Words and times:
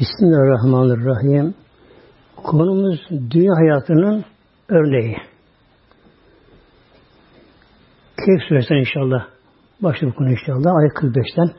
Bismillahirrahmanirrahim. 0.00 1.54
Konumuz 2.36 3.00
dünya 3.10 3.52
hayatının 3.56 4.24
örneği. 4.68 5.16
Keyif 8.24 8.42
suresinden 8.48 8.80
inşallah. 8.80 9.26
Başlı 9.82 10.14
konu 10.14 10.30
inşallah. 10.30 10.76
Ayet 10.76 10.92
45'ten. 10.92 11.50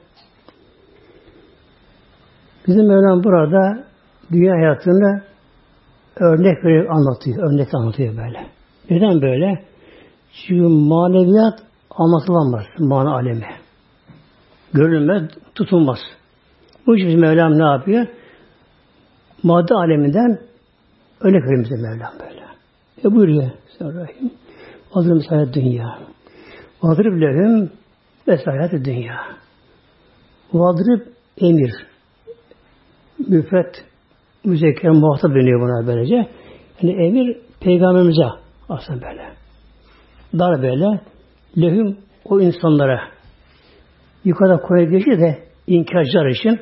Bizim 2.68 2.88
Mevlam 2.88 3.24
burada 3.24 3.84
dünya 4.32 4.54
hayatını 4.54 5.22
örnek 6.16 6.66
verip 6.66 6.92
anlatıyor. 6.92 7.52
Örnek 7.52 7.74
anlatıyor 7.74 8.18
böyle. 8.18 8.48
Neden 8.90 9.22
böyle? 9.22 9.66
Çünkü 10.48 10.62
maneviyat 10.64 11.60
anlatılamaz. 11.90 12.66
Mana 12.80 13.16
alemi. 13.16 13.48
Görülmez, 14.74 15.30
tutulmaz. 15.56 16.00
Bu 16.88 16.98
için 16.98 17.20
Mevlam 17.20 17.60
ne 17.60 17.64
yapıyor? 17.64 18.08
Madde 19.46 19.74
aleminden 19.74 20.40
örnek 21.22 21.44
bize 21.64 21.76
Mevlam 21.76 22.14
böyle. 22.20 22.46
E 23.06 23.16
buyuruyor 23.16 23.52
Bismillahirrahmanirrahim. 23.68 24.32
Hazır 24.92 25.12
misayet 25.12 25.54
dünya. 25.54 26.00
Vadrib 26.84 27.22
lehum 27.22 27.70
vesayet 28.28 28.86
dünya. 28.86 29.18
Vadrib 30.54 31.02
emir. 31.42 31.74
Müfret 33.28 33.86
müzekker 34.46 34.92
muhatap 34.92 35.32
dönüyor 35.32 35.62
buna 35.62 35.88
böylece. 35.88 36.16
Yani 36.82 37.06
emir 37.06 37.38
peygamberimize 37.60 38.26
aslında 38.70 39.02
böyle. 39.02 39.34
Dar 40.40 40.62
böyle 40.62 41.02
lehum 41.58 41.98
o 42.26 42.42
insanlara 42.42 43.02
yukarıda 44.24 44.58
koya 44.58 44.84
geçiyor 44.84 45.20
de 45.20 45.44
inkarcılar 45.68 46.30
için 46.30 46.60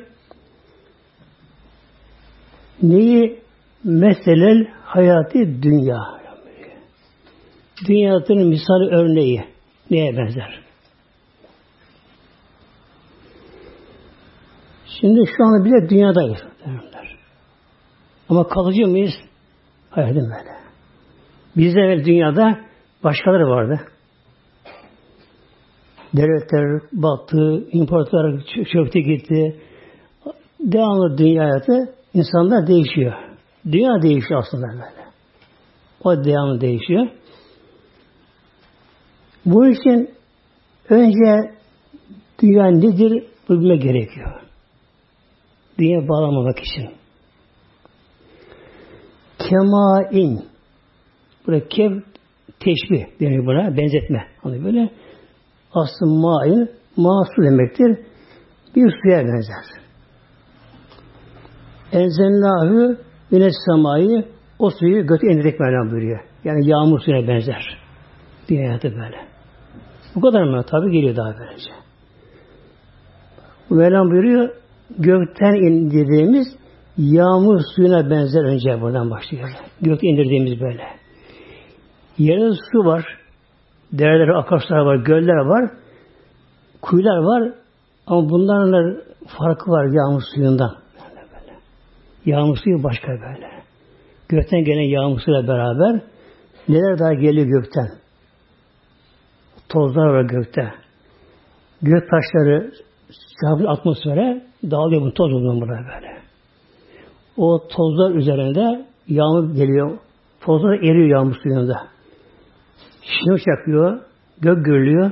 Neyi? 2.82 3.44
Meselel 3.84 4.66
hayatı 4.84 5.62
dünya. 5.62 5.98
Dünyanın 7.88 8.48
misal 8.48 8.80
örneği 8.90 9.44
neye 9.90 10.16
benzer? 10.16 10.60
Şimdi 15.00 15.20
şu 15.36 15.44
anda 15.44 15.64
bile 15.64 15.88
dünyadayız. 15.88 16.38
Ama 18.28 18.48
kalıcı 18.48 18.86
mıyız? 18.86 19.14
Hayır 19.90 20.14
değil 20.14 20.26
böyle. 20.26 20.54
Bizde 21.56 21.80
evvel 21.80 22.04
dünyada 22.04 22.60
başkaları 23.04 23.48
vardı. 23.48 23.80
Devletler 26.14 26.80
battı, 26.92 27.64
imparatorlar 27.72 28.44
çöktü 28.72 29.00
gitti. 29.00 29.60
Devamlı 30.60 31.18
dünya 31.18 31.44
hayatı 31.44 31.94
insanlar 32.14 32.66
değişiyor. 32.66 33.12
Dünya 33.66 34.02
değişiyor 34.02 34.40
aslında 34.40 34.66
böyle. 34.66 35.04
O 36.04 36.24
devamlı 36.24 36.60
değişiyor. 36.60 37.06
Bu 39.46 39.68
için 39.68 40.14
önce 40.88 41.54
dünya 42.42 42.66
nedir 42.66 43.26
bilmek 43.50 43.82
gerekiyor. 43.82 44.40
Dünya 45.78 46.08
bağlamamak 46.08 46.58
için. 46.58 46.90
Kemain 49.38 50.54
Burada 51.46 51.68
kev 51.68 52.00
teşbih 52.60 53.20
deniyor 53.20 53.46
buna. 53.46 53.76
Benzetme. 53.76 54.26
Hani 54.42 54.64
böyle 54.64 54.90
aslında 55.72 56.20
main 56.20 56.70
masu 56.96 57.42
demektir. 57.42 57.98
Bir 58.76 58.92
suya 59.02 59.18
benzer. 59.18 59.83
Enzelnâhü 61.94 62.98
güneş 63.30 63.54
semayı 63.66 64.24
o 64.58 64.70
suyu 64.70 65.06
götü 65.06 65.26
indirdik 65.26 65.60
Mevlam 65.60 65.90
buyuruyor. 65.90 66.20
Yani 66.44 66.68
yağmur 66.68 67.00
suyuna 67.00 67.28
benzer. 67.28 67.78
Dünya 68.48 68.68
hayatı 68.68 68.90
böyle. 68.90 69.16
Bu 70.14 70.20
kadar 70.20 70.42
mı? 70.42 70.62
Tabi 70.70 70.90
geliyor 70.90 71.16
daha 71.16 71.34
böylece. 71.38 71.70
Mevlam 73.70 74.10
buyuruyor 74.10 74.48
gökten 74.98 75.54
indirdiğimiz 75.54 76.46
yağmur 76.98 77.60
suyuna 77.76 78.10
benzer 78.10 78.44
önce 78.44 78.80
buradan 78.80 79.10
başlıyor. 79.10 79.48
Gökten 79.80 80.08
indirdiğimiz 80.08 80.60
böyle. 80.60 80.82
Yerde 82.18 82.50
su 82.72 82.78
var. 82.78 83.04
Dereler, 83.92 84.28
akarsular 84.28 84.78
var, 84.78 84.96
göller 84.96 85.36
var. 85.36 85.70
Kuyular 86.82 87.16
var. 87.16 87.52
Ama 88.06 88.30
bunların 88.30 89.02
farkı 89.26 89.70
var 89.70 89.84
yağmur 89.84 90.22
suyundan. 90.34 90.83
Yağmur 92.26 92.56
suyu 92.56 92.82
başka 92.82 93.08
böyle. 93.08 93.50
Gökten 94.28 94.64
gelen 94.64 94.88
yağmur 94.88 95.20
suyla 95.20 95.48
beraber 95.48 96.00
neler 96.68 96.98
daha 96.98 97.14
geliyor 97.14 97.46
gökten? 97.46 97.88
Tozlar 99.68 100.06
var 100.06 100.22
gökte. 100.22 100.74
Gök 101.82 102.10
taşları 102.10 102.72
çarpıyor 103.40 103.70
atmosfere 103.70 104.42
dağılıyor 104.70 105.02
bu 105.02 105.14
toz 105.14 105.32
oluyor 105.32 105.54
burada 105.54 105.72
böyle. 105.72 106.14
O 107.36 107.68
tozlar 107.68 108.14
üzerinde 108.14 108.86
yağmur 109.08 109.54
geliyor. 109.54 109.98
Tozlar 110.40 110.74
eriyor 110.74 111.08
yağmur 111.08 111.34
suyunda. 111.42 111.86
Şinos 113.02 113.40
yakıyor, 113.46 114.00
gök 114.40 114.64
gürlüyor, 114.64 115.10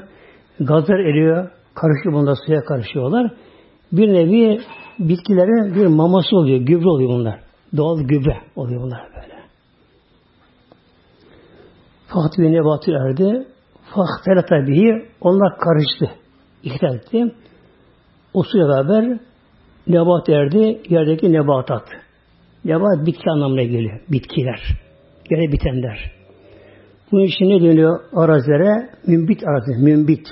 gazlar 0.61 0.99
eriyor, 0.99 1.51
karışıyor 1.75 2.15
bunda 2.15 2.35
suya 2.47 2.65
karışıyorlar. 2.65 3.31
Bir 3.93 4.09
nevi 4.13 4.61
bitkilerin 4.99 5.75
bir 5.75 5.87
maması 5.87 6.37
oluyor, 6.37 6.61
gübre 6.61 6.89
oluyor 6.89 7.11
bunlar. 7.11 7.41
Doğal 7.77 8.01
gübre 8.01 8.41
oluyor 8.57 8.83
bunlar 8.83 9.09
böyle. 9.15 9.35
Fakat 12.07 12.39
ve 12.39 12.53
nebatı 12.53 12.91
erdi. 12.93 13.47
Fahtelata 13.95 14.47
tabii 14.47 15.09
onlar 15.21 15.59
karıştı. 15.59 16.19
İhtilal 16.63 16.95
etti. 16.95 17.35
O 18.35 18.43
suya 18.43 18.69
beraber 18.69 19.19
nebat 19.87 20.29
erdi, 20.29 20.83
yerdeki 20.89 21.33
nebatat. 21.33 21.89
Nebat 22.65 23.07
bitki 23.07 23.31
anlamına 23.31 23.63
geliyor. 23.63 24.01
Bitkiler. 24.09 24.61
Yere 25.31 25.53
bitenler. 25.53 26.13
Bunun 27.13 27.25
için 27.25 27.45
ne 27.45 27.61
deniyor 27.63 28.01
arazilere? 28.13 28.91
Mümbit 29.07 29.43
arazi. 29.49 29.85
Mümbit. 29.85 30.29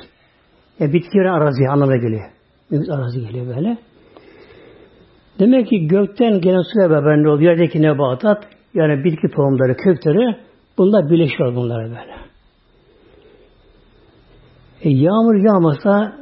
Yani 0.78 0.92
bitkilerin 0.92 1.28
arazi 1.28 1.69
anlamına 1.69 1.97
geliyor. 1.97 2.31
Mümbit 2.71 2.91
arazi 2.91 3.21
geliyor 3.21 3.47
böyle. 3.56 3.78
Demek 5.40 5.68
ki 5.68 5.86
gökten 5.86 6.40
gelen 6.40 6.62
suya 6.72 6.90
beraber 6.90 7.22
ne 7.22 7.28
oluyor? 7.28 7.50
Yerdeki 7.50 7.82
nebatat, 7.82 8.44
yani 8.74 9.04
bitki 9.04 9.28
tohumları, 9.28 9.76
kökleri 9.76 10.36
bunlar 10.78 11.10
birleşiyor 11.10 11.54
bunlar 11.54 11.84
böyle. 11.84 12.14
E, 14.82 14.90
yağmur 14.90 15.34
yağmasa, 15.34 16.16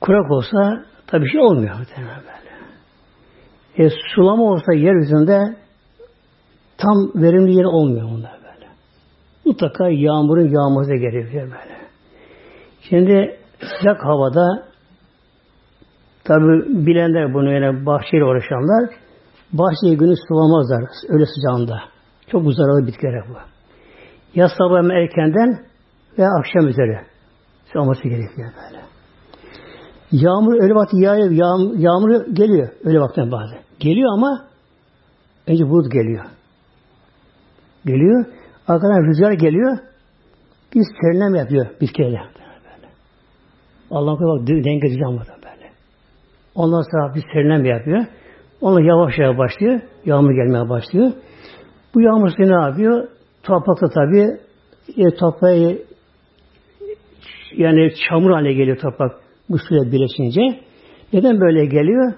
kurak 0.00 0.30
olsa 0.30 0.84
tabii 1.06 1.30
şey 1.30 1.40
olmuyor 1.40 1.74
böyle. 1.96 2.16
E, 3.78 3.90
sulama 4.14 4.42
olsa 4.44 4.72
yeryüzünde 4.72 5.40
tam 6.78 6.96
verimli 7.14 7.52
yer 7.52 7.64
olmuyor 7.64 8.08
bunlar 8.10 8.32
böyle. 8.32 8.66
Mutlaka 9.44 9.88
yağmurun 9.88 10.48
yağması 10.48 10.94
gerekiyor 10.94 11.42
böyle. 11.42 11.76
Şimdi 12.88 13.38
sıcak 13.60 14.04
havada 14.04 14.68
Tabi 16.26 16.86
bilenler 16.86 17.34
bunu 17.34 17.52
yani 17.52 17.86
bahçeyle 17.86 18.24
uğraşanlar 18.24 18.90
bahçeyi 19.52 19.96
günü 19.96 20.14
sulamazlar 20.28 20.84
öyle 21.08 21.24
sıcağında. 21.26 21.78
Çok 22.30 22.54
zararlı 22.54 22.86
bitkiler 22.86 23.24
bu. 23.28 23.34
Ya 24.34 24.48
sabah 24.48 24.94
erkenden 24.94 25.58
veya 26.18 26.28
akşam 26.38 26.68
üzeri 26.68 27.00
sulaması 27.72 28.02
gerekiyor 28.02 28.50
böyle. 28.56 28.82
Yağmur 30.12 30.62
öyle 30.62 30.74
vakti 30.74 30.96
yağıyor, 30.96 31.30
yağmur, 31.30 31.78
yağmur 31.78 32.26
geliyor 32.34 32.68
öyle 32.84 33.00
vaktin 33.00 33.32
bazı. 33.32 33.54
Geliyor 33.80 34.12
ama 34.12 34.44
önce 35.46 35.64
bulut 35.68 35.92
geliyor. 35.92 36.24
Geliyor. 37.84 38.24
Arkadan 38.68 39.08
rüzgar 39.08 39.32
geliyor. 39.32 39.78
Biz 40.74 40.86
serinlem 41.00 41.34
yapıyor 41.34 41.66
bitkiyle. 41.80 42.20
Allah'ın 43.90 44.40
bak 44.40 44.46
denge 44.46 44.88
düzen 44.90 45.18
var. 45.18 45.35
Ondan 46.56 46.82
sonra 46.90 47.14
bir 47.14 47.22
serinlem 47.32 47.64
yapıyor. 47.64 48.04
Ondan 48.60 48.80
yavaş 48.80 49.18
yavaş 49.18 49.38
başlıyor. 49.38 49.80
Yağmur 50.04 50.30
gelmeye 50.30 50.68
başlıyor. 50.68 51.12
Bu 51.94 52.00
yağmur 52.00 52.30
ne 52.38 52.66
yapıyor? 52.66 53.08
Toprakta 53.42 53.88
tabi 53.88 54.20
e, 54.96 55.14
toprağı 55.14 55.78
yani 57.56 57.92
çamur 58.08 58.30
haline 58.30 58.52
geliyor 58.52 58.78
toprak 58.78 59.12
bu 59.48 59.58
suyla 59.58 59.92
birleşince. 59.92 60.40
Neden 61.12 61.40
böyle 61.40 61.64
geliyor? 61.64 62.12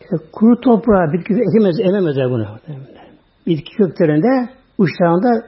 E, 0.00 0.16
kuru 0.32 0.60
toprağa 0.60 1.12
bitki 1.12 1.34
ekemez, 1.34 1.80
ememezler 1.80 2.30
bunu. 2.30 2.46
Bitki 3.46 3.76
köklerinde 3.76 4.52
uçlarında 4.78 5.46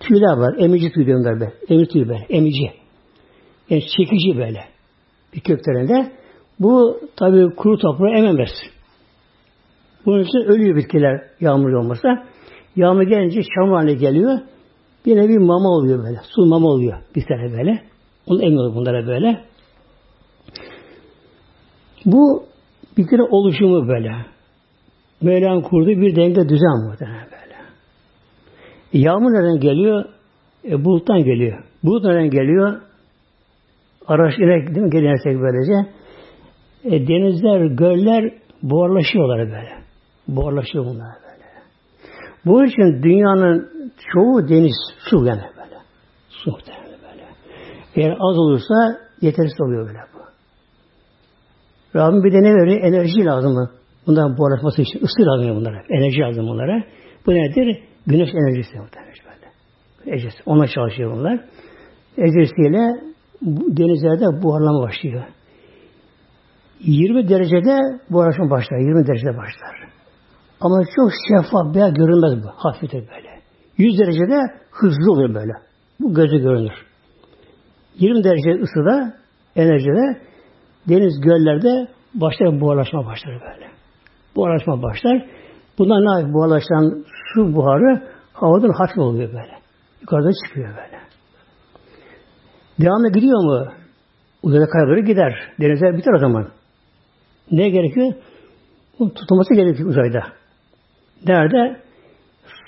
tüyler 0.00 0.36
var. 0.36 0.54
Emici 0.58 0.92
tüy 0.92 1.06
diyorlar 1.06 1.40
be. 1.40 1.52
Emici 1.68 1.92
tüy 1.92 2.08
be. 2.08 2.16
Emici. 2.28 2.70
Yani 3.70 3.82
çekici 3.96 4.38
böyle. 4.38 4.64
Bir 5.34 5.40
köklerinde. 5.40 6.12
Bu 6.62 7.00
tabi 7.16 7.54
kuru 7.54 7.78
toprağı 7.78 8.18
ememez. 8.18 8.50
Bunun 10.06 10.22
için 10.22 10.38
ölüyor 10.38 10.76
bitkiler 10.76 11.22
yağmur 11.40 11.72
olmasa. 11.72 12.26
Yağmur 12.76 13.02
gelince 13.02 13.40
çamur 13.42 13.76
haline 13.76 13.94
geliyor. 13.94 14.38
Bir 15.06 15.16
nevi 15.16 15.38
mama 15.38 15.68
oluyor 15.68 16.04
böyle. 16.04 16.20
Su 16.34 16.46
mama 16.46 16.68
oluyor 16.68 16.98
bir 17.16 17.26
tane 17.26 17.58
böyle. 17.58 17.82
Onu 18.26 18.42
emiyor 18.42 18.74
bunlara 18.74 19.06
böyle. 19.06 19.44
Bu 22.04 22.44
bir 22.96 23.06
kere 23.06 23.22
oluşumu 23.22 23.88
böyle. 23.88 24.12
Mevlam 25.20 25.62
kurduğu 25.62 26.00
bir 26.00 26.16
denge 26.16 26.48
düzen 26.48 26.88
muhtemelen 26.88 27.26
böyle. 27.32 27.56
Yağmur 28.92 29.32
nereden 29.32 29.60
geliyor? 29.60 30.04
E, 30.64 30.84
buluttan 30.84 31.24
geliyor. 31.24 31.64
Bulut 31.84 32.04
nereden 32.04 32.30
geliyor? 32.30 32.80
Değil 34.08 34.86
mi? 34.86 34.90
Gelirsek 34.90 35.40
böylece. 35.40 36.01
E, 36.84 36.90
denizler, 36.90 37.66
göller 37.66 38.32
buharlaşıyorlar 38.62 39.38
böyle. 39.38 39.82
Buharlaşıyor 40.28 40.84
bunlar 40.84 41.14
böyle. 41.22 41.44
Bu 42.46 42.64
için 42.64 43.02
dünyanın 43.02 43.70
çoğu 44.12 44.48
deniz, 44.48 44.76
su 44.98 45.16
yani 45.16 45.42
böyle. 45.56 45.78
Su 46.28 46.50
muhtemelen 46.50 46.98
böyle. 47.02 47.24
Eğer 47.96 48.12
az 48.12 48.38
olursa 48.38 48.74
yetersiz 49.20 49.60
oluyor 49.60 49.86
böyle 49.86 49.98
bu. 50.14 50.22
Rabbim 51.98 52.24
bir 52.24 52.32
de 52.32 52.42
ne 52.42 52.54
veriyor? 52.54 52.80
Enerji 52.82 53.24
lazım 53.24 53.52
mı? 53.52 53.70
Bunların 54.06 54.38
buharlaşması 54.38 54.82
için 54.82 54.98
ısı 54.98 55.22
lazım 55.22 55.56
bunlara. 55.56 55.82
Enerji 55.90 56.20
lazım 56.20 56.46
bunlara. 56.46 56.84
Bu 57.26 57.30
nedir? 57.34 57.82
Güneş 58.06 58.30
enerjisi 58.34 58.78
muhtemelen 58.78 59.12
böyle. 59.24 60.16
Ecesi. 60.16 60.38
Ona 60.46 60.66
çalışıyor 60.66 61.16
bunlar. 61.16 61.40
Ecesiyle 62.16 63.12
denizlerde 63.76 64.42
buharlama 64.42 64.82
başlıyor. 64.82 65.24
20 66.84 67.28
derecede 67.28 67.78
buharlaşma 68.10 68.50
başlar. 68.50 68.78
20 68.78 69.06
derecede 69.06 69.38
başlar. 69.38 69.88
Ama 70.60 70.84
çok 70.96 71.10
şeffaf 71.28 71.76
veya 71.76 71.88
görünmez 71.88 72.44
bu. 72.44 72.48
Hafiftir 72.56 73.00
böyle. 73.00 73.40
100 73.78 73.98
derecede 73.98 74.40
hızlı 74.70 75.12
oluyor 75.12 75.34
böyle. 75.34 75.52
Bu 76.00 76.14
gözü 76.14 76.38
görünür. 76.38 76.72
20 77.98 78.24
derece 78.24 78.62
ısıda, 78.62 79.14
enerjide 79.56 80.20
deniz 80.88 81.20
göllerde 81.20 81.88
başlar 82.14 82.60
buharlaşma 82.60 83.06
başlar 83.06 83.40
böyle. 83.40 83.70
Buharlaşma 84.36 84.82
başlar. 84.82 85.26
Bundan 85.78 86.04
ne 86.04 86.20
yapıyor? 86.20 86.34
Buharlaşan 86.34 87.04
su 87.34 87.54
buharı 87.54 88.02
havadan 88.32 88.72
hafif 88.78 88.98
oluyor 88.98 89.28
böyle. 89.28 89.58
Yukarıda 90.00 90.30
çıkıyor 90.46 90.68
böyle. 90.68 91.02
Devamlı 92.80 93.12
gidiyor 93.12 93.44
mu? 93.44 93.72
Uzaya 94.42 94.66
kadar 94.66 94.98
gider. 94.98 95.34
Denize 95.60 95.96
biter 95.98 96.12
o 96.12 96.18
zaman. 96.18 96.48
Ne 97.52 97.68
gerekiyor? 97.68 98.12
Bunun 98.98 99.10
tutulması 99.10 99.54
gerekiyor 99.54 99.88
uzayda. 99.88 100.22
Nerede? 101.26 101.80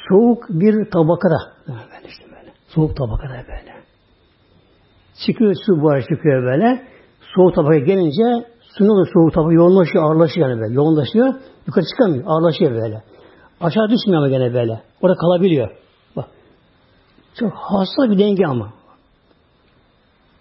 Soğuk 0.08 0.44
bir 0.48 0.90
tabakada. 0.90 1.38
Böyle 1.68 2.08
işte 2.08 2.24
böyle. 2.24 2.52
Soğuk 2.68 2.96
tabakada 2.96 3.32
böyle. 3.32 3.74
Çıkıyor 5.26 5.54
su 5.66 5.82
buharı 5.82 6.02
çıkıyor 6.02 6.42
böyle. 6.42 6.82
Soğuk 7.34 7.54
tabaka 7.54 7.78
gelince 7.78 8.46
suyun 8.60 9.00
da 9.00 9.10
soğuk 9.12 9.34
tabaka 9.34 9.52
yoğunlaşıyor, 9.54 10.04
ağırlaşıyor 10.04 10.48
yani 10.48 10.60
böyle. 10.60 10.74
Yoğunlaşıyor. 10.74 11.34
Yukarı 11.66 11.84
çıkamıyor. 11.84 12.24
Ağırlaşıyor 12.26 12.70
böyle. 12.70 13.02
Aşağı 13.60 13.88
düşmüyor 13.90 14.22
ama 14.22 14.28
gene 14.28 14.54
böyle. 14.54 14.82
Orada 15.00 15.16
kalabiliyor. 15.16 15.70
Bak. 16.16 16.26
Çok 17.34 17.52
hasta 17.54 18.10
bir 18.10 18.18
denge 18.18 18.46
ama. 18.46 18.72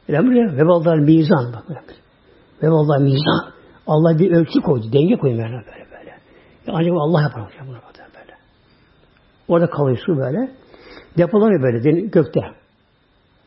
Öyle 0.07 0.19
mi? 0.19 0.57
Veballar 0.57 0.97
mizan. 0.97 1.53
Bak. 1.69 1.83
Veballar 2.63 2.97
mizan. 3.01 3.52
Allah 3.87 4.19
bir 4.19 4.31
ölçü 4.31 4.61
koydu. 4.61 4.85
Denge 4.93 5.15
koydu 5.15 5.37
böyle 5.37 5.51
böyle. 5.53 5.87
böyle. 5.91 6.09
Ya 6.67 6.73
ancak 6.73 6.93
Allah 6.93 7.21
yapar 7.21 7.43
bunu 7.67 7.75
böyle. 7.75 8.33
Orada 9.47 9.69
kalıyor 9.69 9.97
su 10.05 10.17
böyle. 10.17 10.51
Depolanıyor 11.17 11.61
böyle 11.61 12.01
gökte. 12.01 12.41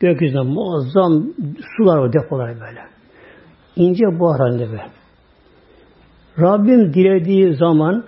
Gökyüzünde 0.00 0.42
muazzam 0.42 1.24
sular 1.76 1.98
var 1.98 2.12
depolar 2.12 2.60
böyle. 2.60 2.80
İnce 3.76 4.04
buhar 4.18 4.40
halinde 4.40 4.68
böyle. 4.70 4.86
Rabbim 6.40 6.94
dilediği 6.94 7.54
zaman 7.54 8.04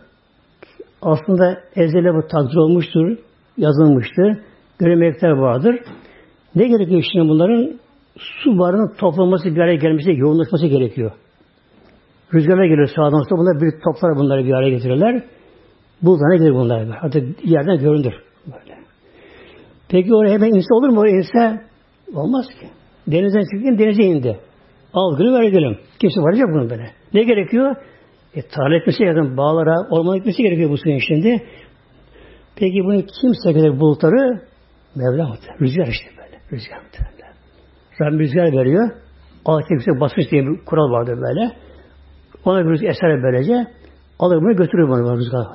aslında 1.03 1.61
ezele 1.77 2.15
bu 2.15 2.27
takdir 2.29 2.57
olmuştur, 2.57 3.19
yazılmıştır. 3.57 4.39
Göremekler 4.79 5.31
vardır. 5.31 5.81
Ne 6.55 6.69
gerekiyor 6.69 7.05
şimdi 7.13 7.29
bunların? 7.29 7.81
Su 8.19 8.59
barının 8.59 8.95
toplanması 8.99 9.55
bir 9.55 9.61
araya 9.61 9.77
gelmesi, 9.77 10.13
yoğunlaşması 10.13 10.67
gerekiyor. 10.67 11.13
Rüzgarlar 12.35 12.65
geliyor 12.65 12.89
sağdan 12.97 13.29
sola. 13.29 13.39
Bunlar 13.39 13.61
bir 13.61 13.81
toplar 13.85 14.17
bunları 14.17 14.45
bir 14.45 14.53
araya 14.53 14.71
getirirler. 14.71 15.23
Bulutlarına 16.03 16.37
gelir 16.37 16.55
bunlar. 16.55 16.99
Artık 17.03 17.45
yerden 17.45 17.79
görünür. 17.79 18.15
Böyle. 18.47 18.79
Peki 19.89 20.15
oraya 20.15 20.33
hemen 20.33 20.49
inse 20.49 20.75
olur 20.75 20.89
mu? 20.89 21.01
Oraya 21.01 21.17
inse 21.17 21.61
olmaz 22.15 22.47
ki. 22.61 22.67
Denizden 23.07 23.41
çıktın 23.41 23.79
denize 23.79 24.03
indi. 24.03 24.39
Al 24.93 25.19
gülüm 25.19 25.35
ver 25.35 25.43
gidelim. 25.43 25.79
Kimse 25.99 26.21
varacak 26.21 26.47
bunun 26.55 26.71
böyle. 26.71 26.91
Ne 27.15 27.23
gerekiyor? 27.23 27.77
E, 28.35 28.43
tarla 28.43 28.77
etmesi 28.77 28.99
gerekiyor. 28.99 29.37
Bağlara, 29.37 29.75
orman 29.91 30.19
etmesi 30.19 30.43
gerekiyor 30.43 30.71
bu 30.71 30.77
suyun 30.77 30.99
şimdi. 31.09 31.43
Peki 32.57 32.85
bunu 32.85 33.03
kim 33.03 33.35
sekeler 33.45 33.81
bulutları? 33.81 34.41
Mevla. 34.97 35.37
Rüzgar 35.61 35.87
işte 35.87 36.11
böyle. 36.19 36.41
Rüzgar 36.53 36.79
muhtemelen. 36.83 37.19
Rabbim 38.01 38.19
rüzgar 38.19 38.53
veriyor. 38.53 38.91
Allah 39.45 39.63
yüksek 39.71 40.01
basmış 40.01 40.31
diye 40.31 40.43
bir 40.43 40.65
kural 40.65 40.91
vardır 40.91 41.19
böyle. 41.21 41.53
Ona 42.45 42.65
bir 42.65 42.89
eser 42.89 43.23
böylece 43.23 43.67
alır 44.19 44.37
bunu 44.43 44.57
götürür 44.57 44.89
bunu 44.89 45.19
rüzgar. 45.19 45.47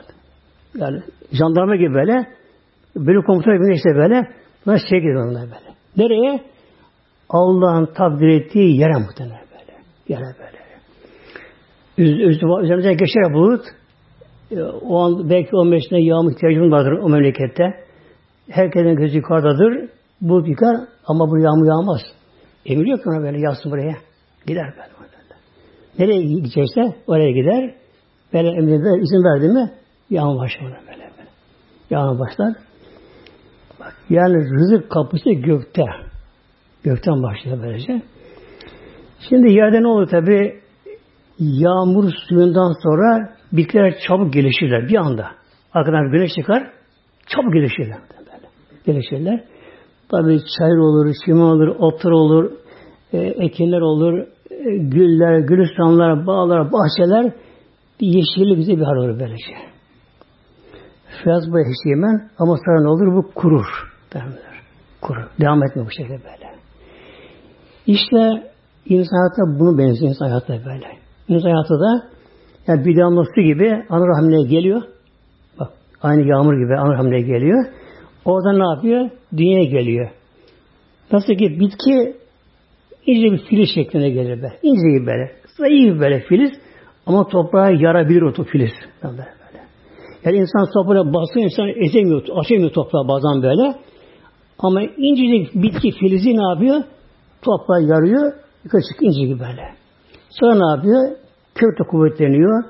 Yani 0.76 1.02
jandarma 1.32 1.76
gibi 1.76 1.94
böyle 1.94 2.28
böyle 2.96 3.22
komutan 3.22 3.58
gibi 3.58 3.76
işte 3.76 3.90
böyle 3.96 4.28
buna 4.66 4.78
şey 4.78 5.00
gidiyor 5.00 5.28
onlar 5.28 5.42
böyle. 5.42 5.74
Nereye? 5.98 6.44
Allah'ın 7.30 7.86
takdir 7.86 8.28
ettiği 8.28 8.80
yere 8.80 8.98
muhtemelen 9.00 9.46
böyle. 9.52 9.80
Yere 10.08 10.36
böyle. 10.40 10.64
Üz, 11.98 12.38
üzerimize 12.64 12.94
geçer 12.94 13.34
bulut. 13.34 13.66
E, 14.52 14.62
o 14.64 15.00
an 15.00 15.30
belki 15.30 15.56
15 15.56 15.88
tane 15.90 16.02
yağmur 16.02 16.32
ihtiyacımız 16.32 16.72
vardır 16.72 16.92
o 16.92 17.10
memlekette. 17.10 17.64
Herkesin 18.50 18.96
gözü 18.96 19.18
yukarıdadır. 19.18 19.90
Bulut 20.22 20.48
yıkar 20.48 20.76
ama 21.06 21.30
bu 21.30 21.38
yağmur 21.38 21.68
yağmaz. 21.68 22.02
Emir 22.66 22.86
yok 22.86 23.00
ona 23.08 23.24
böyle 23.24 23.40
yazsın 23.40 23.72
buraya. 23.72 23.96
Gider 24.48 24.74
böyle. 24.78 25.03
Nereye 26.00 26.24
gidecekse 26.24 26.96
oraya 27.08 27.32
gider. 27.32 27.76
Böyle 28.34 28.50
emrinde 28.50 29.02
izin 29.04 29.24
verdi 29.24 29.48
mi 29.48 29.72
yağmur 30.10 30.40
başlar 30.40 30.64
böyle, 30.64 30.82
böyle. 30.88 31.30
Yağmur 31.90 32.20
başlar. 32.20 32.54
Bak, 33.80 33.96
yani 34.10 34.36
rızık 34.36 34.92
kapısı 34.92 35.30
gökte. 35.30 35.84
Gökten 36.84 37.24
başlıyor 37.24 37.58
böylece. 37.64 38.02
Şimdi 39.30 39.54
yerde 39.54 39.82
ne 39.82 39.88
olur 39.88 40.08
tabi? 40.08 40.60
Yağmur 41.40 42.12
suyundan 42.30 42.74
sonra 42.84 43.30
bitkiler 43.52 44.00
çabuk 44.08 44.34
gelişirler 44.34 44.88
bir 44.88 44.96
anda. 44.96 45.28
Arkadan 45.74 46.12
güneş 46.12 46.32
çıkar, 46.34 46.72
çabuk 47.28 47.54
gelişirler. 47.54 47.98
Böyle. 48.20 48.48
Gelişirler. 48.86 49.44
Tabi 50.12 50.40
çayır 50.58 50.78
olur, 50.78 51.14
çimen 51.26 51.42
olur, 51.42 51.68
otlar 51.68 52.12
olur, 52.12 52.52
e, 53.14 53.18
ekinler 53.18 53.82
olur, 53.82 54.28
güller, 54.72 55.40
gülistanlar, 55.40 56.28
bağlar, 56.28 56.72
bahçeler 56.72 57.34
bir 58.00 58.08
yeşillik 58.08 58.58
bize 58.58 58.72
bir 58.72 58.84
hal 58.84 58.96
olur 58.96 59.20
böylece. 59.20 59.74
Fiyaz 61.24 61.52
bu 61.52 61.58
yemen 61.90 62.30
ama 62.40 62.58
sonra 62.66 62.82
ne 62.82 62.90
olur? 62.90 63.16
Bu 63.16 63.32
kurur. 63.36 63.66
Derler. 64.14 64.62
Kurur. 65.02 65.28
Devam 65.42 65.64
etmiyor 65.64 65.88
bu 65.88 65.92
şekilde 65.92 66.24
böyle. 66.24 66.54
İşte 67.88 68.52
insan 68.86 69.18
hayatı 69.18 69.60
bunu 69.60 69.78
benziyor 69.78 70.10
insan 70.10 70.26
hayatı 70.26 70.62
böyle. 70.66 70.88
İnsan 71.28 71.50
hayatı 71.50 71.74
da 71.74 72.10
yani 72.68 72.86
bir 72.86 72.98
damla 72.98 73.24
su 73.36 73.42
gibi 73.42 73.86
ana 73.90 74.08
rahmine 74.08 74.48
geliyor. 74.48 74.82
Bak 75.60 75.70
aynı 76.02 76.28
yağmur 76.28 76.54
gibi 76.54 76.78
ana 76.78 76.94
rahmine 76.94 77.22
geliyor. 77.22 77.66
Orada 78.26 78.52
ne 78.52 78.76
yapıyor? 78.76 79.10
Dünyaya 79.38 79.66
geliyor. 79.66 80.10
Nasıl 81.12 81.34
ki 81.34 81.60
bitki 81.60 82.18
İnce 83.06 83.32
bir 83.32 83.38
filiz 83.38 83.70
şeklinde 83.76 84.10
gelir 84.10 84.44
be. 84.44 84.48
İnce 84.64 84.98
gibi 84.98 85.06
böyle. 85.06 85.32
Zayıf 85.58 86.00
böyle 86.00 86.20
filiz. 86.20 86.52
Ama 87.06 87.28
toprağa 87.28 87.70
yarabilir 87.70 88.22
o 88.22 88.44
filiz. 88.44 88.72
Böyle. 89.04 89.28
Yani 90.26 90.38
insan 90.38 90.66
toprağa 90.74 91.14
basıyor, 91.14 91.46
insan 91.46 91.70
ezemiyor, 91.70 92.24
açamıyor 92.36 92.70
toprağı 92.70 93.08
bazen 93.08 93.44
böyle. 93.44 93.76
Ama 94.60 94.82
incecik 94.82 95.56
bitki 95.56 95.92
filizi 95.92 96.38
ne 96.38 96.44
yapıyor? 96.50 96.84
Toprağı 97.42 97.82
yarıyor, 97.82 98.34
yukarı 98.64 98.82
çık 98.82 99.04
ince 99.04 99.22
gibi 99.22 99.40
böyle. 99.40 99.62
Sonra 100.30 100.56
ne 100.56 100.76
yapıyor? 100.76 101.18
De 101.62 101.84
kuvvetleniyor. 101.92 102.64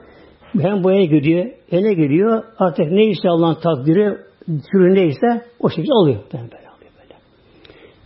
Hem 0.62 0.84
boya 0.84 1.06
gidiyor, 1.06 1.46
ele 1.72 1.94
gidiyor. 1.94 2.44
Artık 2.60 2.92
neyse 2.92 3.30
Allah'ın 3.30 3.56
takdiri, 3.56 4.18
türü 4.46 4.96
neyse 4.96 5.42
o 5.60 5.70
şekilde 5.70 5.94
oluyor. 5.94 6.20
Böyle, 6.34 6.44
böyle 6.44 6.70
oluyor 6.78 6.92
böyle. 7.02 7.16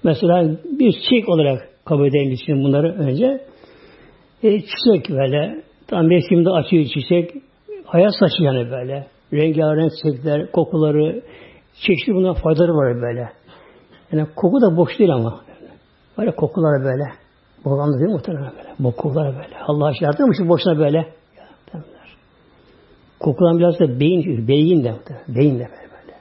Mesela 0.03 0.57
bir 0.79 0.91
çiçek 0.91 1.29
olarak 1.29 1.69
kabul 1.87 2.07
edelim 2.07 2.31
için 2.31 2.63
bunları 2.63 2.95
önce. 2.99 3.41
E, 4.43 4.61
çiçek 4.61 5.09
böyle 5.09 5.63
tam 5.87 6.07
mevsimde 6.07 6.49
açıyor 6.49 6.85
çiçek. 6.93 7.31
hayat 7.85 8.13
saçı 8.19 8.43
yani 8.43 8.71
böyle. 8.71 9.07
Rengarenk 9.33 9.91
çiçekler, 9.91 10.51
kokuları, 10.51 11.21
çeşitli 11.73 12.13
bundan 12.13 12.33
faydaları 12.33 12.71
var 12.71 13.01
böyle. 13.01 13.29
Yani 14.11 14.27
koku 14.35 14.61
da 14.61 14.77
boş 14.77 14.99
değil 14.99 15.13
ama. 15.13 15.41
Böyle 16.17 16.31
kokular 16.31 16.83
böyle. 16.83 17.03
Boğanlı 17.65 17.99
değil 17.99 18.07
mi 18.07 18.13
muhtemelen 18.13 18.51
böyle? 18.57 18.69
Bu 18.79 18.91
kokular 18.91 19.35
böyle. 19.35 19.57
Allah 19.67 19.85
aşkına 19.85 20.25
mı 20.25 20.49
boşuna 20.49 20.77
böyle? 20.79 20.97
Ya, 20.97 21.83
Kokulan 23.19 23.59
biraz 23.59 23.79
da 23.79 23.99
beyin, 23.99 24.47
beyin 24.47 24.83
de 24.83 24.95
beyin 25.27 25.59
de 25.59 25.67
böyle 25.69 25.89
böyle. 25.91 26.17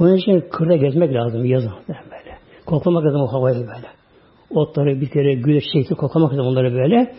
Onun 0.00 0.16
için 0.16 0.40
kırda 0.50 0.76
gezmek 0.76 1.14
lazım 1.14 1.44
yazın 1.44 1.72
böyle. 1.86 2.38
Koklamak 2.66 3.04
lazım 3.04 3.20
o 3.20 3.32
havayı 3.32 3.56
böyle. 3.56 3.97
Otları, 4.50 5.00
bitleri, 5.00 5.40
güneş 5.40 5.64
çiçekleri 5.64 5.98
koklamak 5.98 6.32
lazım 6.32 6.46
onları 6.46 6.74
böyle. 6.74 7.14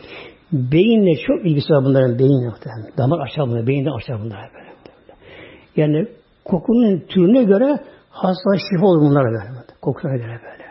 Beyinle 0.52 1.22
çok 1.28 1.46
ilgisi 1.46 1.74
var 1.74 1.84
bunların 1.84 2.20
beyinle 2.20 2.50
muhtemelen. 2.50 2.98
Damar 2.98 3.20
açar 3.20 3.48
bunlar, 3.48 3.68
beyinden 3.68 3.92
açar 3.92 4.22
bunlar 4.22 4.50
böyle. 4.54 4.70
Yani 5.76 6.08
kokunun 6.46 7.00
türüne 7.00 7.44
göre 7.44 7.80
hasta 8.10 8.50
şifa 8.70 8.86
olur 8.86 9.02
bunlara 9.02 9.26
böyle. 9.26 9.66
Kokusuna 9.82 10.16
göre 10.16 10.40
böyle. 10.44 10.64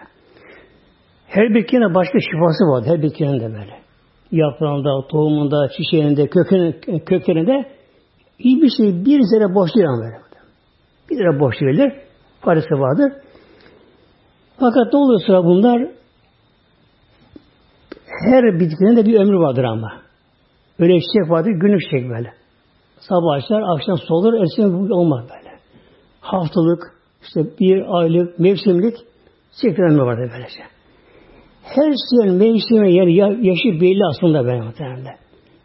Her 1.26 1.54
bitkinin 1.54 1.94
başka 1.94 2.18
şifası 2.20 2.64
var. 2.64 2.84
Her 2.86 3.02
bitkinin 3.02 3.40
de 3.40 3.44
böyle. 3.44 3.78
Yaprağında, 4.32 5.08
tohumunda, 5.08 5.68
çiçeğinde, 5.76 6.26
kökünün, 6.26 6.98
köklerinde 6.98 7.66
iyi 8.38 8.62
bir 8.62 8.70
şey 8.76 9.04
bir 9.04 9.20
zere 9.22 9.54
boş 9.54 9.74
değil 9.74 9.88
ama 9.88 9.98
böyle. 9.98 10.16
Bir 11.10 11.16
zere 11.16 11.40
boş 11.40 11.60
değildir. 11.60 11.92
Faydası 12.40 12.74
vardır. 12.74 13.12
Fakat 14.60 14.92
ne 14.92 14.98
oluyor 14.98 15.20
sıra 15.26 15.44
bunlar? 15.44 15.97
Her 18.24 18.60
bitkinin 18.60 18.96
de 18.96 19.06
bir 19.06 19.20
ömrü 19.20 19.38
vardır 19.38 19.64
ama. 19.64 19.92
Öyle 20.78 21.00
çiçek 21.00 21.30
vardır, 21.30 21.50
günlük 21.50 21.80
çiçek 21.80 22.10
böyle. 22.10 22.32
Sabah 23.00 23.34
açar, 23.34 23.62
akşam 23.74 23.98
solur, 23.98 24.34
ertesi 24.34 24.66
olmaz 24.94 25.24
böyle. 25.36 25.58
Haftalık, 26.20 26.82
işte 27.22 27.40
bir 27.60 27.98
aylık, 27.98 28.38
mevsimlik 28.38 28.96
çiçekler 29.52 29.84
ömrü 29.90 30.02
vardır 30.02 30.30
böylece. 30.34 30.62
Her 31.62 31.92
şeyin 32.10 32.34
mevsimi 32.34 32.94
yani 32.94 33.16
yaşı 33.46 33.80
belli 33.80 34.06
aslında 34.10 34.44
böyle 34.44 34.60
muhtemelen. 34.60 35.16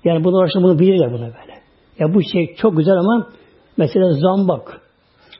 Yani 0.03 0.23
bunu 0.23 0.37
uğraşan 0.37 0.63
bunu 0.63 0.79
bilirler 0.79 1.11
bunu 1.11 1.21
böyle. 1.21 1.53
Ya 1.99 2.13
bu 2.13 2.21
şey 2.33 2.55
çok 2.55 2.77
güzel 2.77 2.95
ama 2.95 3.29
mesela 3.77 4.13
zambak. 4.13 4.81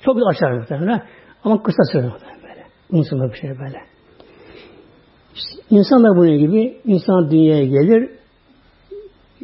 Çok 0.01 0.15
güzel 0.15 0.29
açar 0.29 0.51
muhtemelen. 0.51 1.03
Ama 1.43 1.63
kısa 1.63 1.84
süre 1.91 2.08
muhtemelen 2.08 2.41
böyle. 2.43 2.63
Unutma 2.91 3.34
bir 3.34 3.38
şey 3.38 3.50
böyle. 3.50 3.92
İnsan 5.69 6.03
da 6.03 6.17
bunun 6.17 6.37
gibi 6.37 6.77
insan 6.85 7.31
dünyaya 7.31 7.65
gelir 7.65 8.09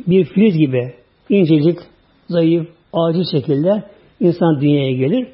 bir 0.08 0.25
filiz 0.25 0.58
gibi 0.58 0.93
incecik, 1.29 1.79
zayıf, 2.29 2.67
acil 2.93 3.24
şekilde 3.31 3.84
insan 4.19 4.62
dünyaya 4.62 4.91
gelir. 4.91 5.27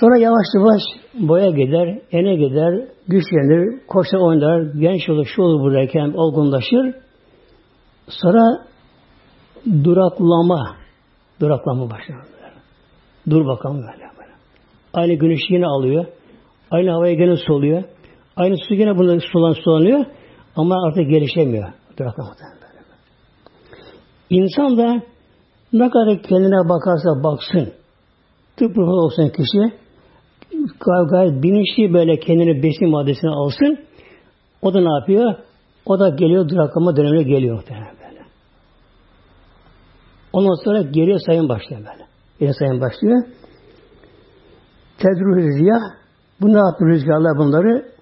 Sonra 0.00 0.18
yavaş 0.18 0.46
yavaş 0.54 0.82
boya 1.14 1.50
gider, 1.50 1.98
ene 2.12 2.34
gider, 2.34 2.88
güçlenir, 3.08 3.86
koşar 3.88 4.18
oynar, 4.18 4.74
genç 4.74 5.08
olur, 5.08 5.26
şu 5.36 5.42
olur 5.42 5.60
buradayken 5.60 6.12
olgunlaşır. 6.12 6.94
Sonra 8.08 8.42
duraklama, 9.84 10.76
duraklama 11.40 11.90
başlar. 11.90 12.16
Dur 13.30 13.46
bakalım 13.46 13.76
böyle. 13.76 14.08
Aynı 14.94 15.14
güneş 15.14 15.40
yine 15.50 15.66
alıyor. 15.66 16.06
Aynı 16.70 16.90
havaya 16.90 17.14
gene 17.14 17.36
soluyor. 17.36 17.84
Aynı 18.38 18.56
su 18.68 18.74
gene 18.74 18.98
bunu 18.98 19.20
sulan 19.20 19.52
sulanıyor. 19.52 20.04
Ama 20.56 20.74
artık 20.86 21.10
gelişemiyor. 21.10 21.72
İnsan 24.30 24.78
da 24.78 25.02
ne 25.72 25.90
kadar 25.90 26.22
kendine 26.22 26.68
bakarsa 26.68 27.22
baksın. 27.24 27.72
Tıpkı 28.56 28.80
olsun 28.80 29.28
kişi 29.28 29.78
gayet 31.10 31.42
bilinçli 31.42 31.94
böyle 31.94 32.20
kendini 32.20 32.62
besin 32.62 32.88
maddesine 32.90 33.30
alsın. 33.30 33.78
O 34.62 34.74
da 34.74 34.80
ne 34.80 34.98
yapıyor? 35.00 35.34
O 35.86 35.98
da 35.98 36.08
geliyor 36.08 36.48
duraklama 36.48 36.96
dönemine 36.96 37.22
geliyor 37.22 37.56
muhtemelen 37.56 37.94
böyle. 38.02 38.24
Ondan 40.32 40.64
sonra 40.64 40.82
geriye 40.82 41.18
sayın 41.26 41.48
başlıyor 41.48 41.80
böyle. 41.80 42.06
Geriye 42.38 42.54
sayın 42.54 42.80
başlıyor. 42.80 43.22
Tedruh 44.98 45.36
rüzgar 45.36 45.82
bu 46.40 46.48
ne 46.48 46.58
yaptı 46.58 46.84
rüzgarlar 46.84 47.38
bunları 47.38 47.97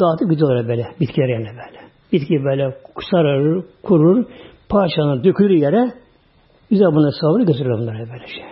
dağıtıp 0.00 0.30
gidiyorlar 0.30 0.68
böyle 0.68 0.86
bitkiler 1.00 1.28
yerine 1.28 1.48
böyle. 1.50 1.82
Bitki 2.12 2.44
böyle 2.44 2.74
sararır, 3.10 3.64
kurur, 3.82 4.24
parçalanır, 4.68 5.24
dökülür 5.24 5.50
yere. 5.50 5.92
Güzel 6.70 6.86
bunları 6.86 7.12
savurur 7.12 7.46
götürür 7.46 7.78
bunları 7.78 7.98
böyle 7.98 8.26
şey. 8.26 8.44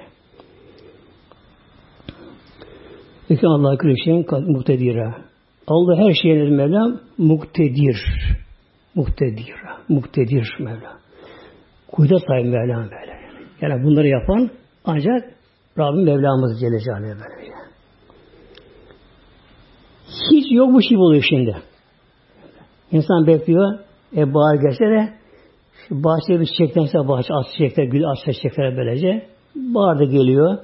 Peki 3.29 3.47
Allah 3.47 3.79
külü 3.79 3.95
şeyin 4.05 4.27
muktedira. 4.53 5.15
Allah 5.67 5.97
her 5.97 6.15
şeyin 6.23 6.55
Mevlam 6.55 7.01
muktedir. 7.19 7.97
Muktedir. 8.95 9.55
Muktedir 9.89 10.57
Mevla. 10.59 10.99
Kuyda 11.93 12.19
sahip 12.19 12.45
Mevlam 12.45 12.91
böyle. 12.91 13.21
Yani 13.61 13.85
bunları 13.85 14.09
yapan 14.09 14.51
ancak 14.85 15.35
Rabbim 15.79 16.05
Mevlamız 16.05 16.61
Celle 16.61 16.81
Celaluhu 16.81 17.21
böyle. 17.21 17.60
Hiç 20.33 20.53
yok 20.53 20.75
bu 20.75 20.83
şey 20.83 20.97
oluyor 20.97 21.25
şimdi. 21.29 21.57
İnsan 22.93 23.27
bekliyor. 23.27 23.79
E 24.17 24.35
bahar 24.35 24.55
gelse 24.55 24.85
de 24.85 25.13
şu 25.89 26.03
bir 26.41 26.47
çiçeklense 26.47 26.99
bahçe, 27.09 27.35
az 27.35 27.47
çiçekler, 27.53 27.85
gül 27.85 28.05
az 28.05 28.19
çiçekler 28.25 28.77
böylece. 28.77 29.27
Bahar 29.57 29.99
da 29.99 30.05
geliyor. 30.05 30.59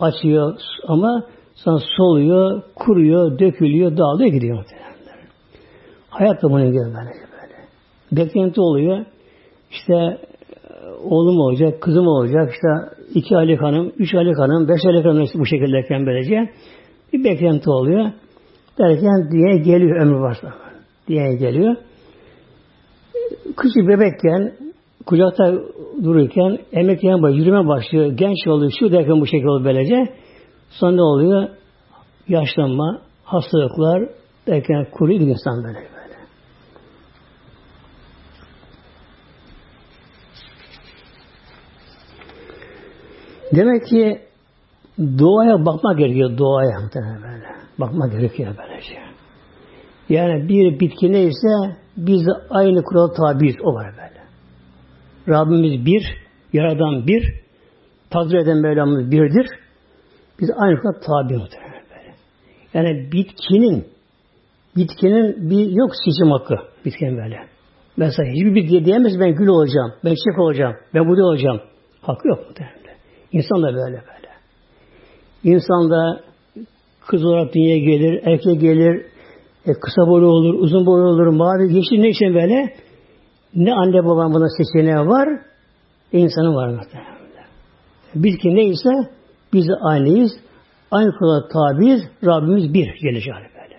Açıyor 0.00 0.54
ama 0.86 1.24
Sonra 1.64 1.78
soluyor, 1.96 2.62
kuruyor, 2.74 3.38
dökülüyor, 3.38 3.96
dağılıyor, 3.96 4.32
gidiyor. 4.32 4.64
Hayat 6.10 6.42
da 6.42 6.50
buna 6.50 6.64
göre 6.64 6.86
böyle. 6.86 7.10
Beklenti 8.12 8.60
oluyor. 8.60 9.04
İşte 9.70 10.18
oğlum 11.04 11.38
olacak, 11.38 11.80
kızım 11.80 12.06
olacak, 12.06 12.50
işte 12.52 12.68
iki 13.14 13.36
aylık 13.36 13.62
hanım, 13.62 13.92
üç 13.98 14.14
aylık 14.14 14.38
hanım, 14.38 14.68
beş 14.68 14.80
aylık 14.86 15.04
hanım 15.04 15.26
bu 15.34 15.46
şekildeyken 15.46 16.06
böylece 16.06 16.50
bir 17.12 17.24
beklenti 17.24 17.70
oluyor. 17.70 18.12
Derken 18.80 19.30
diye 19.30 19.56
geliyor 19.56 20.00
ömrü 20.00 20.20
varsa. 20.20 20.54
Diye 21.08 21.34
geliyor. 21.34 21.76
Küçük 23.56 23.88
bebekken 23.88 24.52
kucakta 25.06 25.54
dururken 26.02 26.58
emekleyen 26.72 27.22
başlıyor, 27.22 27.46
yürüme 27.46 27.68
başlıyor, 27.68 28.06
genç 28.06 28.46
oluyor, 28.46 28.72
şu 28.80 28.92
derken 28.92 29.20
bu 29.20 29.26
şekilde 29.26 29.48
oluyor 29.48 29.64
böylece. 29.64 30.14
Sonra 30.70 30.92
ne 30.92 31.02
oluyor? 31.02 31.48
Yaşlanma, 32.28 33.02
hastalıklar 33.24 34.08
derken 34.46 34.86
kuruyor 34.92 35.20
insan 35.20 35.64
böyle 35.64 35.78
böyle. 35.78 35.90
Demek 43.52 43.86
ki 43.86 44.29
doğaya 45.00 45.66
bakmak 45.66 45.98
gerekiyor 45.98 46.38
doğaya 46.38 46.76
böyle. 46.94 47.46
Bakmak 47.78 48.12
gerekiyor 48.12 48.54
böylece. 48.58 48.94
Yani 50.08 50.48
bir 50.48 50.80
bitki 50.80 51.12
neyse 51.12 51.76
biz 51.96 52.26
de 52.26 52.30
aynı 52.50 52.82
kurala 52.82 53.12
tabiiz. 53.12 53.54
O 53.62 53.74
var 53.74 53.92
böyle. 53.92 54.20
Rabbimiz 55.28 55.86
bir, 55.86 56.02
yaradan 56.52 57.06
bir, 57.06 57.34
takdir 58.10 58.38
eden 58.38 58.56
Mevlamız 58.62 59.10
birdir. 59.10 59.46
Biz 60.40 60.50
aynı 60.56 60.80
kadar 60.80 61.00
tabi 61.00 61.36
muhtemelen 61.36 61.84
böyle. 61.90 62.14
Yani 62.74 63.12
bitkinin 63.12 63.86
bitkinin 64.76 65.50
bir 65.50 65.70
yok 65.70 65.92
seçim 66.04 66.30
hakkı 66.30 66.54
bitkinin 66.84 67.16
böyle. 67.16 67.36
Mesela 67.96 68.28
hiçbir 68.32 68.54
bitki 68.54 68.84
diyemez 68.84 69.20
ben 69.20 69.34
gül 69.34 69.46
olacağım, 69.46 69.92
ben 70.04 70.10
çiçek 70.10 70.38
olacağım, 70.38 70.76
ben 70.94 71.08
buğday 71.08 71.24
olacağım. 71.24 71.60
Hakkı 72.02 72.28
yok 72.28 72.38
muhtemelen. 72.48 72.96
İnsan 73.32 73.62
da 73.62 73.66
böyle 73.66 73.96
böyle. 73.96 74.19
İnsan 75.44 75.90
da 75.90 76.20
kız 77.06 77.24
olarak 77.24 77.54
dünyaya 77.54 77.78
gelir, 77.78 78.20
erkek 78.24 78.60
gelir, 78.60 79.06
e, 79.66 79.72
kısa 79.72 80.06
boylu 80.06 80.26
olur, 80.26 80.54
uzun 80.54 80.86
boylu 80.86 81.06
olur, 81.06 81.26
mavi, 81.26 81.74
yeşil 81.76 82.00
ne 82.00 82.08
için 82.08 82.34
böyle? 82.34 82.74
Ne 83.54 83.74
anne 83.74 84.04
babam 84.04 84.34
buna 84.34 84.46
seçeneği 84.48 85.08
var, 85.08 85.28
e, 86.12 86.18
insanın 86.18 86.54
var 86.54 86.68
muhtemelen. 86.68 87.20
Bitki 88.14 88.54
neyse 88.54 88.90
biz 89.52 89.68
de 89.68 89.72
aynıyız. 89.82 90.30
Aynı 90.90 91.12
kurala 91.18 91.48
tabiiz. 91.48 92.02
Rabbimiz 92.24 92.74
bir 92.74 92.84
Celle 92.84 93.34
böyle. 93.34 93.76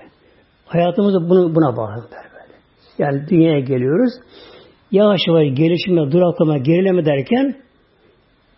Hayatımızı 0.66 1.30
bunu, 1.30 1.56
buna 1.56 1.78
bağlı 1.78 2.04
böyle. 2.12 2.56
Yani 2.98 3.28
dünyaya 3.30 3.60
geliyoruz. 3.60 4.14
Yavaş 4.92 5.20
yavaş 5.28 5.48
gelişme, 5.58 6.12
duraklama, 6.12 6.58
gerileme 6.58 7.06
derken 7.06 7.56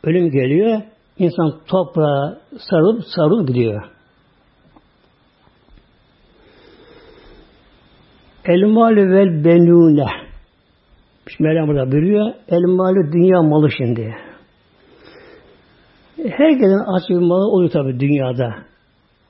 ölüm 0.04 0.32
geliyor. 0.32 0.82
İnsan 1.18 1.54
toprağa 1.68 2.38
sarılıp 2.70 3.04
sarılıp 3.16 3.48
gidiyor. 3.48 3.84
El 8.46 8.64
malü 8.64 9.12
vel 9.12 9.46
benune 9.46 10.06
İşte 11.28 11.44
Meryem 11.44 11.68
burada 11.68 11.92
buyuruyor. 11.92 12.34
El 12.48 12.62
malı 12.62 13.12
dünya 13.14 13.42
malı 13.42 13.72
şimdi. 13.72 14.16
Herkesin 16.18 16.96
aç 16.96 17.10
bir 17.10 17.16
malı 17.16 17.48
oluyor 17.52 17.72
tabi 17.72 18.00
dünyada. 18.00 18.56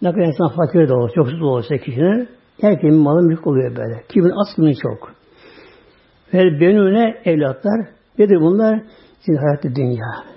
Ne 0.01 0.11
kadar 0.11 0.25
insan 0.25 0.47
fakir 0.47 0.89
de 0.89 0.93
olsa, 0.93 1.13
yoksuz 1.15 1.41
olsa 1.41 1.77
kişinin 1.77 2.29
herkesin 2.61 2.95
malı 2.95 3.21
mülk 3.21 3.47
oluyor 3.47 3.75
böyle. 3.75 4.03
Kimin 4.09 4.29
az 4.29 4.55
kimin 4.55 4.75
çok. 4.83 5.11
Ve 6.33 6.59
benune 6.59 7.21
evlatlar. 7.25 7.87
Nedir 8.19 8.41
bunlar? 8.41 8.81
Şimdi 9.25 9.39
hayatı 9.39 9.75
dünya. 9.75 10.32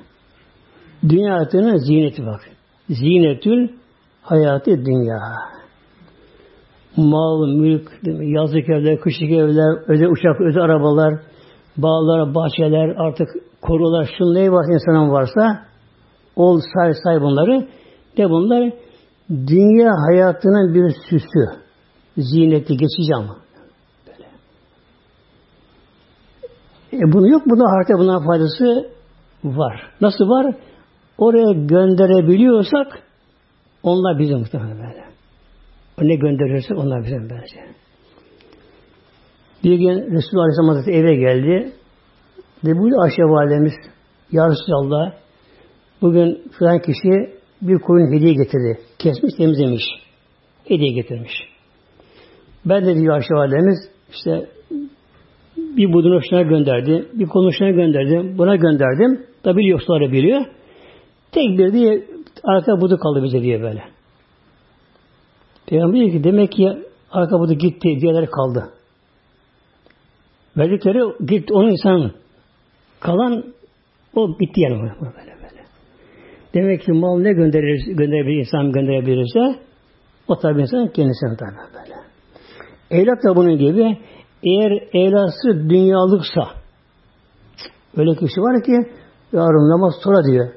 Dünya 1.09 1.35
hayatının 1.35 1.77
ziyneti 1.77 2.27
bak. 2.27 2.41
Ziynetül 2.89 3.69
hayatı 4.23 4.85
dünya. 4.85 5.19
Mal, 6.97 7.47
mülk, 7.47 7.91
yazlık 8.21 8.69
evler, 8.69 9.01
kışlık 9.01 9.31
evler, 9.31 9.89
özel 9.89 10.09
uçak, 10.09 10.41
özel 10.41 10.63
arabalar, 10.63 11.15
bağlar, 11.77 12.35
bahçeler, 12.35 12.95
artık 12.97 13.29
korular, 13.63 14.11
şun 14.19 14.35
neyi 14.35 14.53
var 14.53 14.75
insanın 14.75 15.11
varsa 15.11 15.67
ol 16.37 16.61
say 16.75 16.93
say 17.05 17.21
bunları. 17.21 17.67
De 18.17 18.31
bunlar 18.31 18.73
dünya 19.31 19.91
hayatının 20.09 20.75
bir 20.75 20.95
süsü. 21.11 21.67
Ziyneti 22.17 22.77
geçici 22.77 23.15
ama. 23.17 23.37
Böyle. 24.07 24.29
E 26.93 27.13
bunu 27.13 27.29
yok. 27.29 27.43
Buna 27.47 27.73
harita 27.73 27.99
buna 27.99 28.21
faydası 28.27 28.91
var. 29.45 29.91
Nasıl 30.01 30.25
var? 30.25 30.55
Oraya 31.19 31.53
gönderebiliyorsak 31.53 33.03
onlar 33.83 34.19
bizim 34.19 34.39
muhtemelen 34.39 34.79
böyle. 34.79 35.05
Ne 36.03 36.15
gönderirsek 36.15 36.79
onlar 36.79 37.05
bizim 37.05 37.31
böylece. 37.31 37.61
Bir 39.65 39.79
gün 39.79 40.17
Resulullah 40.17 40.45
Aleyhisselam 40.45 40.69
Hazretleri 40.69 40.99
eve 40.99 41.17
geldi. 41.17 41.73
Ve 42.65 42.71
bu 42.79 43.03
Ayşe 43.03 43.23
Validemiz 43.23 43.73
Ya 44.33 44.49
Resulallah 44.49 45.13
bugün 46.03 46.43
filan 46.59 46.79
kişi 46.79 47.37
bir 47.63 47.79
koyun 47.79 48.17
hediye 48.17 48.33
getirdi. 48.33 48.79
Kesmiş 48.99 49.35
temizlemiş. 49.35 49.85
Hediye 50.65 50.93
getirmiş. 50.93 51.33
Ben 52.65 52.87
de 52.87 52.95
diyor 52.95 53.15
Ayşe 53.15 53.35
Validemiz 53.35 53.79
işte 54.11 54.47
bir 55.57 55.93
budunu 55.93 56.21
şuna 56.31 56.43
gönderdi. 56.43 57.09
Bir 57.15 57.27
konu 57.27 57.53
şuna 57.53 57.71
gönderdim. 57.71 58.39
Buna 58.39 58.57
gönderdim. 58.57 59.27
Tabi 59.43 59.67
yoksulları 59.67 60.13
biliyor. 60.13 60.56
Tek 61.33 61.59
bir 61.59 61.73
diye 61.73 62.07
arka 62.45 62.81
budu 62.81 62.99
kaldı 62.99 63.23
bize 63.23 63.43
diye 63.43 63.63
böyle. 63.63 63.85
Peygamber 65.67 66.01
diyor 66.01 66.11
ki 66.11 66.25
demek 66.25 66.53
ki 66.53 66.79
arka 67.11 67.39
budu 67.39 67.53
gitti, 67.53 67.89
diğerleri 68.01 68.27
kaldı. 68.27 68.73
Verdikleri 70.57 71.27
gitti 71.27 71.55
onun 71.55 71.71
insanın. 71.71 72.13
Kalan 73.01 73.45
o 74.15 74.39
gitti 74.39 74.61
yani 74.61 74.75
böyle 74.75 74.95
böyle. 75.01 75.37
Demek 76.55 76.83
ki 76.83 76.93
mal 76.93 77.19
ne 77.19 77.33
gönderir, 77.33 77.87
gönderebilir 77.87 78.39
insan 78.39 78.73
gönderebilirse 78.73 79.61
o 80.29 80.39
tabi 80.39 80.61
insan 80.61 80.89
kendisine 80.89 81.37
tabi 81.37 81.57
böyle. 81.75 81.95
Evlat 82.91 83.25
da 83.25 83.37
bunun 83.37 83.59
gibi 83.59 83.99
eğer 84.43 84.73
evlatsı 84.93 85.71
dünyalıksa 85.71 86.43
öyle 87.97 88.15
kişi 88.15 88.41
var 88.41 88.63
ki 88.63 88.73
yarın 89.33 89.71
namaz 89.71 89.95
sonra 90.05 90.25
diyor. 90.25 90.49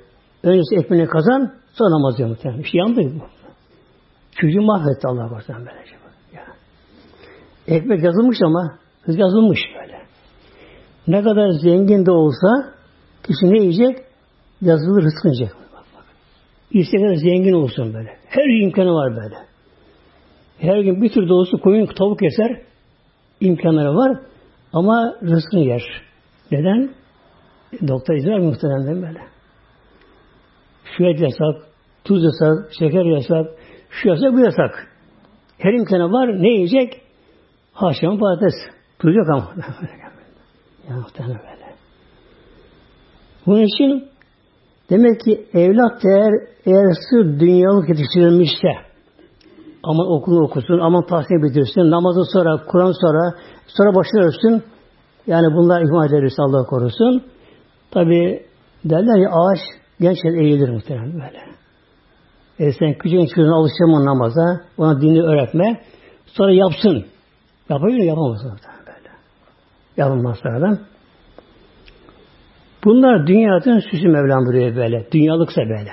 Öncesi 0.44 0.76
ekmeğini 0.76 1.08
kazan 1.08 1.54
sonra 1.74 1.90
namaz 1.90 2.18
diyor 2.18 2.30
muhtemelen. 2.30 2.62
İşte 2.62 2.78
yandı 2.78 3.02
bu. 3.02 3.24
Çocuğu 4.32 4.62
mahvetti 4.62 5.08
Allah 5.08 5.30
korusun 5.30 5.56
böylece. 5.56 5.96
Ya. 6.34 6.44
Ekmek 7.68 8.04
yazılmış 8.04 8.38
ama 8.46 8.78
hız 9.02 9.18
yazılmış 9.18 9.60
böyle. 9.82 10.00
Ne 11.08 11.24
kadar 11.24 11.50
zengin 11.50 12.06
de 12.06 12.12
olsa 12.12 12.74
kişi 13.24 13.54
ne 13.54 13.58
yiyecek? 13.60 13.98
Yazılı 14.62 15.02
rızkı 15.02 15.28
yiyecek. 15.28 15.50
Bak, 15.74 15.86
bak. 15.96 16.04
İstediği 16.72 17.18
zengin 17.18 17.54
olsun 17.54 17.94
böyle. 17.94 18.10
Her 18.28 18.64
imkanı 18.64 18.94
var 18.94 19.16
böyle. 19.16 19.36
Her 20.58 20.80
gün 20.80 21.02
bir 21.02 21.10
tür 21.10 21.30
dolusu 21.30 21.62
koyun 21.62 21.86
tavuk 21.86 22.22
yeser. 22.22 22.62
imkanları 23.40 23.96
var. 23.96 24.20
Ama 24.74 25.16
rızkını 25.24 25.60
yer. 25.60 25.84
Neden? 26.52 26.90
Doktor 27.88 28.14
vermiyor 28.14 28.40
muhtemelen 28.40 29.02
böyle. 29.02 29.20
Şu 30.98 31.04
et 31.04 31.20
yasak, 31.20 31.70
tuz 32.04 32.24
yasak, 32.24 32.74
şeker 32.80 33.06
yasak, 33.06 33.48
şu 33.90 34.10
yasak, 34.10 34.34
bu 34.34 34.40
yasak. 34.40 34.88
Her 35.58 35.74
imkanı 35.74 36.12
var. 36.12 36.42
Ne 36.42 36.50
yiyecek? 36.50 37.02
Haşlama 37.74 38.20
patates. 38.20 38.54
Tuz 39.00 39.16
yok 39.16 39.28
ama. 39.30 39.52
ya 40.90 40.96
muhtemelen 40.96 41.38
böyle. 41.38 41.76
Bunun 43.46 43.64
için 43.64 44.10
demek 44.90 45.20
ki 45.22 45.46
evlat 45.54 46.06
eğer, 46.06 46.32
eğer 46.66 46.94
sır 47.10 47.40
dünyalık 47.40 47.90
yetiştirilmişse 47.90 48.90
aman 49.84 50.08
okulu 50.12 50.44
okusun, 50.44 50.80
aman 50.80 51.06
tahsil 51.06 51.44
bitirsin, 51.44 51.92
namazı 51.92 52.24
sonra, 52.34 52.66
Kur'an 52.68 52.92
sonra, 52.92 53.34
sonra 53.68 53.96
başına 53.96 54.22
ölsün. 54.22 54.64
Yani 55.28 55.56
bunlar 55.56 55.82
ihmal 55.82 56.10
ederiz 56.10 56.36
Allah 56.40 56.66
korusun. 56.66 57.24
Tabi 57.92 58.46
derler 58.86 59.18
ya 59.18 59.30
ağaç 59.30 59.60
gençler 60.02 60.34
eğilir 60.34 60.70
muhtemelen 60.70 61.14
böyle. 61.14 61.42
E 62.60 62.74
sen 62.74 62.94
küçük 62.94 63.30
çocuğuna 63.30 63.56
alıştırma 63.56 64.06
namaza, 64.06 64.62
ona 64.78 65.02
dini 65.02 65.22
öğretme, 65.22 65.82
sonra 66.26 66.54
yapsın. 66.54 67.06
Yapabilir 67.70 67.98
mi? 67.98 68.06
Yapamaz 68.06 68.44
muhtemelen 68.44 68.86
böyle. 68.86 69.10
Yapılmaz 69.98 70.38
sonradan. 70.44 70.80
Bunlar 72.86 73.28
dünyanın 73.28 73.80
süsü 73.80 74.08
Mevlam 74.08 74.46
buraya 74.46 74.76
böyle. 74.76 75.12
Dünyalıksa 75.12 75.62
böyle. 75.62 75.92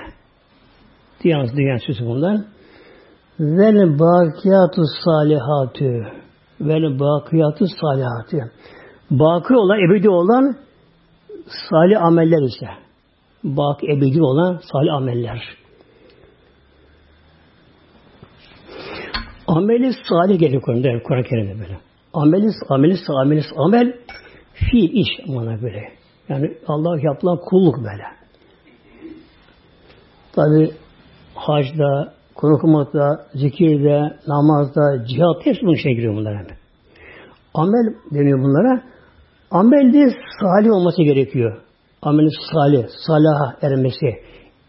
Dünyanın, 1.23 1.57
dünyanın 1.57 1.77
süsü 1.77 2.05
bunlar. 2.05 2.37
Vel 3.39 3.99
bakiyatü 3.99 4.81
salihatü. 5.05 6.07
Vel 6.61 6.99
bakiyatü 6.99 7.65
salihatü. 7.81 8.51
Baki 9.11 9.53
olan, 9.55 9.89
ebedi 9.89 10.09
olan 10.09 10.55
salih 11.69 12.01
ameller 12.01 12.47
işte. 12.47 12.86
Bak 13.43 13.83
ebedi 13.83 14.21
olan 14.21 14.59
salih 14.71 14.93
ameller. 14.93 15.41
Ameli 19.47 19.93
salih 20.09 20.39
geliyor 20.39 20.61
Kur'an'da, 20.61 21.03
Kur'an-ı 21.03 21.23
Kerim'de 21.23 21.59
böyle. 21.59 21.77
Ameli, 22.13 22.49
ameli, 22.69 22.95
ameli, 23.09 23.41
amel, 23.57 23.93
fiil, 24.53 24.89
iş 24.93 25.07
amana 25.29 25.61
böyle. 25.61 25.83
Yani 26.29 26.57
Allah 26.67 26.99
yapılan 27.01 27.37
kulluk 27.37 27.75
böyle. 27.77 28.03
Tabi 30.35 30.71
hacda, 31.35 32.13
Kur'an 32.35 32.55
okumakta, 32.55 33.25
zikirde, 33.33 34.17
namazda, 34.27 35.05
cihat 35.05 35.45
hepsi 35.45 35.61
bunun 35.61 35.75
içine 35.75 35.93
giriyor 35.93 36.15
bunlar 36.15 36.37
hemen. 36.37 36.57
Amel 37.53 37.95
deniyor 38.11 38.39
bunlara. 38.39 38.83
Amel 39.51 39.93
de 39.93 40.15
salih 40.41 40.71
olması 40.71 41.03
gerekiyor. 41.03 41.66
Amel 42.01 42.29
salih, 42.51 42.85
salaha 43.07 43.55
ermesi, 43.61 44.07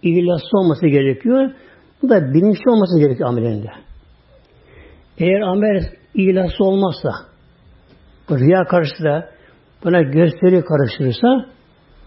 ihlaslı 0.03 0.59
olması 0.59 0.87
gerekiyor. 0.87 1.51
Bu 2.03 2.09
da 2.09 2.35
bilinçli 2.35 2.71
olması 2.71 2.99
gerekiyor 2.99 3.29
amelinde. 3.29 3.71
Eğer 5.19 5.41
amel 5.41 5.83
ihlaslı 6.15 6.65
olmazsa, 6.65 7.11
riya 8.31 8.65
karşısında 8.65 9.29
buna 9.85 10.03
gösteri 10.03 10.65
karıştırırsa 10.65 11.47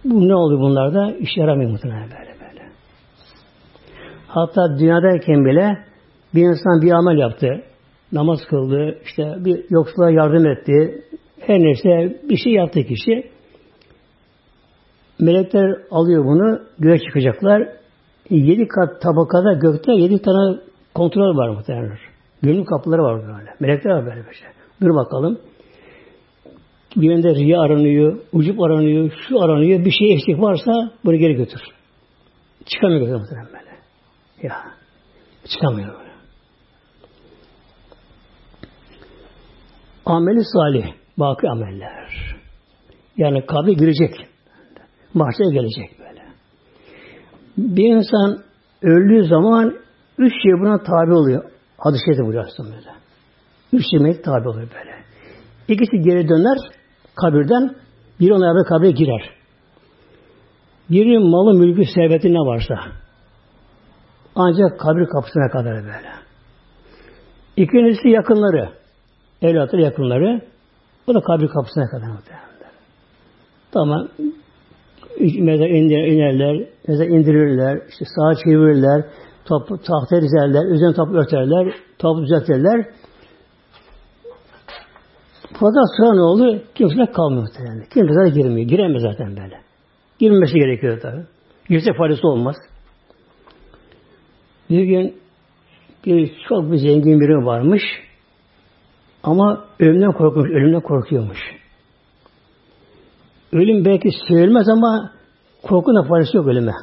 bu 0.05 0.27
ne 0.27 0.35
oluyor 0.35 0.61
bunlarda? 0.61 1.17
İş 1.17 1.37
yaramıyor 1.37 1.71
muhtemelen 1.71 2.09
böyle 2.09 2.39
böyle. 2.39 2.69
Hatta 4.27 4.61
dünyadayken 4.79 5.45
bile 5.45 5.77
bir 6.35 6.41
insan 6.41 6.81
bir 6.81 6.91
amel 6.91 7.17
yaptı. 7.17 7.63
Namaz 8.11 8.39
kıldı, 8.49 8.97
işte 9.03 9.23
bir 9.39 9.65
yoksula 9.69 10.11
yardım 10.11 10.47
etti. 10.47 11.03
Her 11.39 11.59
neyse 11.59 12.19
bir 12.29 12.37
şey 12.37 12.53
yaptı 12.53 12.83
kişi. 12.83 13.31
Melekler 15.21 15.77
alıyor 15.91 16.25
bunu, 16.25 16.59
göğe 16.79 16.99
çıkacaklar. 16.99 17.69
Yedi 18.29 18.67
kat 18.67 19.01
tabakada 19.01 19.53
gökte 19.53 19.93
yedi 19.93 20.21
tane 20.21 20.59
kontrol 20.93 21.37
var 21.37 21.49
muhtemelen. 21.49 21.97
Gönül 22.41 22.65
kapıları 22.65 23.03
var 23.03 23.21
böyle. 23.21 23.55
Melekler 23.59 23.91
var 23.91 24.05
böyle 24.05 24.29
bir 24.29 24.35
şey. 24.35 24.47
Dur 24.81 24.95
bakalım. 24.95 25.39
Birinde 26.95 27.35
riya 27.35 27.61
aranıyor, 27.61 28.17
ucup 28.33 28.61
aranıyor, 28.61 29.11
şu 29.27 29.41
aranıyor, 29.41 29.85
bir 29.85 29.91
şey 29.91 30.13
eksik 30.13 30.41
varsa 30.41 30.91
bunu 31.05 31.15
geri 31.15 31.33
götür. 31.33 31.61
Çıkamıyor 32.65 33.19
muhtemelen 33.19 33.47
böyle. 33.47 33.71
Ya. 34.41 34.55
Çıkamıyor 35.45 35.89
böyle. 35.99 36.11
Ameli 40.05 40.43
salih. 40.43 40.85
Baki 41.17 41.49
ameller. 41.49 42.35
Yani 43.17 43.45
kabri 43.45 43.75
girecek. 43.75 44.30
Mahşere 45.13 45.53
gelecek 45.53 45.99
böyle. 45.99 46.21
Bir 47.57 47.95
insan 47.95 48.37
öldüğü 48.81 49.27
zaman 49.27 49.73
üç 50.17 50.33
şey 50.43 50.51
buna 50.51 50.77
tabi 50.77 51.13
oluyor. 51.13 51.43
Hadis-i 51.77 52.05
şerifte 52.05 52.23
buyuruyor 52.23 52.47
böyle. 52.59 52.91
Üç 53.73 53.83
şey 53.91 54.21
tabi 54.21 54.47
oluyor 54.47 54.69
böyle. 54.79 54.91
İkisi 55.67 56.01
geri 56.01 56.29
döner 56.29 56.57
kabirden, 57.15 57.75
Biri 58.21 58.33
ona 58.33 58.41
beraber 58.41 58.63
kabre 58.69 58.91
girer. 58.91 59.29
Birinin 60.89 61.29
malı, 61.29 61.59
mülkü, 61.59 61.85
serveti 61.85 62.33
ne 62.33 62.37
varsa 62.37 62.75
ancak 64.35 64.79
kabir 64.79 65.05
kapısına 65.05 65.49
kadar 65.49 65.75
böyle. 65.75 66.11
İkincisi 67.57 68.09
yakınları. 68.09 68.69
Evlatları 69.41 69.81
yakınları. 69.81 70.41
O 71.07 71.13
da 71.13 71.21
kabir 71.21 71.47
kapısına 71.47 71.85
kadar 71.89 72.07
muhtemelen. 72.07 72.51
Tamam. 73.71 74.07
Mezar 75.21 75.69
inerler, 75.69 76.67
mezar 76.87 77.05
indirirler, 77.05 77.81
işte 77.89 78.05
sağa 78.05 78.35
çevirirler, 78.35 79.05
top, 79.45 79.67
tahta 79.67 80.21
dizerler, 80.21 80.65
üzerine 80.65 80.93
top 80.93 81.09
örterler, 81.13 81.73
top 81.99 82.23
düzeltirler. 82.23 82.85
Fakat 85.53 85.85
sonra 85.97 86.15
ne 86.15 86.21
oldu? 86.21 86.63
Kimse 86.75 87.11
kalmıyor 87.13 87.41
muhtemelen. 87.41 87.85
Kimse 87.93 88.25
de 88.25 88.29
girmiyor. 88.29 88.67
Giremez 88.67 89.01
zaten 89.01 89.37
böyle. 89.37 89.61
Girmesi 90.19 90.53
gerekiyor 90.53 90.99
tabi. 91.01 91.21
Girse 91.69 91.93
faydası 91.97 92.27
olmaz. 92.27 92.55
Bir 94.69 94.83
gün 94.83 95.15
bir 96.05 96.31
çok 96.49 96.71
bir 96.71 96.77
zengin 96.77 97.19
biri 97.19 97.45
varmış. 97.45 97.83
Ama 99.23 99.65
ölümden 99.79 100.11
korkmuş, 100.11 100.49
ölümden 100.49 100.81
korkuyormuş. 100.81 101.60
Ölüm 103.51 103.85
belki 103.85 104.09
söylenmez 104.27 104.69
ama 104.69 105.11
korkunun 105.63 106.07
faydası 106.07 106.37
yok 106.37 106.47
ölüme. 106.47 106.73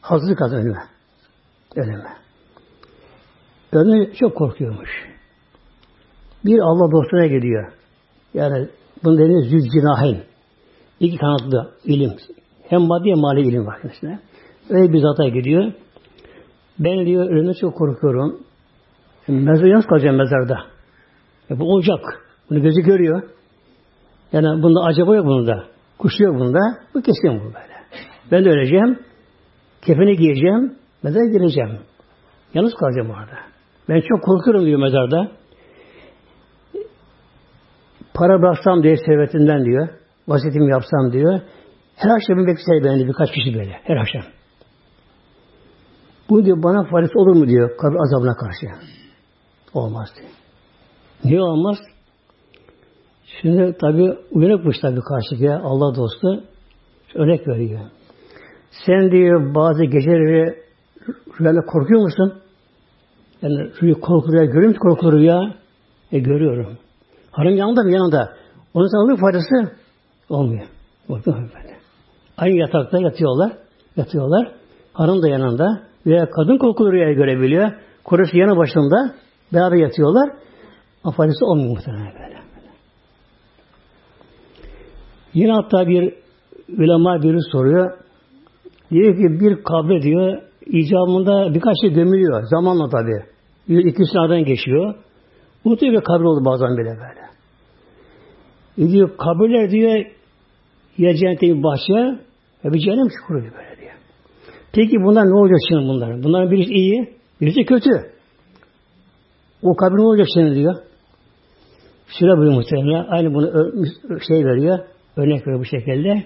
Hazırlık 0.00 0.42
az 0.42 0.52
ölüme. 0.52 0.82
Ölüme. 1.76 2.16
Ölüme 3.72 4.12
çok 4.12 4.36
korkuyormuş. 4.36 4.90
Bir 6.44 6.58
Allah 6.58 6.92
dostuna 6.92 7.26
gidiyor. 7.26 7.72
Yani 8.34 8.68
bunu 9.04 9.18
dediğimiz 9.18 9.50
züccinahin. 9.50 10.22
İki 11.00 11.16
kanatlı 11.16 11.70
ilim. 11.84 12.12
Hem 12.68 12.80
maddi 12.82 13.10
hem 13.10 13.18
mali 13.18 13.48
ilim 13.48 13.66
var 13.66 13.82
kendisine. 13.82 14.18
Öyle 14.70 14.92
bir 14.92 14.98
zata 14.98 15.28
gidiyor. 15.28 15.72
Ben 16.78 17.06
diyor 17.06 17.30
ölümden 17.30 17.52
çok 17.52 17.74
korkuyorum. 17.74 18.40
Mezar 19.28 19.64
yalnız 19.64 19.86
kalacağım 19.86 20.16
mezarda. 20.16 20.58
E, 21.50 21.58
bu 21.58 21.72
olacak. 21.72 22.00
Bunu 22.50 22.62
gözü 22.62 22.80
görüyor. 22.80 23.22
Yani 24.32 24.62
bunda 24.62 24.80
acaba 24.80 25.16
yok 25.16 25.26
bunda. 25.26 25.64
Kuşu 25.98 26.22
yok 26.22 26.34
bunda. 26.40 26.58
Bu 26.94 27.02
kesin 27.02 27.40
bu 27.40 27.44
böyle. 27.44 27.78
Ben 28.30 28.44
de 28.44 28.48
öleceğim. 28.48 28.98
Kefeni 29.82 30.16
giyeceğim. 30.16 30.74
Mezara 31.02 31.24
gireceğim. 31.24 31.78
Yalnız 32.54 32.74
kalacağım 32.74 33.10
orada. 33.10 33.38
Ben 33.88 34.00
çok 34.00 34.22
korkuyorum 34.22 34.66
diyor 34.66 34.80
mezarda. 34.80 35.30
Para 38.14 38.42
bıraksam 38.42 38.82
diye 38.82 38.96
servetinden 38.96 39.64
diyor. 39.64 39.88
Vasiyetimi 40.28 40.70
yapsam 40.70 41.12
diyor. 41.12 41.40
Her 41.96 42.10
akşam 42.10 42.46
bekler 42.46 42.84
beni 42.84 43.08
birkaç 43.08 43.30
kişi 43.32 43.54
böyle. 43.54 43.80
Her 43.82 43.96
akşam. 43.96 44.22
Bu 46.30 46.44
diyor 46.44 46.62
bana 46.62 46.90
faydası 46.90 47.18
olur 47.18 47.36
mu 47.36 47.48
diyor 47.48 47.76
kabir 47.76 47.96
azabına 47.96 48.34
karşı. 48.36 48.66
Olmaz 49.74 50.08
diyor. 50.16 50.30
Niye 51.24 51.40
olmaz? 51.40 51.78
Şimdi 53.42 53.76
tabi 53.80 54.14
uyanıkmış 54.30 54.78
tabi 54.78 55.00
karşıya 55.00 55.60
Allah 55.64 55.96
dostu. 55.96 56.44
Örnek 57.14 57.48
veriyor. 57.48 57.80
Sen 58.86 59.10
diyor 59.10 59.54
bazı 59.54 59.84
geceleri 59.84 60.54
rüyayla 61.40 61.60
korkuyor 61.60 62.00
musun? 62.00 62.34
Yani 63.42 63.70
rüya 63.82 63.94
korku 63.94 64.32
rüya 64.32 64.44
görüyor 64.44 64.68
musun 64.68 64.80
korku 64.80 65.12
rüya? 65.12 65.54
E 66.12 66.18
görüyorum. 66.18 66.78
Hanım 67.30 67.56
yanında 67.56 67.82
mı 67.82 67.90
yanında? 67.90 68.32
Onun 68.74 68.86
sana 68.86 69.16
faydası 69.16 69.76
olmuyor. 70.28 70.66
Bakın 71.08 71.34
böyle. 71.34 71.76
Aynı 72.36 72.56
yatakta 72.56 72.98
yatıyorlar. 72.98 73.52
Yatıyorlar. 73.96 74.52
Hanım 74.92 75.22
da 75.22 75.28
yanında. 75.28 75.80
Veya 76.06 76.30
kadın 76.30 76.58
korkulu 76.58 76.92
rüyayı 76.92 77.16
görebiliyor. 77.16 77.72
Kocası 78.04 78.36
yanı 78.36 78.56
başında. 78.56 79.14
Beraber 79.52 79.76
yatıyorlar. 79.76 80.30
Ama 81.04 81.14
faydası 81.14 81.46
olmuyor 81.46 81.68
muhtemelen 81.68 82.12
böyle. 82.14 82.37
Yine 85.38 85.52
hatta 85.52 85.88
bir 85.88 86.14
ulema 86.78 87.22
biri 87.22 87.38
soruyor. 87.52 87.98
Diyor 88.90 89.16
ki 89.16 89.40
bir 89.40 89.62
kabre 89.62 90.02
diyor 90.02 90.42
icabında 90.66 91.54
birkaç 91.54 91.76
şey 91.80 91.90
gömülüyor. 91.90 92.42
Zamanla 92.42 92.88
tabi. 92.88 93.12
İki 93.88 94.04
sıradan 94.12 94.44
geçiyor. 94.44 94.94
Mutlaka 95.64 95.92
bir 95.92 96.00
kabir 96.00 96.24
oldu 96.24 96.44
bazen 96.44 96.76
bile 96.76 96.90
böyle. 96.90 97.28
E 98.78 98.92
diyor 98.92 99.16
kabirler 99.16 99.70
diyor 99.70 100.04
ya 100.98 101.14
cennete 101.14 101.46
bir 101.46 101.62
bahçe 101.62 102.18
ya 102.64 102.72
bir 102.72 102.78
cehennem 102.78 103.08
çukuru 103.08 103.38
böyle 103.38 103.80
diyor. 103.80 103.92
Peki 104.72 104.96
bunlar 105.04 105.24
ne 105.24 105.34
olacak 105.34 105.58
şimdi 105.68 105.82
bunlar? 105.88 106.22
Bunların 106.22 106.50
birisi 106.50 106.72
iyi, 106.72 107.14
birisi 107.40 107.64
kötü. 107.64 107.90
O 109.62 109.76
kabir 109.76 109.96
ne 109.96 110.02
olacak 110.02 110.26
şimdi 110.34 110.54
diyor. 110.54 110.74
Şöyle 112.18 112.32
buyuruyor 112.32 112.54
muhtemelen. 112.54 113.06
Aynı 113.10 113.34
bunu 113.34 113.72
şey 114.28 114.44
veriyor. 114.44 114.78
Örnek 115.16 115.46
veriyor 115.46 115.60
bu 115.60 115.64
şekilde. 115.64 116.24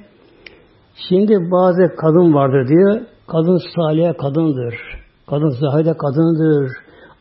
Şimdi 1.09 1.33
bazı 1.33 1.97
kadın 1.97 2.35
vardır 2.35 2.69
diyor. 2.69 3.01
Kadın 3.27 3.61
salih 3.77 4.19
kadındır. 4.19 4.75
Kadın 5.27 5.49
zahide 5.49 5.97
kadındır. 5.97 6.73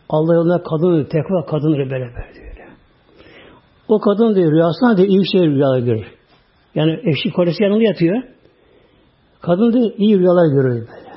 Allah 0.10 0.36
yolunda 0.36 0.64
kadın, 0.64 1.04
tekva 1.04 1.46
kadındır 1.46 1.78
böyle 1.78 1.90
diyor. 1.90 2.70
O 3.88 4.00
kadın 4.00 4.36
diyor 4.36 4.52
rüyasında 4.52 4.98
diyor 4.98 5.08
iyi 5.08 5.32
şey 5.32 5.42
rüyalar 5.42 5.80
görür. 5.80 6.06
Yani 6.76 7.00
eşi 7.04 7.32
koresi 7.34 7.64
yanında 7.64 7.84
yatıyor. 7.84 8.24
Kadın 9.42 9.74
diyor 9.74 9.92
iyi 9.98 10.20
rüyalar 10.20 10.54
görür 10.54 10.88
böyle. 10.88 11.12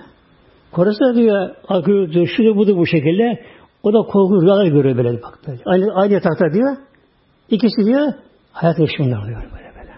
Koresi 0.72 1.14
diyor 1.14 1.50
akıyor, 1.68 2.26
şudur 2.26 2.56
budur 2.56 2.76
bu 2.76 2.86
şekilde. 2.86 3.40
O 3.82 3.92
da 3.92 3.98
korku 3.98 4.42
rüyalar 4.42 4.66
görüyor 4.66 4.96
böyle 4.96 5.22
bak 5.22 5.38
böyle. 5.46 5.60
Aynı, 5.66 5.94
aynı 5.94 6.12
yatakta 6.12 6.52
diyor. 6.52 6.76
İkisi 7.50 7.84
diyor 7.84 8.12
hayat 8.52 8.78
yaşamında 8.78 9.20
oluyor 9.20 9.42
böyle 9.42 9.74
böyle. 9.78 9.94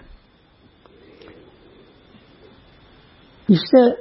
İşte 3.49 3.97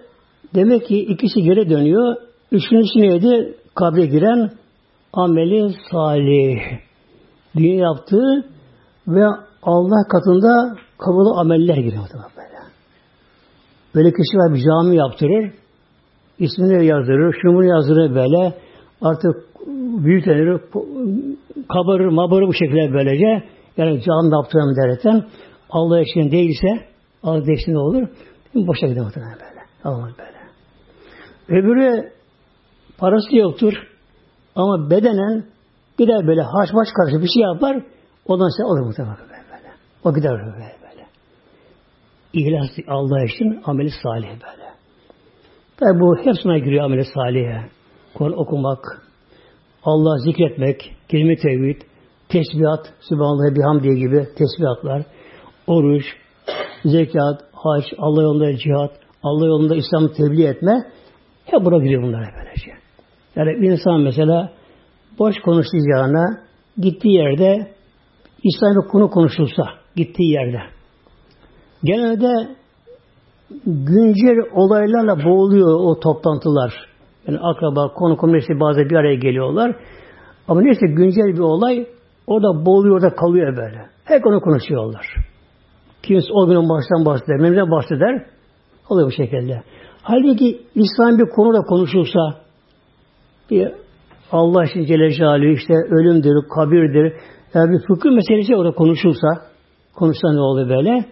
demek 0.55 0.87
ki 0.87 0.99
ikisi 0.99 1.41
geri 1.41 1.69
dönüyor. 1.69 2.15
Üçüncüsü 2.51 2.99
neydi? 2.99 3.57
Kabre 3.75 4.05
giren 4.05 4.51
ameli 5.13 5.75
salih. 5.91 6.59
Dünya 7.55 7.75
yaptığı 7.75 8.45
ve 9.07 9.25
Allah 9.63 10.07
katında 10.11 10.75
kabul 10.97 11.37
ameller 11.37 11.77
giriyor 11.77 12.03
böyle. 12.37 12.55
Böyle 13.95 14.09
kişi 14.09 14.37
var 14.37 14.53
bir 14.53 14.63
cami 14.63 14.95
yaptırır, 14.95 15.53
ismini 16.39 16.85
yazdırır, 16.85 17.35
şunu 17.41 17.65
yazdırır 17.65 18.15
böyle, 18.15 18.53
artık 19.01 19.35
büyütenir, 20.05 20.61
kabarır, 21.69 22.07
mabarır 22.07 22.47
bu 22.47 22.53
şekilde 22.53 22.93
böylece, 22.93 23.43
yani 23.77 24.01
cami 24.01 24.33
yaptırım 24.33 24.75
derken, 24.75 25.25
Allah 25.69 26.01
için 26.01 26.31
değilse, 26.31 26.67
Allah 27.23 27.51
için 27.51 27.73
ne 27.73 27.79
olur? 27.79 28.07
Boşa 28.55 28.87
gidiyor 28.87 29.05
muhtemelen 29.05 29.33
böyle. 29.33 29.61
Allah 29.83 30.09
böyle. 30.17 30.39
Öbürü 31.59 32.11
parası 32.97 33.35
yoktur 33.35 33.73
ama 34.55 34.89
bedenen 34.89 35.45
gider 35.97 36.27
böyle 36.27 36.41
haş 36.41 36.69
baş 36.73 36.87
karşı 36.97 37.23
bir 37.23 37.29
şey 37.33 37.41
yapar, 37.41 37.83
Ondan 38.27 38.49
sonra 38.57 38.67
olur 38.67 38.85
muhtemelen 38.87 39.17
böyle. 39.17 39.71
O 40.03 40.13
gider 40.13 40.31
böyle 40.31 40.75
böyle. 40.81 41.05
İhlas 42.33 42.69
Allah 42.87 43.23
için 43.23 43.61
ameli 43.65 43.89
salih 44.03 44.27
böyle. 44.27 44.65
Tabi 45.77 45.99
bu 45.99 46.17
hepsine 46.17 46.59
giriyor 46.59 46.85
ameli 46.85 47.05
salihe. 47.05 47.69
Kur'an 48.13 48.39
okumak, 48.39 49.01
Allah 49.83 50.17
zikretmek, 50.17 50.95
kelime 51.09 51.35
tevhid, 51.35 51.81
tesbihat, 52.29 52.93
Sübhanallah 52.99 53.55
bihamdiye 53.55 53.95
gibi 53.95 54.27
tesbihatlar, 54.37 55.03
oruç, 55.67 56.03
zekat, 56.85 57.41
hac, 57.65 57.83
Allah 57.97 58.21
yolunda 58.21 58.57
cihat, 58.57 58.91
Allah 59.23 59.45
yolunda 59.45 59.75
İslam'ı 59.75 60.13
tebliğ 60.13 60.45
etme, 60.45 60.83
hep 61.45 61.65
buna 61.65 61.83
giriyor 61.83 62.03
bunlar 62.03 62.29
böylece. 62.37 62.71
Yani 63.35 63.61
bir 63.61 63.71
insan 63.71 64.01
mesela 64.01 64.51
boş 65.19 65.35
konuşacağına 65.39 66.39
gittiği 66.77 67.13
yerde 67.13 67.67
İslami 68.43 68.87
konu 68.87 69.09
konuşulsa 69.09 69.63
gittiği 69.95 70.31
yerde. 70.31 70.59
Genelde 71.83 72.55
güncel 73.65 74.37
olaylarla 74.53 75.25
boğuluyor 75.25 75.79
o 75.79 75.99
toplantılar. 75.99 76.73
Yani 77.27 77.39
akraba, 77.39 77.93
konu 77.93 78.17
komünisi 78.17 78.59
bazen 78.59 78.89
bir 78.89 78.95
araya 78.95 79.15
geliyorlar. 79.15 79.75
Ama 80.47 80.61
neyse 80.61 80.87
güncel 80.87 81.33
bir 81.33 81.39
olay 81.39 81.87
orada 82.27 82.65
boğuluyor, 82.65 82.95
orada 82.95 83.15
kalıyor 83.15 83.57
böyle. 83.57 83.85
Hep 84.05 84.27
onu 84.27 84.41
konuşuyorlar. 84.41 85.34
Kimisi 86.07 86.27
o 86.33 86.47
günün 86.47 86.69
baştan 86.69 87.05
bahseder, 87.05 87.39
memnun 87.39 87.71
bahseder. 87.71 88.25
Oluyor 88.89 89.07
bu 89.07 89.11
şekilde. 89.11 89.63
Halbuki 90.01 90.61
İslam 90.75 91.19
bir 91.19 91.29
konuda 91.29 91.61
konuşulsa 91.61 92.19
bir 93.51 93.71
Allah 94.31 94.65
için 94.65 94.85
Celle 94.85 95.11
Celaluhu 95.11 95.45
işte 95.45 95.73
ölümdür, 95.73 96.49
kabirdir, 96.55 97.13
yani 97.53 97.71
bir 97.71 97.87
fıkıh 97.87 98.11
meselesi 98.11 98.55
orada 98.55 98.75
konuşulsa, 98.75 99.27
konuşsa 99.95 100.33
ne 100.33 100.39
olur 100.39 100.69
böyle? 100.69 101.05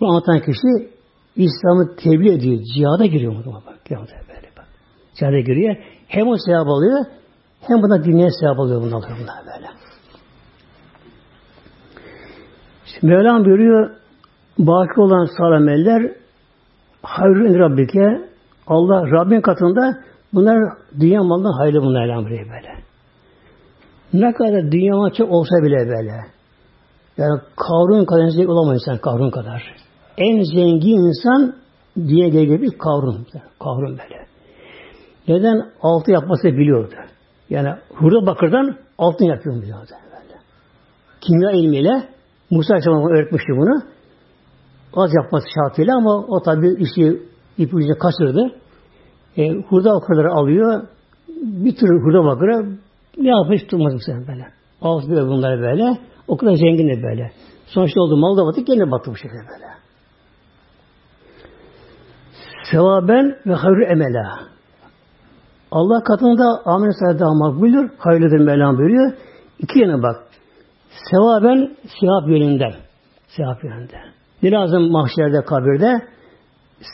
Bu 0.00 0.08
anlatan 0.08 0.38
kişi 0.38 0.90
İslam'ı 1.36 1.96
tebliğ 1.96 2.32
ediyor. 2.32 2.60
Cihada 2.74 3.06
giriyor 3.06 3.32
mu? 3.32 3.42
Bak, 3.46 3.90
böyle 3.90 4.48
bak. 4.56 4.66
Cihada 5.14 5.40
giriyor. 5.40 5.76
Hem 6.08 6.28
o 6.28 6.36
sevap 6.46 6.68
alıyor 6.68 7.04
hem 7.60 7.82
buna 7.82 8.04
dinleyen 8.04 8.40
sevap 8.40 8.60
alıyor 8.60 8.82
bundan 8.82 9.02
bunlar 9.02 9.36
böyle. 9.46 9.66
İşte 12.86 13.06
Mevlam 13.06 13.44
buyuruyor 13.44 13.99
baki 14.66 15.00
olan 15.00 15.24
sağlam 15.36 15.68
eller 15.68 16.12
hayrün 17.02 17.58
Rabbike 17.58 18.30
Allah 18.66 19.10
Rabbin 19.10 19.40
katında 19.40 19.98
bunlar 20.34 20.58
dünya 21.00 21.22
malından 21.22 21.58
hayırlı 21.58 21.82
bunlar 21.82 22.08
elhamdülillah 22.08 22.44
böyle. 22.44 22.80
Ne 24.12 24.32
kadar 24.32 24.72
dünya 24.72 24.96
malı 24.96 25.26
olsa 25.26 25.56
bile 25.62 25.88
böyle. 25.88 26.12
Yani 27.16 27.40
kavrun 27.56 28.04
kadar 28.04 28.28
zengin 28.28 28.48
olamaz 28.48 28.74
insan 28.74 28.98
kavrun 28.98 29.30
kadar. 29.30 29.74
En 30.18 30.42
zengin 30.42 31.08
insan 31.08 31.54
diye 31.96 32.28
gelebilir 32.28 32.78
kavrun. 32.78 33.26
Kavrun 33.60 33.98
böyle. 33.98 34.26
Neden? 35.28 35.70
Altı 35.82 36.12
yapması 36.12 36.44
biliyordu. 36.44 36.94
Yani 37.50 37.68
hurda 37.94 38.26
bakırdan 38.26 38.76
altın 38.98 39.24
yapıyor. 39.24 39.56
Böyle. 39.56 39.70
Kimya 41.20 41.50
ilmiyle 41.50 42.08
Musa 42.50 42.74
Aleyhisselam 42.74 43.10
öğretmişti 43.10 43.52
bunu. 43.52 43.82
Az 44.94 45.10
yapması 45.14 45.46
şartıyla 45.54 45.96
ama 45.96 46.24
o 46.28 46.42
tabi 46.42 46.68
işi 46.78 47.22
ipucunu 47.58 47.98
kaçırdı. 47.98 48.52
E, 49.36 49.48
hurda 49.48 49.94
bakırları 49.94 50.32
alıyor. 50.32 50.82
Bir 51.42 51.76
tür 51.76 51.88
hurda 51.88 52.24
bakırı 52.24 52.78
ne 53.18 53.28
yapmış 53.28 53.62
tutmaz 53.62 53.92
sen 54.06 54.26
böyle. 54.28 54.46
Altı 54.82 55.10
böyle 55.10 55.26
bunlar 55.26 55.60
böyle. 55.60 55.98
O 56.28 56.36
kadar 56.36 56.54
zengin 56.54 56.88
de 56.88 57.02
böyle. 57.02 57.32
Sonuçta 57.66 58.00
oldu 58.00 58.16
mal 58.16 58.36
da 58.36 58.46
batık 58.46 58.66
gene 58.66 58.90
battı 58.90 59.10
bu 59.10 59.16
şekilde 59.16 59.48
böyle. 59.48 59.70
Sevaben 62.70 63.36
ve 63.46 63.54
hayru 63.54 63.84
emela. 63.84 64.38
Allah 65.70 66.02
katında 66.02 66.62
amel 66.64 66.92
sayıda 66.92 67.34
makbuldür. 67.34 67.90
Hayırlıdır 67.98 68.38
Mevlam 68.38 68.78
buyuruyor. 68.78 69.12
İki 69.58 69.78
yana 69.78 70.02
bak. 70.02 70.16
Sevaben 71.10 71.76
sevap 72.00 72.28
yönünden. 72.28 72.74
Sevap 73.28 73.64
yönünden. 73.64 74.19
Ne 74.42 74.50
lazım 74.50 74.90
mahşerde, 74.90 75.44
kabirde? 75.44 76.02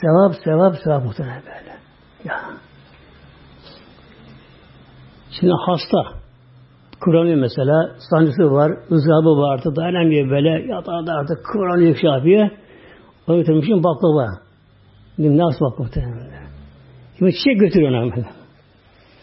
Sevap, 0.00 0.34
sevap, 0.44 0.74
sevap 0.84 1.04
muhtemelen 1.04 1.42
böyle. 1.42 1.76
Ya. 2.24 2.40
Şimdi 5.30 5.52
hasta. 5.66 5.98
Kıvranıyor 7.00 7.36
mesela. 7.36 7.90
Sancısı 8.10 8.52
var, 8.52 8.72
ızdırabı 8.90 9.36
var 9.40 9.54
artık 9.54 9.76
dayanamıyor 9.76 10.30
böyle. 10.30 10.48
Yatağında 10.48 11.12
artık 11.12 11.44
kıvranıyor, 11.44 11.96
şey 11.96 12.10
yapıyor. 12.10 12.50
O 13.28 13.36
götürmüşüm 13.36 13.84
baklava. 13.84 14.28
Dedim 15.18 15.38
nasıl 15.38 15.64
baklava. 15.64 15.88
Şimdi 17.18 17.32
çiçek 17.32 17.60
götürüyor 17.60 17.90
ona 17.90 18.16
böyle. 18.16 18.26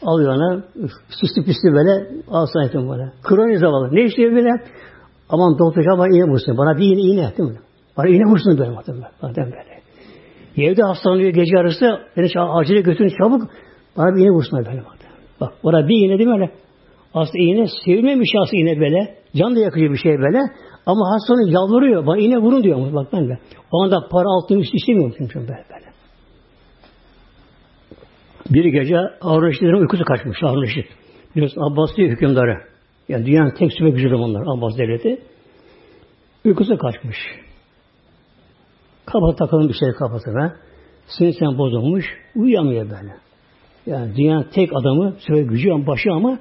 Alıyor 0.04 0.36
ona, 0.36 0.64
süslü 1.10 1.46
püslü 1.46 1.74
böyle, 1.74 2.08
al 2.32 2.46
sana 2.46 2.90
böyle. 2.90 3.12
Kıvranıyor 3.24 3.60
zavallı. 3.60 3.96
Ne 3.96 4.04
istiyor 4.04 4.32
böyle? 4.32 4.50
Aman 5.30 5.60
doktor 5.60 5.98
bana 5.98 6.08
iğne 6.08 6.32
vursun. 6.32 6.58
Bana 6.58 6.78
bir 6.78 6.84
iğne, 6.84 7.02
iğne 7.02 7.38
değil 7.38 7.50
mi? 7.50 7.60
Bana 7.98 8.08
iğne 8.08 8.24
vursun 8.24 8.58
böyle 8.58 8.70
muhtemelen. 8.70 9.12
Madem 9.22 9.46
böyle. 9.46 9.84
Evde 10.58 10.84
hastalanıyor 10.84 11.30
gece 11.30 11.58
arası, 11.58 12.00
beni 12.18 12.42
acile 12.42 12.82
götürün 12.82 13.14
çabuk. 13.22 13.50
Bana 13.98 14.16
bir 14.16 14.22
iğne 14.22 14.30
vursun 14.30 14.60
böyle 14.60 14.70
muhtemelen. 14.70 15.20
Bak, 15.42 15.54
orada 15.64 15.88
bir 15.88 16.06
iğne 16.06 16.18
değil 16.18 16.30
mi 16.30 16.34
öyle? 16.34 16.52
Aslında 17.14 17.38
iğne 17.44 17.68
sevilmemiş 17.86 18.30
aslında 18.44 18.62
iğne 18.62 18.80
böyle. 18.80 19.16
Can 19.36 19.56
da 19.56 19.60
yakıcı 19.60 19.92
bir 19.92 19.98
şey 19.98 20.20
böyle. 20.20 20.40
Ama 20.86 21.12
hastanın 21.14 21.52
yalvarıyor. 21.52 22.06
Bana 22.06 22.18
iğne 22.18 22.38
vurun 22.38 22.64
diyor. 22.64 22.94
Bak 22.94 23.08
ben 23.14 23.30
de. 23.30 23.38
O 23.72 23.84
anda 23.84 24.08
para 24.12 24.26
altın 24.28 24.60
üstü 24.60 24.78
istemiyorum 24.78 25.16
çünkü 25.18 25.40
böyle 25.40 25.66
böyle. 25.70 25.94
Bir 28.50 28.66
gece 28.66 28.96
Harun 29.20 29.80
uykusu 29.80 30.04
kaçmış 30.04 30.38
Harun 30.42 30.62
Reşit. 30.62 30.86
Biliyorsun 31.36 31.62
Abbasi 31.62 32.04
hükümdarı. 32.04 32.58
Yani 33.10 33.26
dünyanın 33.26 33.52
tek 33.52 33.74
süper 33.74 34.12
onlar 34.12 34.58
Abbas 34.58 34.78
devleti. 34.78 35.22
Uykusu 36.46 36.78
kaçmış. 36.78 37.18
Kafa 39.06 39.36
takalım 39.36 39.70
bir 39.70 39.74
şey 39.74 39.92
kafasına. 39.92 40.56
Sinirsen 41.08 41.58
bozulmuş. 41.58 42.06
Uyuyamıyor 42.36 42.86
böyle. 42.90 43.14
Yani 43.86 44.16
dünyanın 44.16 44.48
tek 44.54 44.70
adamı, 44.74 45.14
süper 45.20 45.42
gücü 45.42 45.72
ama 45.72 45.88
başı 45.88 46.12
ama 46.12 46.40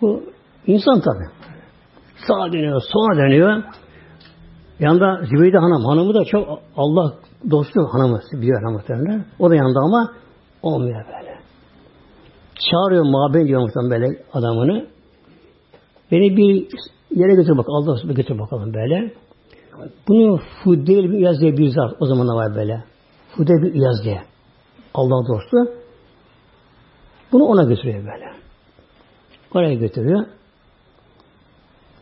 bu 0.00 0.22
insan 0.66 1.00
tabi. 1.00 1.24
Sağa 2.26 2.52
dönüyor, 2.52 2.80
sola 2.92 3.16
dönüyor. 3.16 3.62
Yanında 4.80 5.24
Zübeyde 5.24 5.58
Hanım, 5.58 5.84
hanımı 5.84 6.14
da 6.14 6.24
çok 6.24 6.58
Allah 6.76 7.12
dostu 7.50 7.80
hanımı, 7.92 8.20
bir 8.32 8.54
hanımı 8.54 8.82
derler. 8.88 9.20
O 9.38 9.50
da 9.50 9.54
yanında 9.54 9.80
ama 9.80 10.12
olmuyor 10.62 11.04
böyle. 11.06 11.38
Çağırıyor 12.70 13.04
mabey 13.04 13.46
diyor 13.46 13.70
böyle 13.90 14.22
adamını. 14.32 14.86
Beni 16.12 16.36
bir 16.36 16.66
yere 17.10 17.34
götür 17.34 17.56
bak, 17.58 17.66
Allah 17.68 17.86
dostu 17.86 18.14
götür 18.14 18.38
bakalım 18.38 18.74
böyle. 18.74 19.12
Bunu 20.08 20.40
Fudeyl 20.64 21.10
bir 21.10 21.18
İyaz 21.18 21.40
diye 21.40 21.56
bir 21.56 21.68
zat 21.68 21.96
o 22.00 22.06
zaman 22.06 22.26
var 22.26 22.54
böyle. 22.54 22.84
Fudeyl 23.36 23.62
bir 23.62 23.74
İyaz 23.74 24.04
diye. 24.04 24.22
Allah 24.94 25.28
dostu. 25.28 25.56
Bunu 27.32 27.44
ona 27.44 27.62
götürüyor 27.62 27.98
böyle. 27.98 28.32
Oraya 29.54 29.74
götürüyor. 29.74 30.26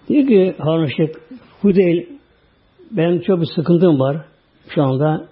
Diyor 0.09 0.27
ki 0.29 0.57
Harun 0.59 0.87
Şeyh 0.87 1.09
Hudeyl 1.63 2.07
benim 2.91 3.21
çok 3.21 3.41
bir 3.41 3.49
sıkıntım 3.55 4.01
var 4.01 4.25
şu 4.69 4.83
anda. 4.83 5.29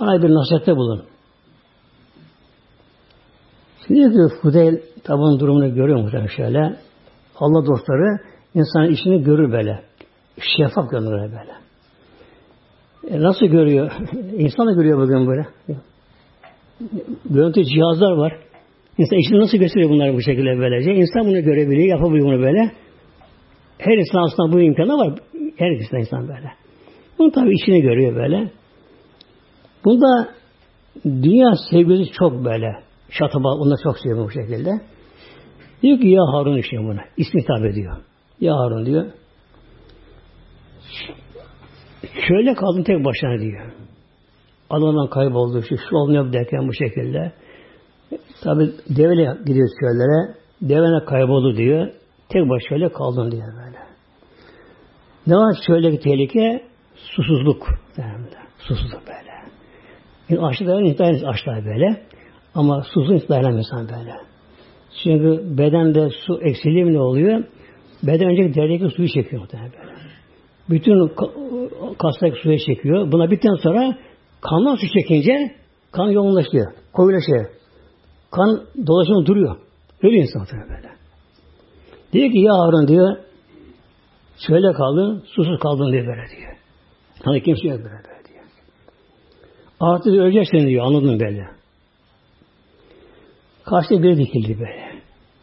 Bana 0.00 0.22
bir 0.22 0.34
nasihatte 0.34 0.76
bulun. 0.76 1.04
Şimdi 3.86 4.00
diyor 4.00 4.30
ki 4.30 4.36
Hudeyl 4.42 4.78
tabanın 5.04 5.38
durumunu 5.40 5.74
görüyor 5.74 6.00
muhtemelen 6.00 6.26
şöyle. 6.26 6.76
Allah 7.36 7.66
dostları 7.66 8.18
insanın 8.54 8.90
işini 8.90 9.22
görür 9.22 9.52
böyle. 9.52 9.84
Şeffaf 10.40 10.90
görür 10.90 11.10
böyle. 11.10 11.54
E 13.08 13.22
nasıl 13.22 13.46
görüyor? 13.46 13.92
İnsan 14.38 14.66
da 14.66 14.72
görüyor 14.72 15.00
bugün 15.00 15.26
böyle. 15.26 15.46
Görüntü 17.30 17.64
cihazlar 17.64 18.12
var. 18.12 18.36
İnsan 18.98 19.18
işini 19.18 19.38
nasıl 19.38 19.58
gösteriyor 19.58 19.90
bunları 19.90 20.14
bu 20.14 20.20
şekilde 20.20 20.58
böylece? 20.58 20.94
İnsan 20.94 21.26
bunu 21.26 21.42
görebiliyor, 21.42 21.88
yapabiliyor 21.88 22.26
bunu 22.26 22.42
böyle. 22.42 22.72
Her 23.78 23.98
insan 23.98 24.18
aslında 24.18 24.52
bu 24.52 24.60
imkanı 24.60 24.98
var. 24.98 25.18
Her 25.56 25.70
insan 25.70 26.00
insan 26.00 26.28
böyle. 26.28 26.52
Bunu 27.18 27.32
tabi 27.32 27.54
işini 27.54 27.82
görüyor 27.82 28.16
böyle. 28.16 28.50
Bunda 29.84 30.28
dünya 31.04 31.50
sevgisi 31.70 32.12
çok 32.12 32.44
böyle. 32.44 32.72
Şataba 33.10 33.54
onu 33.54 33.74
çok 33.82 33.98
seviyor 33.98 34.24
bu 34.24 34.30
şekilde. 34.30 34.70
Diyor 35.82 35.98
ki 35.98 36.08
ya 36.08 36.20
Harun 36.32 36.56
işte 36.56 36.76
buna. 36.76 37.00
İsmi 37.16 37.42
hitap 37.42 37.64
ediyor. 37.64 37.96
Ya 38.40 38.56
Harun 38.56 38.86
diyor. 38.86 39.06
Şöyle 42.28 42.54
kaldım 42.54 42.84
tek 42.84 43.04
başına 43.04 43.40
diyor. 43.40 43.72
Adamdan 44.70 45.10
kayboldu. 45.10 45.62
Şu, 45.62 45.76
şu 45.78 45.96
olmuyor 45.96 46.32
derken 46.32 46.68
bu 46.68 46.72
şekilde. 46.72 47.32
Tabi 48.42 48.70
deveyle 48.96 49.36
gidiyor 49.46 49.68
köylere. 49.80 50.34
Devene 50.62 51.04
kayboldu 51.04 51.56
diyor. 51.56 51.88
Tek 52.28 52.48
baş 52.48 52.62
şöyle 52.68 52.88
kaldın 52.88 53.30
diyor 53.30 53.48
böyle. 53.48 53.78
Ne 55.26 55.36
var 55.36 55.56
şöyle 55.66 55.98
tehlike? 55.98 56.64
Susuzluk. 56.96 57.66
Derler. 57.96 58.44
Susuzluk 58.58 59.02
böyle. 59.06 59.34
Yani 60.28 60.46
açlık 60.46 60.68
dayanır, 60.68 61.22
açlığa 61.22 61.64
böyle. 61.64 62.02
Ama 62.54 62.82
susuzluk 62.82 63.28
dayanamıyor 63.28 63.58
insan 63.58 63.88
böyle. 63.88 64.14
Çünkü 65.02 65.58
bedende 65.58 66.10
su 66.10 66.40
eksiliği 66.42 66.92
ne 66.92 67.00
oluyor? 67.00 67.44
Beden 68.02 68.28
önceki 68.28 68.54
derdeki 68.54 68.88
suyu 68.96 69.08
çekiyor 69.08 69.42
muhtemelen 69.42 69.72
böyle. 69.72 70.03
Bütün 70.70 71.12
kastaki 71.98 72.40
suyu 72.42 72.58
çekiyor. 72.58 73.12
Buna 73.12 73.30
bitten 73.30 73.54
sonra 73.54 73.98
kandan 74.40 74.74
su 74.74 74.86
çekince 74.88 75.54
kan 75.92 76.10
yoğunlaşıyor. 76.10 76.72
Koyulaşıyor. 76.92 77.46
Kan 78.30 78.62
dolaşımı 78.86 79.26
duruyor. 79.26 79.56
Öyle 80.02 80.16
insan 80.16 80.46
böyle. 80.52 80.90
Diyor 82.12 82.32
ki 82.32 82.38
ya 82.38 82.52
Harun 82.52 82.88
diyor 82.88 83.16
şöyle 84.46 84.72
kaldın, 84.72 85.24
susuz 85.26 85.58
kaldın 85.60 85.92
diye 85.92 86.06
böyle 86.06 86.26
diyor. 86.36 86.56
Hani 87.24 87.42
kimse 87.42 87.68
yok 87.68 87.78
böyle, 87.78 87.88
böyle 87.88 88.24
diyor. 88.28 88.44
Artık 89.80 90.12
öleceksin 90.12 90.68
diyor, 90.68 90.86
anladın 90.86 91.20
böyle. 91.20 91.46
Karşıda 93.64 94.02
bir 94.02 94.16
dikildi 94.16 94.60
böyle. 94.60 94.94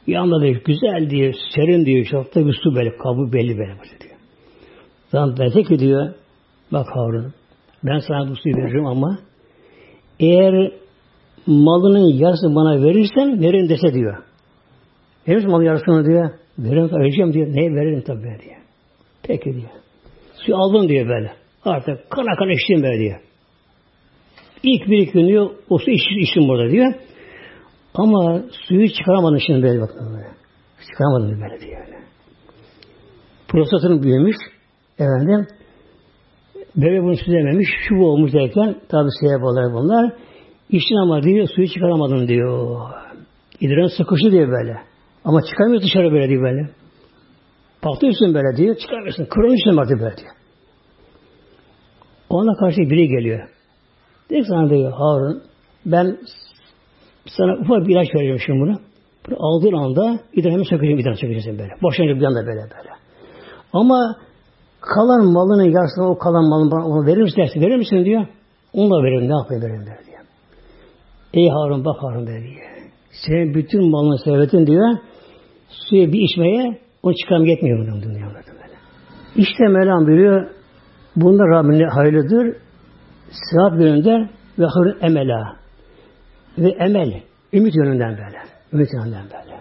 Yanında 0.08 0.42
da 0.42 0.48
güzel 0.48 1.10
diyor, 1.10 1.34
serin 1.56 1.86
diyor, 1.86 2.06
şafta 2.06 2.48
bir 2.48 2.54
su 2.64 2.76
böyle, 2.76 2.98
kabı 2.98 3.34
belli 3.34 3.58
böyle 3.58 3.80
böyle 3.80 4.00
diyor. 4.02 4.11
Zaman 5.12 5.38
dedi 5.38 5.64
ki 5.64 5.80
diyor, 5.80 6.14
bak 6.72 6.88
Harun, 6.96 7.34
ben 7.84 8.00
sana 8.08 8.30
bu 8.30 8.36
suyu 8.36 8.56
veririm 8.56 8.86
ama 8.86 9.20
eğer 10.20 10.72
malının 11.48 12.14
yarısını 12.14 12.56
bana 12.56 12.84
verirsen 12.84 13.42
verin 13.42 13.70
dese 13.70 13.94
diyor. 13.94 14.24
Verir 15.28 15.46
malın 15.46 15.64
yarısını 15.64 16.06
diyor. 16.06 16.32
Veririm, 16.60 16.90
vereceğim 16.92 17.34
diyor. 17.34 17.48
Neye 17.48 17.72
veririm 17.72 18.04
tabii 18.08 18.22
diyor. 18.22 18.62
Peki 19.24 19.54
diyor. 19.54 19.70
Suyu 20.34 20.58
aldın 20.58 20.88
diyor 20.88 21.10
böyle. 21.10 21.32
Artık 21.66 22.10
kana 22.10 22.36
kana 22.36 22.52
içtim 22.52 22.84
böyle 22.84 23.00
diyor. 23.00 23.20
İlk 24.64 24.88
bir 24.88 25.12
gün 25.14 25.28
diyor, 25.28 25.50
o 25.70 25.78
su 25.78 25.92
içtim, 25.92 26.20
içtim 26.20 26.48
burada 26.48 26.72
diyor. 26.72 26.94
Ama 27.94 28.42
suyu 28.68 28.90
çıkaramadım 28.90 29.40
şimdi 29.48 29.64
böyle 29.64 29.82
bakın 29.82 30.14
böyle. 30.14 30.28
Çıkaramadım 30.92 31.42
böyle 31.42 31.62
diyor. 31.62 31.88
Prostatın 33.48 34.04
büyümüş. 34.04 34.36
Efendim 35.00 35.48
bebe 36.76 37.04
bunu 37.04 37.18
süzememiş. 37.18 37.68
Şu 37.88 37.96
olmuş 37.96 38.34
derken 38.34 38.76
tabi 38.90 39.08
sebep 39.22 39.44
olarak 39.44 39.74
bunlar. 39.74 40.14
İçtin 40.70 40.96
ama 40.96 41.24
diyor 41.24 41.48
suyu 41.56 41.68
çıkaramadım 41.68 42.28
diyor. 42.28 42.80
İdran 43.62 43.88
sıkışı 43.98 44.32
diyor 44.32 44.48
böyle. 44.48 44.78
Ama 45.26 45.42
çıkamıyor 45.42 45.82
dışarı 45.82 46.12
böyle 46.12 46.30
diyor 46.30 46.44
böyle. 46.44 46.70
Patlıyorsun 47.82 48.34
böyle 48.34 48.58
diyor. 48.58 48.76
Çıkamıyorsun. 48.76 49.26
Kırılmışsın 49.26 49.78
artık 49.78 50.00
böyle 50.00 50.18
diyor. 50.18 50.32
Ona 52.30 52.56
karşı 52.56 52.78
biri 52.78 53.08
geliyor. 53.08 53.50
Diyor 54.30 54.46
sana 54.48 54.70
diyor 54.70 54.92
Harun 54.92 55.44
ben 55.86 56.18
sana 57.38 57.62
ufak 57.62 57.88
bir 57.88 57.94
ilaç 57.94 58.16
vereceğim 58.16 58.40
şimdi 58.46 58.60
bunu. 58.60 58.80
Bunu 59.28 59.36
aldığın 59.40 59.74
anda 59.74 60.20
idrarını 60.34 60.66
sökeceğim, 60.66 61.00
idrarını 61.00 61.18
sökeceksin 61.18 61.60
böyle. 61.60 61.72
Boşanacak 61.82 62.20
bir 62.20 62.26
anda 62.26 62.40
böyle 62.40 62.62
böyle. 62.62 62.90
Ama 63.74 64.16
kalan 64.82 65.34
malının 65.34 65.64
yarısını 65.64 66.10
o 66.10 66.18
kalan 66.18 66.50
malın 66.50 66.72
bana 66.72 66.88
onu 66.88 67.06
verir 67.06 67.22
misin 67.22 67.42
dersin. 67.42 67.62
Verir 67.62 67.78
misin 67.78 68.06
diyor. 68.06 68.28
Onu 68.74 68.90
da 68.90 69.04
veririm. 69.04 69.30
Ne 69.30 69.34
yapayım 69.34 69.64
veririm 69.64 69.86
diyor. 69.86 69.98
Ey 71.34 71.50
Harun 71.50 71.86
bak 71.86 72.04
Harun 72.04 72.28
diyor. 72.28 72.44
Senin 73.12 73.54
bütün 73.54 73.92
malını 73.92 74.18
servetin 74.18 74.68
diyor. 74.68 74.98
Suya 75.70 76.12
bir 76.12 76.22
içmeye 76.22 76.80
onu 77.04 77.16
çıkarım 77.16 77.46
yetmiyor 77.46 77.88
bunun 77.88 78.02
dünyada 78.02 78.34
böyle. 78.34 78.76
İşte 79.36 79.64
Mevlam 79.68 80.08
biliyor. 80.08 80.48
Bunda 81.16 81.44
Rabbine 81.44 81.86
hayırlıdır. 81.86 82.56
Sıhhat 83.32 83.82
yönünden 83.82 84.30
ve 84.60 84.66
hayır 84.66 84.98
emela. 85.02 85.56
Ve 86.58 86.70
emel. 86.70 87.22
Ümit 87.54 87.76
yönünden 87.76 88.10
böyle. 88.12 88.38
Ümit 88.74 88.90
yönünden 88.94 89.24
böyle. 89.24 89.60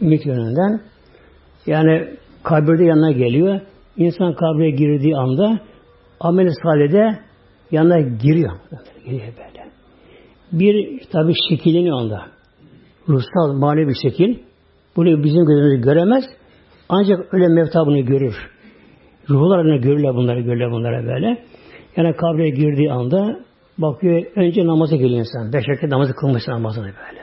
Ümit 0.00 0.26
yönünden. 0.26 0.80
Yani 1.66 2.16
kabirde 2.42 2.84
yanına 2.84 3.12
geliyor. 3.12 3.60
İnsan 3.96 4.34
kabre 4.34 4.70
girdiği 4.70 5.16
anda 5.16 5.60
amel-i 6.20 6.50
salide 6.62 7.18
yanına 7.70 8.00
giriyor. 8.00 8.52
Giriyor 9.04 9.22
böyle. 9.26 9.70
Bir 10.52 11.00
tabi 11.12 11.32
şekilleniyor 11.48 12.00
anda. 12.00 12.26
Ruhsal, 13.08 13.52
manevi 13.52 13.88
bir 13.88 14.10
şekil. 14.10 14.38
Bunu 14.96 15.24
bizim 15.24 15.46
gözümüz 15.46 15.84
göremez. 15.84 16.24
Ancak 16.88 17.34
öyle 17.34 17.48
mevta 17.48 17.86
bunu 17.86 18.04
görür. 18.04 18.34
Ruhlarına 19.30 19.76
görürler 19.76 20.14
bunları, 20.14 20.40
görürler 20.40 20.70
bunlara 20.70 21.04
böyle. 21.04 21.44
Yani 21.96 22.16
kabre 22.16 22.50
girdiği 22.50 22.92
anda 22.92 23.38
bakıyor 23.78 24.22
önce 24.36 24.66
namaza 24.66 24.96
geliyor 24.96 25.20
insan. 25.20 25.52
Beş 25.52 25.68
vakit 25.68 25.90
namazı 25.90 26.12
kılmışsa 26.12 26.52
namazını 26.52 26.84
böyle. 26.84 27.20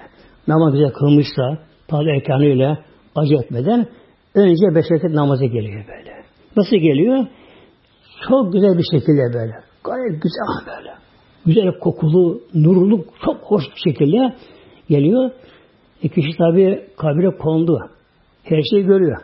Namaz 0.48 0.74
güzel 0.74 0.92
kılmışsa, 0.92 1.58
tabi 1.88 2.10
erkanıyla 2.10 2.78
acı 3.16 3.36
etmeden 3.36 3.88
önce 4.36 4.76
beş 4.76 4.86
vakit 4.92 5.16
namaza 5.16 5.46
geliyor 5.46 5.86
böyle. 5.88 6.21
Nasıl 6.58 6.76
geliyor? 6.76 7.26
Çok 8.30 8.54
güzel 8.54 8.78
bir 8.78 9.00
şekilde 9.00 9.34
böyle. 9.34 9.54
Gayet 9.84 10.22
güzel 10.22 10.78
böyle. 10.78 10.94
Güzel 11.46 11.80
kokulu, 11.80 12.42
nurlu, 12.54 13.06
çok 13.26 13.38
hoş 13.44 13.64
bir 13.64 13.92
şekilde 13.92 14.36
geliyor. 14.90 15.32
E 16.04 16.08
kişi 16.10 16.38
tabi 16.38 16.86
kabire 16.98 17.38
kondu. 17.38 17.80
Her 18.44 18.62
şeyi 18.72 18.86
görüyor. 18.86 19.18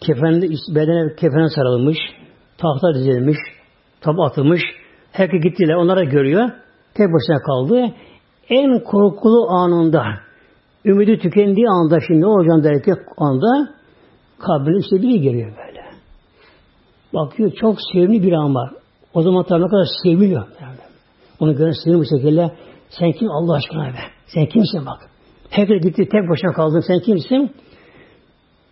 Kefende, 0.00 0.46
bedene 0.74 1.14
kefene 1.16 1.48
sarılmış, 1.48 1.98
tahta 2.58 2.94
dizilmiş, 2.94 3.36
tabi 4.00 4.22
atılmış. 4.22 4.62
Herkes 5.12 5.42
gittiler, 5.42 5.74
onlara 5.74 6.04
görüyor. 6.04 6.50
Tek 6.94 7.06
başına 7.08 7.38
kaldı. 7.42 7.94
En 8.48 8.80
korkulu 8.84 9.50
anında, 9.50 10.04
ümidi 10.84 11.18
tükendiği 11.18 11.68
anda 11.68 11.98
şimdi 12.06 12.20
ne 12.20 12.26
olacağını 12.26 12.64
derken 12.64 12.96
anda 13.18 13.68
kabrine 14.38 14.78
işte 14.78 14.96
biri 14.96 15.20
geliyor 15.20 15.50
böyle. 15.50 15.71
Bakıyor 17.14 17.52
çok 17.60 17.78
sevimli 17.92 18.22
bir 18.22 18.32
an 18.32 18.54
var. 18.54 18.70
O 19.14 19.22
zaman 19.22 19.44
tabi 19.44 19.62
ne 19.62 19.68
kadar 19.68 19.86
seviliyor. 20.02 20.46
Onu 21.40 21.56
gören 21.56 21.72
sevimli 21.84 22.02
bir 22.02 22.18
şekilde 22.18 22.52
sen 22.90 23.12
kim 23.12 23.30
Allah 23.30 23.54
aşkına 23.54 23.86
be? 23.86 23.98
Sen 24.26 24.46
kimsin 24.46 24.86
bak? 24.86 25.10
Herkes 25.50 25.82
gitti 25.82 26.08
tek 26.12 26.30
başına 26.30 26.52
kaldın. 26.52 26.80
Sen 26.80 27.00
kimsin? 27.00 27.52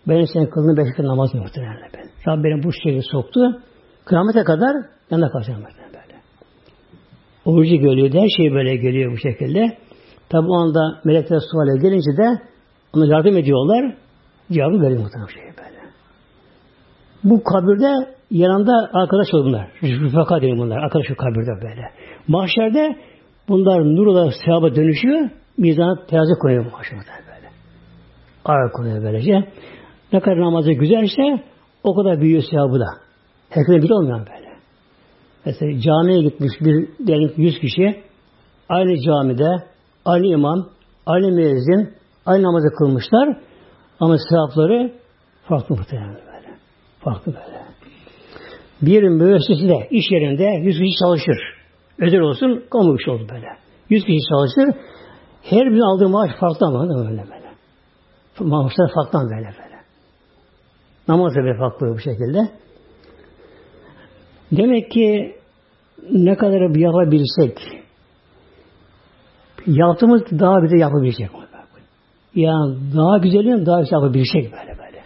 Benim 0.09 0.27
senin 0.27 0.47
kılını 0.47 0.77
beş 0.77 0.87
vakit 0.87 1.05
namaz 1.05 1.35
muhtemelen 1.35 1.91
ben. 1.95 2.11
Rabbim 2.29 2.63
bu 2.63 2.73
şekilde 2.73 3.03
soktu. 3.03 3.61
Kıyamete 4.05 4.45
kadar 4.45 4.77
yanına 5.11 5.31
kalacağım 5.31 5.63
böyle. 5.65 5.81
Orucu 7.45 7.77
geliyor. 7.77 8.15
Her 8.15 8.29
şey 8.37 8.53
böyle 8.53 8.77
geliyor 8.77 9.13
bu 9.13 9.17
şekilde. 9.17 9.79
Tabi 10.29 10.47
o 10.49 10.55
anda 10.55 11.01
melekler 11.05 11.41
suale 11.51 11.83
gelince 11.83 12.17
de 12.17 12.43
ona 12.93 13.07
yardım 13.07 13.37
ediyorlar. 13.37 13.95
Cevabı 14.53 14.81
veriyor 14.83 15.01
muhtemelen 15.01 15.29
şey 15.29 15.43
böyle. 15.43 15.81
Bu 17.25 17.45
kabirde 17.45 18.15
yanında 18.31 18.91
arkadaş 18.93 19.35
olur 19.35 19.45
bunlar. 19.45 19.69
Rüfaka 19.83 20.41
diyor 20.41 20.59
bunlar. 20.59 20.79
Arkadaş 20.79 21.07
şu 21.07 21.17
kabirde 21.17 21.63
böyle. 21.63 21.91
Mahşerde 22.29 22.97
bunlar 23.49 23.85
nur 23.85 24.07
olarak 24.07 24.35
sevaba 24.45 24.75
dönüşüyor. 24.75 25.31
Mizana 25.59 26.07
terazi 26.07 26.35
koyuyor 26.43 26.73
mahşerde 26.73 27.11
böyle. 27.27 27.49
Ara 28.45 28.71
koyuyor 28.73 29.03
böylece. 29.03 29.49
Ne 30.13 30.21
kadar 30.21 30.41
namazı 30.41 30.73
güzelse 30.73 31.45
o 31.85 31.95
kadar 31.95 32.21
büyüyor 32.21 32.43
sevabı 32.51 32.81
da. 32.81 32.87
Herkese 33.51 33.83
bir 33.83 33.91
olmayan 33.91 34.27
böyle. 34.27 34.51
Mesela 35.47 35.81
camiye 35.81 36.23
gitmiş 36.23 36.53
bir 36.61 37.07
diyelim 37.07 37.33
100 37.37 37.59
kişi 37.59 38.03
aynı 38.69 39.01
camide 39.01 39.65
aynı 40.05 40.27
imam, 40.27 40.69
aynı 41.07 41.31
müezzin 41.33 41.95
aynı 42.27 42.43
namazı 42.43 42.69
kılmışlar 42.79 43.37
ama 44.01 44.17
sevapları 44.31 44.93
farklı 45.49 45.77
muhtemelen 45.77 46.15
böyle. 46.15 46.55
Farklı 47.01 47.33
böyle. 47.35 47.60
Bir 48.83 49.03
müessesede, 49.03 49.89
iş 49.91 50.11
yerinde 50.11 50.45
100 50.45 50.79
kişi 50.79 50.99
çalışır. 51.05 51.39
Özel 51.99 52.21
olsun, 52.21 52.65
kamu 52.71 52.97
işi 53.01 53.11
oldu 53.11 53.27
böyle. 53.33 53.47
100 53.91 54.05
kişi 54.05 54.19
çalışır. 54.29 54.81
Her 55.43 55.71
bir 55.73 55.81
aldığı 55.81 56.09
maaş 56.09 56.31
farklı 56.41 56.67
ama 56.67 56.89
böyle 56.89 57.09
böyle. 57.09 57.51
Maaşlar 58.41 58.91
farklı 58.95 59.19
böyle 59.21 59.47
böyle. 59.47 59.81
Namaz 61.09 61.35
da 61.35 61.59
farklı 61.59 61.87
bu 61.95 61.99
şekilde. 61.99 62.49
Demek 64.53 64.91
ki 64.91 65.35
ne 66.13 66.37
kadar 66.37 66.75
bir 66.75 66.81
yapabilsek 66.81 67.59
yaptığımız 69.67 70.23
daha 70.23 70.63
bir 70.63 70.71
de 70.71 70.79
yapabilecek. 70.79 71.31
Yani 72.35 72.77
daha 72.97 73.19
güzelini 73.19 73.67
daha 73.67 73.81
güzel 73.81 73.97
yapabilecek 73.97 74.53
böyle 74.53 74.79
böyle. 74.79 75.03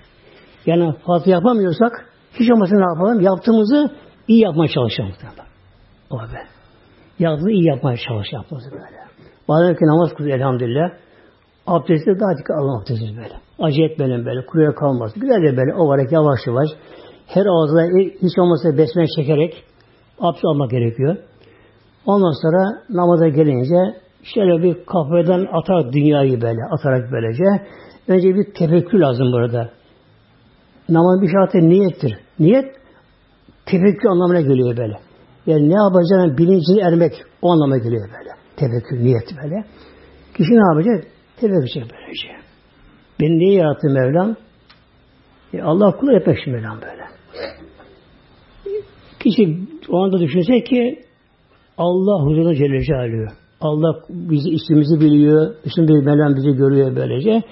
Yani 0.66 0.94
fazla 1.06 1.30
yapamıyorsak 1.30 2.13
hiç 2.40 2.50
olmasın 2.50 2.76
ne 2.76 2.94
yapalım? 2.94 3.20
Yaptığımızı 3.20 3.90
iyi 4.28 4.40
yapmaya 4.40 4.68
çalışalım. 4.68 5.12
O 6.10 6.18
be. 6.18 6.42
Yaptığımızı 7.18 7.50
iyi 7.50 7.66
yapmaya 7.66 7.96
çalışalım. 7.96 8.40
Yaptığımızı 8.42 8.70
böyle. 8.72 8.98
Bazen 9.48 9.74
ki 9.74 9.84
namaz 9.84 10.14
kılıyor 10.14 10.38
elhamdülillah. 10.38 10.90
Abdesti 11.66 12.20
daha 12.20 12.38
dikkat 12.38 12.56
alalım 12.58 12.80
abdesti 12.80 13.16
böyle. 13.16 13.36
Acı 13.58 13.82
etmeyelim 13.82 14.26
böyle. 14.26 14.46
Kuruya 14.46 14.74
kalmasın. 14.74 15.20
Güzel 15.20 15.42
de 15.42 15.56
böyle 15.56 15.74
olarak 15.74 16.12
yavaş 16.12 16.40
yavaş 16.46 16.68
her 17.26 17.46
ağızda 17.46 17.82
hiç 18.22 18.38
olmazsa 18.38 18.78
besmele 18.78 19.06
çekerek 19.16 19.64
abdest 20.20 20.44
almak 20.44 20.70
gerekiyor. 20.70 21.16
Ondan 22.06 22.42
sonra 22.42 22.82
namaza 22.90 23.28
gelince 23.28 24.00
şöyle 24.34 24.62
bir 24.62 24.84
kafeden 24.86 25.46
atar 25.52 25.92
dünyayı 25.92 26.40
böyle 26.40 26.60
atarak 26.70 27.12
böylece. 27.12 27.44
Önce 28.08 28.34
bir 28.34 28.54
tefekkür 28.54 28.98
lazım 28.98 29.32
burada. 29.32 29.70
Namaz 30.88 31.22
bir 31.22 31.28
şartı 31.28 31.58
niyettir. 31.58 32.18
Niyet 32.38 32.64
tefekkür 33.66 34.08
anlamına 34.08 34.40
geliyor 34.40 34.76
böyle. 34.76 34.98
Yani 35.46 35.68
ne 35.68 35.74
yapacağını 35.74 36.38
bilincini 36.38 36.80
ermek 36.80 37.12
o 37.42 37.52
anlamına 37.52 37.78
geliyor 37.78 38.08
böyle. 38.18 38.30
Tefekkür, 38.56 39.04
niyet 39.04 39.28
böyle. 39.42 39.64
Kişi 40.36 40.50
ne 40.50 40.74
yapacak? 40.74 41.12
Tefekkür 41.36 41.90
böylece. 41.92 42.28
Beni 43.20 43.38
niye 43.38 43.58
yarattı 43.58 43.88
Mevlam? 43.90 44.36
E 45.52 45.62
Allah 45.62 45.96
kulu 45.96 46.12
yapmak 46.12 46.38
için 46.38 46.52
Mevlam 46.52 46.78
böyle. 46.82 47.04
Kişi 49.20 49.58
o 49.88 50.04
anda 50.04 50.18
düşünse 50.18 50.64
ki 50.64 51.00
Allah 51.78 52.24
huzuruna 52.24 52.54
Celle 52.54 52.84
Celaluhu. 52.84 53.32
Allah 53.60 54.00
bizi 54.08 54.50
ismimizi 54.50 55.00
biliyor. 55.00 55.54
İsim 55.64 55.88
bir 55.88 56.04
Mevlam 56.04 56.36
bizi 56.36 56.50
görüyor 56.56 56.96
böylece. 56.96 57.42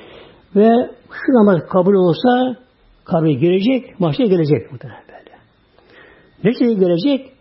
Ve 0.57 0.69
şu 1.11 1.33
namaz 1.33 1.61
kabul 1.69 1.95
olsa 1.95 2.57
kabre 3.05 3.33
girecek, 3.33 4.01
mahşere 4.01 4.27
gelecek 4.27 4.73
muhtemelen 4.73 5.03
böyle. 5.09 5.37
Ne 6.45 6.55
şey 6.59 6.77
gelecek? 6.77 7.33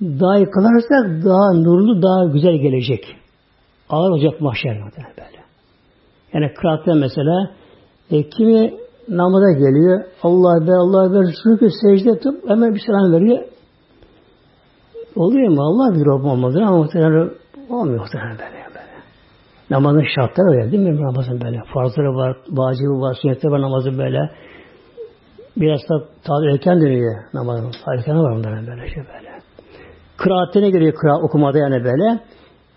Daha 0.00 0.36
iyi 0.36 0.46
kılarsak 0.46 1.24
daha 1.24 1.52
nurlu, 1.54 2.02
daha 2.02 2.32
güzel 2.32 2.56
gelecek. 2.56 3.16
Ağır 3.88 4.10
olacak 4.10 4.40
mahşer 4.40 4.80
muhtemelen 4.80 5.14
böyle. 5.18 5.40
Yani 6.32 6.54
kıraatta 6.54 6.94
mesela 6.94 7.50
e, 8.10 8.28
kimi 8.28 8.74
namaza 9.08 9.52
geliyor. 9.52 10.04
Allah 10.22 10.66
be 10.66 10.72
Allah 10.72 11.12
be 11.12 11.32
çünkü 11.42 11.68
secde 11.70 12.18
tutup 12.18 12.50
hemen 12.50 12.74
bir 12.74 12.80
selam 12.86 13.12
veriyor. 13.12 13.38
oluyor 15.16 15.48
mu? 15.48 15.62
Allah 15.62 15.94
bir 15.94 16.06
Rabbim 16.06 16.30
olmadı 16.30 16.58
ama 16.66 16.76
muhtemelen 16.76 17.30
olmuyor 17.68 18.00
muhtemelen 18.00 18.38
böyle. 18.38 18.64
böyle. 18.74 18.96
Namazın 19.70 20.06
şartları 20.14 20.48
öyle 20.50 20.72
değil 20.72 20.82
mi? 20.82 21.02
Namazın 21.02 21.40
böyle. 21.40 21.62
Farzları 21.74 22.14
var, 22.14 22.36
vacibi 22.48 22.88
var, 22.88 23.16
sünnetleri 23.22 23.52
var 23.52 23.60
namazın 23.60 23.98
böyle. 23.98 24.30
Biraz 25.60 25.80
da 25.80 26.04
tabi 26.24 26.52
erken 26.52 26.80
dönüyor 26.80 27.24
namazın. 27.34 27.72
Erken 27.96 28.16
var 28.16 28.36
bunların 28.36 28.66
böyle 28.66 28.88
şey 28.94 29.02
böyle. 29.02 29.38
Kıraatte 30.16 30.62
ne 30.62 30.70
geliyor 30.70 30.94
kıra 30.94 31.18
okumada 31.18 31.58
yani 31.58 31.84
böyle? 31.84 32.20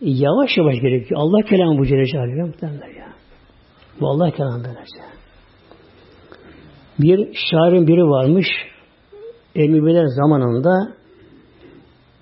Yavaş 0.01 0.57
yavaş 0.57 0.75
gerekiyor. 0.81 1.21
Allah 1.21 1.45
kelamı 1.45 1.79
bu 1.79 1.85
Celle 1.85 2.05
Celaluhu 2.05 2.47
muhtemelen 2.47 2.99
ya. 2.99 3.13
Bu 3.99 4.07
Allah 4.07 4.31
kelamı 4.31 4.63
böylece. 4.63 5.13
Bir 6.99 7.37
şairin 7.51 7.87
biri 7.87 8.03
varmış. 8.03 8.47
Emeviler 9.55 10.05
zamanında 10.05 10.93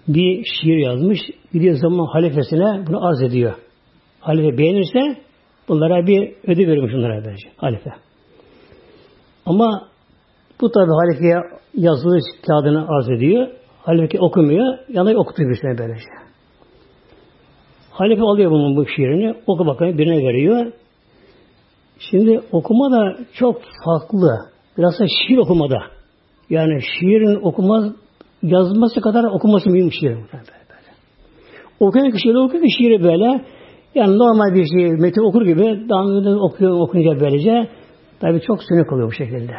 bir 0.08 0.46
şiir 0.46 0.78
yazmış. 0.78 1.20
Gidiyor 1.54 1.76
zaman 1.76 2.06
halifesine 2.06 2.88
bunu 2.88 3.08
arz 3.08 3.22
ediyor. 3.22 3.54
Halife 4.20 4.58
beğenirse 4.58 5.22
bunlara 5.68 6.08
bir 6.08 6.36
ödül 6.48 6.68
vermiş 6.68 6.94
bunlara 6.94 7.26
böylece. 7.26 7.50
Halife. 7.58 7.90
Ama 9.46 9.91
bu 10.62 10.72
tabi 10.72 10.92
halifeye 10.92 11.36
yazılı 11.74 12.20
kağıdını 12.48 12.88
arz 12.88 13.10
ediyor. 13.10 13.48
Halife 13.82 14.20
okumuyor. 14.20 14.78
Yanına 14.90 15.20
okutuyor 15.20 15.50
bir 15.50 15.56
sene 15.56 15.78
böylece. 15.78 16.06
Halife 17.92 18.22
alıyor 18.22 18.52
bunun 18.52 18.76
bu 18.76 18.88
şiirini. 18.88 19.36
Oku 19.48 19.66
bakalım 19.66 19.98
birine 19.98 20.28
veriyor. 20.28 20.72
Şimdi 22.00 22.42
okuma 22.52 22.92
da 22.92 23.18
çok 23.34 23.62
farklı. 23.86 24.40
Biraz 24.78 25.00
da 25.00 25.06
şiir 25.08 25.38
okumada. 25.38 25.78
Yani 26.50 26.80
şiirin 26.82 27.40
okumaz 27.44 27.94
yazması 28.44 29.02
kadar 29.02 29.24
okuması 29.24 29.70
mühim 29.70 29.92
şiir. 29.92 30.18
Okuyan 31.80 32.12
kişiyle 32.12 32.40
okuyor 32.40 32.64
ki 32.64 32.70
şiiri 32.78 33.04
böyle 33.04 33.46
yani 33.96 34.18
normal 34.18 34.56
bir 34.56 34.66
şey 34.66 34.92
metin 34.92 35.30
okur 35.30 35.46
gibi 35.46 35.90
daha 35.90 36.04
okuyor 36.46 36.80
okunca 36.80 37.20
böylece 37.20 37.70
tabi 38.20 38.42
çok 38.42 38.64
sönük 38.64 38.94
oluyor 38.94 39.08
bu 39.08 39.14
şekilde. 39.14 39.54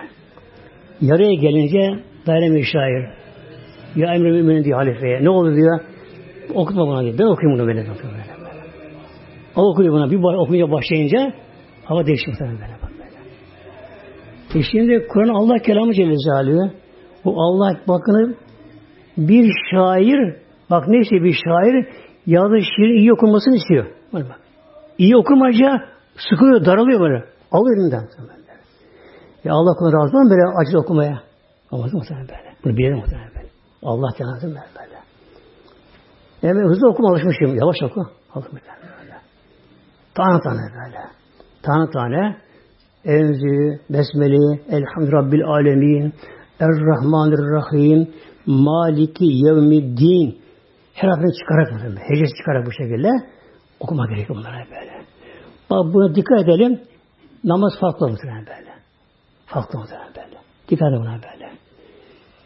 Yarıya 1.02 1.34
gelince 1.34 2.02
dayanamıyor 2.26 2.66
şair. 2.72 3.08
Ya 3.96 4.14
emri 4.14 4.32
müminin 4.32 4.64
diyor 4.64 4.78
halifeye. 4.78 5.24
Ne 5.24 5.30
oldu 5.30 5.54
diyor. 5.54 5.80
Okutma 6.54 6.88
bana 6.88 7.02
diyor. 7.02 7.18
Ben 7.18 7.24
okuyayım 7.24 7.58
bunu 7.58 7.66
böyle. 7.68 7.80
böyle, 7.80 7.88
böyle. 7.88 8.22
O 9.56 9.62
okuyor 9.62 9.92
buna. 9.94 10.10
Bir 10.10 10.16
okumaya 10.16 10.70
başlayınca 10.70 11.32
hava 11.84 12.06
değişti 12.06 12.30
böyle. 12.40 12.50
böyle. 12.50 12.82
E 14.54 14.62
şimdi 14.72 15.06
Kur'an 15.08 15.28
Allah 15.28 15.58
kelamı 15.58 15.94
Celle 15.94 16.16
Celaluhu. 16.18 16.70
Bu 17.24 17.42
Allah 17.42 17.80
bakın 17.88 18.36
bir 19.16 19.52
şair 19.70 20.36
bak 20.70 20.88
neyse 20.88 21.10
bir 21.10 21.36
şair 21.44 21.86
yazdığı 22.26 22.60
şiirin 22.76 22.98
iyi 22.98 23.12
okunmasını 23.12 23.56
istiyor. 23.56 23.86
Bak. 24.12 24.40
İyi 24.98 25.16
okumaca 25.16 25.84
sıkılıyor, 26.30 26.64
daralıyor 26.64 27.00
böyle. 27.00 27.24
Alıyor 27.52 27.76
elinden. 27.76 28.08
Ya 29.44 29.52
Allah 29.52 29.74
kuluna 29.74 30.04
razı 30.04 30.16
mı 30.16 30.30
böyle 30.30 30.42
acil 30.60 30.74
okumaya? 30.74 31.22
Olmaz 31.70 31.92
muhtemelen 31.94 32.28
böyle. 32.28 32.54
Bunu 32.64 32.76
bilelim 32.76 32.96
muhtemelen 32.96 33.30
böyle. 33.36 33.48
Allah 33.82 34.08
kenardım 34.16 34.48
böyle. 34.48 34.66
böyle. 34.78 34.98
Yani 36.42 36.68
hızlı 36.68 36.88
okuma 36.88 37.10
alışmışım. 37.10 37.56
Yavaş 37.56 37.76
oku. 37.82 38.00
Alışmışım 38.34 38.68
böyle. 39.00 39.16
Tane 40.14 40.40
tane 40.40 40.60
böyle. 40.60 40.98
Tane 41.62 41.90
tane. 41.90 42.36
Enzi, 43.04 43.80
Besmeli, 43.90 44.60
Elhamdü 44.68 45.12
Rabbil 45.12 45.44
Alemin, 45.44 46.12
Er-Rahmanir-Rahim, 46.60 48.08
Maliki 48.46 49.24
Yevmiddin. 49.24 50.38
Her 50.94 51.08
harfini 51.08 51.34
çıkarak, 51.34 51.68
hecesi 52.10 52.34
çıkarak 52.38 52.66
bu 52.66 52.72
şekilde 52.72 53.08
okuma 53.80 54.06
gerekiyor 54.06 54.38
bunlara 54.38 54.64
böyle. 54.70 55.04
Bak 55.70 55.94
buna 55.94 56.14
dikkat 56.14 56.42
edelim. 56.42 56.80
Namaz 57.44 57.72
farklı 57.80 58.08
muhtemelen 58.08 58.46
böyle. 58.46 58.71
Farklı 59.52 59.78
muhtemelen 59.78 60.14
böyle. 60.16 60.38
Dikkat 60.68 60.88
edin 60.88 61.00
buna 61.00 61.20
böyle. 61.32 61.52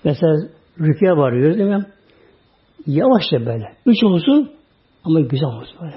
Mesela 0.05 0.35
rüküye 0.81 1.13
varıyoruz 1.13 1.59
değil 1.59 1.69
mi? 1.69 1.87
Yavaşça 2.87 3.47
böyle. 3.47 3.77
Üç 3.87 4.05
olsun 4.05 4.51
ama 5.05 5.21
güzel 5.21 5.49
olsun 5.49 5.79
böyle. 5.81 5.97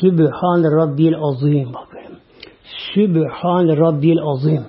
Sübhane 0.00 0.66
Rabbil 0.66 1.14
Azim 1.16 1.74
bak 1.74 1.88
böyle. 1.94 2.08
Sübhane 2.94 3.76
Rabbil 3.76 4.18
Azim. 4.22 4.66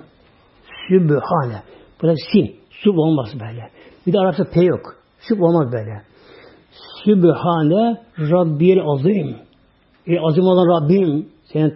Sübhane. 0.88 1.62
Burada 2.02 2.14
sin. 2.32 2.60
Sub 2.70 2.98
olmaz 2.98 3.28
böyle. 3.40 3.70
Bir 4.06 4.12
de 4.12 4.18
Arapça 4.18 4.44
P 4.44 4.64
yok. 4.64 4.80
Sub 5.20 5.40
olmaz 5.40 5.72
böyle. 5.72 6.02
Sübhane 7.04 8.00
Rabbil 8.18 8.80
Azim. 8.80 9.36
E, 10.06 10.20
azim 10.20 10.44
olan 10.44 10.68
Rabbim 10.68 11.28
senin 11.44 11.70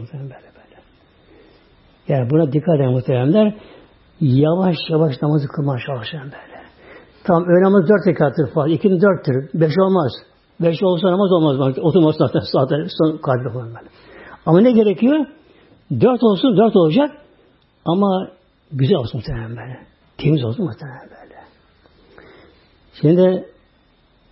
muhtemelen 0.00 0.30
böyle 0.30 0.42
böyle. 0.42 0.53
Yani 2.08 2.30
buna 2.30 2.52
dikkat 2.52 2.74
edin 2.80 2.90
muhteremler. 2.90 3.54
Yavaş 4.20 4.76
yavaş 4.88 5.22
namazı 5.22 5.48
kılmaya 5.48 5.78
çalışın 5.86 6.20
böyle. 6.20 6.64
Tam 7.24 7.42
öğle 7.42 7.64
namazı 7.64 7.88
dört 7.88 8.06
rekattır 8.06 8.54
fazla. 8.54 8.70
İkinin 8.70 9.00
dörttür. 9.00 9.60
Beş 9.60 9.72
olmaz. 9.78 10.12
Beş 10.60 10.82
olsa 10.82 11.12
namaz 11.12 11.32
olmaz. 11.32 11.78
Oturmaz 11.78 12.14
zaten. 12.18 12.40
Zaten 12.52 12.86
son 12.98 13.16
kalbi 13.16 13.52
falan. 13.52 13.72
Ama 14.46 14.60
ne 14.60 14.72
gerekiyor? 14.72 15.26
Dört 16.00 16.22
olsun, 16.22 16.56
dört 16.56 16.76
olacak. 16.76 17.10
Ama 17.84 18.28
güzel 18.72 18.96
olsun 18.96 19.20
muhtemelen 19.20 19.50
böyle. 19.50 19.78
Temiz 20.18 20.44
olsun 20.44 20.64
muhtemelen 20.64 21.10
böyle. 21.10 21.34
Şimdi 23.00 23.48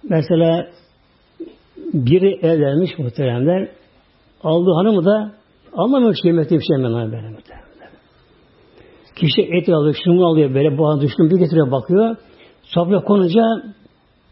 mesela 0.02 0.66
biri 1.94 2.46
evlenmiş 2.46 2.98
muhteremler. 2.98 3.68
Aldığı 4.42 4.72
hanımı 4.74 5.04
da 5.04 5.32
anlamıyor 5.76 6.16
yemekte 6.24 6.54
bir 6.54 6.64
şey 6.64 6.76
hemen 6.76 7.12
böyle. 7.12 7.36
Kişi 9.16 9.42
et 9.42 9.68
alıyor, 9.68 9.96
şunu 10.04 10.26
alıyor 10.26 10.54
böyle 10.54 10.78
boğaz 10.78 11.00
düştüm 11.00 11.30
bir 11.30 11.36
getiriyor 11.36 11.70
bakıyor. 11.70 12.16
Sofraya 12.62 13.04
konunca 13.04 13.42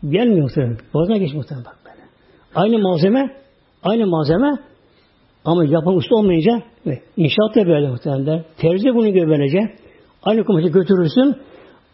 gelmiyor 0.09 0.43
muhterem. 0.43 0.77
Boğazına 0.95 1.17
geç 1.17 1.35
muhterem 1.35 1.65
bak 1.65 1.77
böyle. 1.85 2.07
Aynı 2.55 2.79
malzeme, 2.79 3.37
aynı 3.83 4.07
malzeme 4.07 4.51
ama 5.45 5.65
yapan 5.65 5.97
usta 5.97 6.15
olmayınca 6.15 6.63
inşaat 7.17 7.57
da 7.57 7.67
böyle 7.67 7.89
muhteremler. 7.89 8.45
Terzi 8.57 8.95
bunu 8.95 9.13
güvenece. 9.13 9.61
Aynı 10.23 10.45
kumaşı 10.45 10.69
götürürsün. 10.69 11.37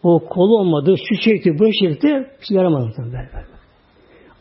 O 0.03 0.19
kolu 0.19 0.59
olmadı, 0.59 0.95
şu 1.09 1.21
çekti, 1.21 1.51
bu 1.59 1.65
çekti, 1.81 2.09
bir 2.41 2.47
şey 2.47 2.57
yaramaz 2.57 2.85
muhterem 2.85 3.13
böyle. 3.13 3.47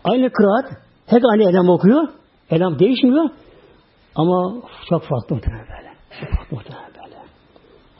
Aynı 0.03 0.29
kıraat, 0.29 0.85
Tek 1.07 1.23
aynı 1.31 1.49
elem 1.49 1.69
okuyor. 1.69 2.07
Elem 2.49 2.79
değişmiyor. 2.79 3.29
Ama 4.15 4.61
çok 4.89 5.03
farklı 5.03 5.35
muhtemelen 5.35 5.65
böyle. 5.67 5.93
Çok 6.19 6.29
farklı 6.37 6.57
muhtemelen 6.57 6.91
böyle. 7.03 7.15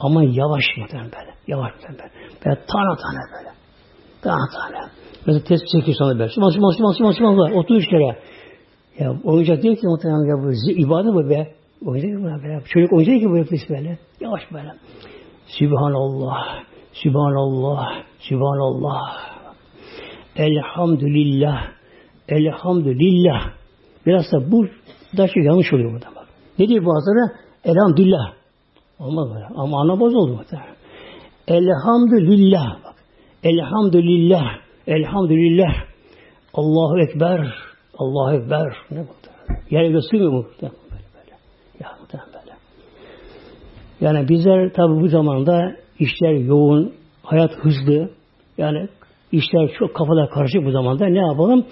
Ama 0.00 0.22
yavaş 0.24 0.64
muhtemelen 0.78 1.12
böyle. 1.12 1.34
Yavaş 1.46 1.72
muhtemelen 1.74 1.98
böyle. 1.98 2.12
Böyle 2.44 2.66
tane 2.66 2.96
tane 3.02 3.20
böyle. 3.36 3.50
Tane 4.22 4.50
tane. 4.54 4.90
Mesela 5.26 5.44
test 5.44 5.64
çekiyor 5.72 5.96
sana 5.98 6.18
böyle. 6.18 6.30
Sıma 6.30 6.50
sıma 6.50 6.72
sıma 6.72 6.92
sıma 6.94 7.12
sıma. 7.12 7.32
33 7.32 7.88
kere. 7.88 8.18
Ya 8.98 9.14
oyuncak 9.24 9.62
değil 9.62 9.76
ki 9.76 9.86
muhtemelen 9.86 10.24
ya 10.24 10.34
bu 10.44 10.70
ibadet 10.70 11.14
bu 11.14 11.30
be. 11.30 11.54
Oyuncak 11.86 12.10
ki 12.10 12.18
bu 12.18 12.24
böyle. 12.24 12.62
Çocuk 12.68 12.92
oyuncak 12.92 13.20
ki 13.20 13.30
bu 13.30 13.36
yapıyor 13.36 13.62
böyle. 13.68 13.98
Yavaş 14.20 14.42
böyle. 14.52 14.72
Sübhanallah. 15.46 16.64
Sübhanallah. 16.92 17.86
Sübhanallah. 18.18 19.36
Elhamdülillah. 20.36 21.62
Elhamdülillah. 22.28 23.40
Biraz 24.06 24.32
da 24.32 24.52
bu 24.52 24.66
da 25.16 25.28
şey 25.28 25.42
yanlış 25.42 25.72
oluyor 25.72 25.92
burada 25.92 26.06
bak. 26.16 26.26
Ne 26.58 26.68
diyor 26.68 26.86
bazıları? 26.86 27.32
Elhamdülillah. 27.64 28.32
Olmaz 28.98 29.28
böyle. 29.34 29.46
Ama 29.56 29.80
ana 29.80 30.00
bozuldu 30.00 30.32
muhtemelen. 30.32 30.76
Elhamdülillah. 31.48 32.84
Bak. 32.84 32.94
Elhamdülillah. 33.42 34.44
Elhamdülillah. 34.86 35.74
Allahu 36.54 37.00
Ekber. 37.00 37.54
Allahu 37.98 38.32
Ekber. 38.32 38.76
Ne 38.90 38.98
bu? 39.00 39.26
Yere 39.70 39.88
gösteriyor 39.88 40.32
mu? 40.32 40.46
Böyle 40.62 40.72
böyle. 40.92 41.36
Ya 41.80 41.88
böyle. 42.12 42.56
Yani 44.00 44.28
bizler 44.28 44.72
tabi 44.72 45.00
bu 45.00 45.08
zamanda 45.08 45.76
işler 45.98 46.32
yoğun, 46.32 46.92
hayat 47.22 47.50
hızlı. 47.52 48.10
Yani 48.58 48.88
işler 49.32 49.70
çok 49.78 49.94
kafada 49.94 50.28
karışık 50.28 50.64
bu 50.64 50.70
zamanda. 50.70 51.06
Ne 51.06 51.18
yapalım? 51.18 51.66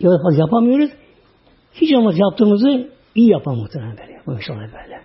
Ya 0.00 0.10
yapamıyoruz. 0.38 0.90
Hiç 1.74 1.94
olmaz 1.94 2.14
yaptığımızı 2.18 2.88
iyi 3.14 3.30
yapalım 3.30 3.58
muhtemelen 3.58 3.96
böyle. 3.96 4.20
Maşallah 4.26 4.60
böyle. 4.60 5.00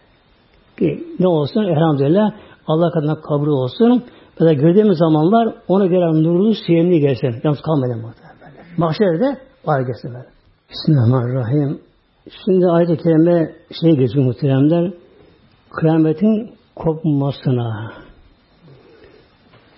Ki 0.79 1.03
ne 1.19 1.27
olsun 1.27 1.63
elhamdülillah 1.63 2.31
Allah 2.67 2.91
kadına 2.91 3.21
kabul 3.21 3.47
olsun. 3.47 4.03
Böyle 4.39 4.53
gördüğümüz 4.53 4.97
zamanlar 4.97 5.55
ona 5.67 5.85
göre 5.85 6.23
nurlu, 6.23 6.53
sevimli 6.67 6.99
gelsin. 6.99 7.35
Yalnız 7.43 7.61
kalmayalım 7.61 8.01
muhtemelen 8.01 8.37
böyle. 8.41 8.63
Mahşerde 8.77 9.39
var 9.65 9.81
gelsin 9.81 10.13
böyle. 10.13 10.27
Bismillahirrahmanirrahim. 10.69 11.81
Şimdi 12.45 12.67
ayet-i 12.67 12.97
kerime 12.97 13.51
şey 13.81 13.91
geçiyor 13.91 14.25
muhteremler. 14.25 14.93
Kıyametin 15.69 16.51
kopmasına. 16.75 17.91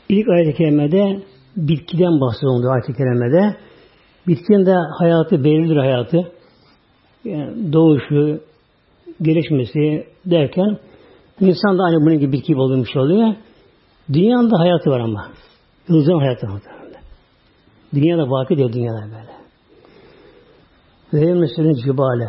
İlk 0.10 0.30
ayet-i 0.30 0.58
kerimede 0.58 1.24
bitkiden 1.58 2.22
bahsediyor 2.22 2.74
ayet-i 2.74 2.94
kerimede. 2.94 3.56
Bitkinin 4.28 4.66
de 4.66 4.76
hayatı 5.00 5.44
belirlidir 5.44 5.78
hayatı. 5.78 6.32
Yani 7.26 7.74
doğuşu, 7.74 8.42
gelişmesi 9.22 10.08
derken 10.26 10.78
insan 11.40 11.78
da 11.78 11.84
aynı 11.84 12.02
bunun 12.02 12.20
gibi 12.20 12.32
bitki 12.32 12.56
olmuş 12.56 12.96
oluyor. 12.96 13.36
Dünyanın 14.14 14.52
da 14.52 14.60
hayatı 14.60 14.90
var 14.90 15.00
ama. 15.00 15.28
Yıldızın 15.90 16.20
hayatı 16.20 16.48
var. 16.48 16.62
Dünyada 17.94 18.30
vakit 18.30 18.58
diyor 18.58 18.74
dünyada 18.74 19.02
böyle. 19.02 19.32
Ve 21.14 21.28
yemmesenin 21.30 21.74
cibale. 21.74 22.28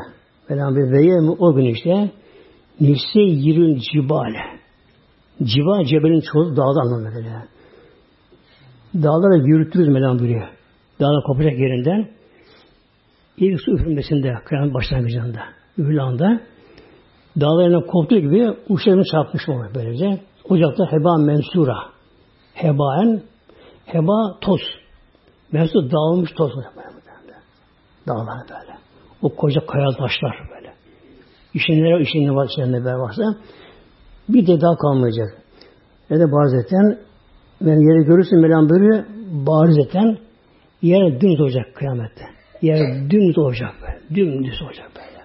Velham 0.51 0.76
bir 0.76 0.93
ve 0.93 1.30
o 1.38 1.55
gün 1.55 1.64
işte 1.64 2.11
nefse 2.80 3.20
yirün 3.20 3.80
cibale. 3.93 4.38
Civa 5.43 5.84
cebelin 5.84 6.22
çoğu 6.32 6.57
dağda 6.57 6.80
anlamına 6.80 7.14
böyle. 7.14 7.28
Dağlara 8.95 9.36
yürütürüz 9.36 9.88
melam 9.88 10.18
buyuruyor. 10.18 10.49
Dağlar 11.01 11.24
kopacak 11.24 11.53
yerinden. 11.53 12.09
İlk 13.37 13.61
su 13.61 13.70
üfürmesinde, 13.70 14.35
kıyamet 14.45 14.74
başlangıcında, 14.74 15.41
üfürlanda 15.78 16.41
dağlarına 17.41 17.87
koptuğu 17.87 18.18
gibi 18.18 18.51
uçlarını 18.68 19.05
çarpmış 19.05 19.49
mı 19.49 19.68
böylece. 19.74 20.20
Ocakta 20.49 20.93
heba 20.93 21.16
mensura. 21.16 21.76
Hebaen 22.55 23.22
heba 23.87 24.39
toz. 24.41 24.61
Mensur 25.53 25.91
dağılmış 25.91 26.33
toz. 26.33 26.53
Dağlar 28.09 28.41
böyle. 28.51 28.78
O 29.22 29.28
koca 29.37 29.66
kaya 29.66 29.89
taşlar 29.99 30.37
böyle. 30.55 30.72
İşinlere 31.55 32.03
işinli 32.03 32.35
var 32.35 32.49
içinde 32.49 32.85
böyle 32.85 32.99
varsa 32.99 33.22
bir 34.28 34.47
de 34.47 34.61
daha 34.61 34.76
kalmayacak. 34.76 35.28
Ne 36.11 36.20
de 36.20 36.33
barizeten 36.33 36.99
yani 37.61 37.85
yeri 37.85 38.05
görürsün 38.05 38.41
Mevlam 38.41 38.68
böyle 38.68 39.05
barizeten 39.47 40.18
yer 40.83 41.20
dümdüz 41.20 41.41
olacak 41.41 41.74
kıyamette. 41.74 42.41
Yer 42.63 43.11
dümdüz 43.11 43.39
olacak 43.39 43.75
böyle. 43.83 44.01
Dümdüz 44.15 44.63
olacak 44.63 44.91
böyle. 44.97 45.23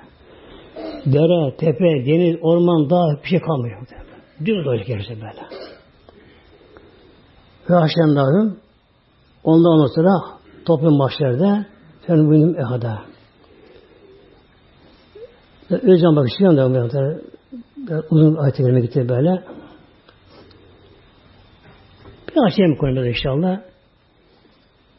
Dere, 1.06 1.58
tepe, 1.58 2.06
deniz, 2.06 2.38
orman, 2.42 2.90
dağ 2.90 3.24
bir 3.24 3.30
şey 3.30 3.40
kalmıyor. 3.40 3.88
Dümdüz 4.46 4.68
olacak 4.68 4.90
yerse 4.90 5.16
böyle. 5.16 5.42
Ve 7.70 7.74
haşem 7.74 8.16
dağım 8.16 8.58
ondan 9.44 9.96
sonra 9.96 10.38
toplum 10.66 11.00
başlarda 11.00 11.66
fen 12.08 12.32
benim 12.32 12.60
ehada. 12.60 13.02
Özcan 15.70 16.16
bak 16.16 16.30
istiyorum 16.30 16.58
da 16.58 17.22
uzun 18.10 18.36
ayet-i 18.36 18.64
kerime 18.64 18.82
gitti 18.82 19.10
böyle. 19.10 19.44
Bir 22.28 22.48
açayım 22.48 22.76
konuda 22.76 23.08
inşallah. 23.08 23.62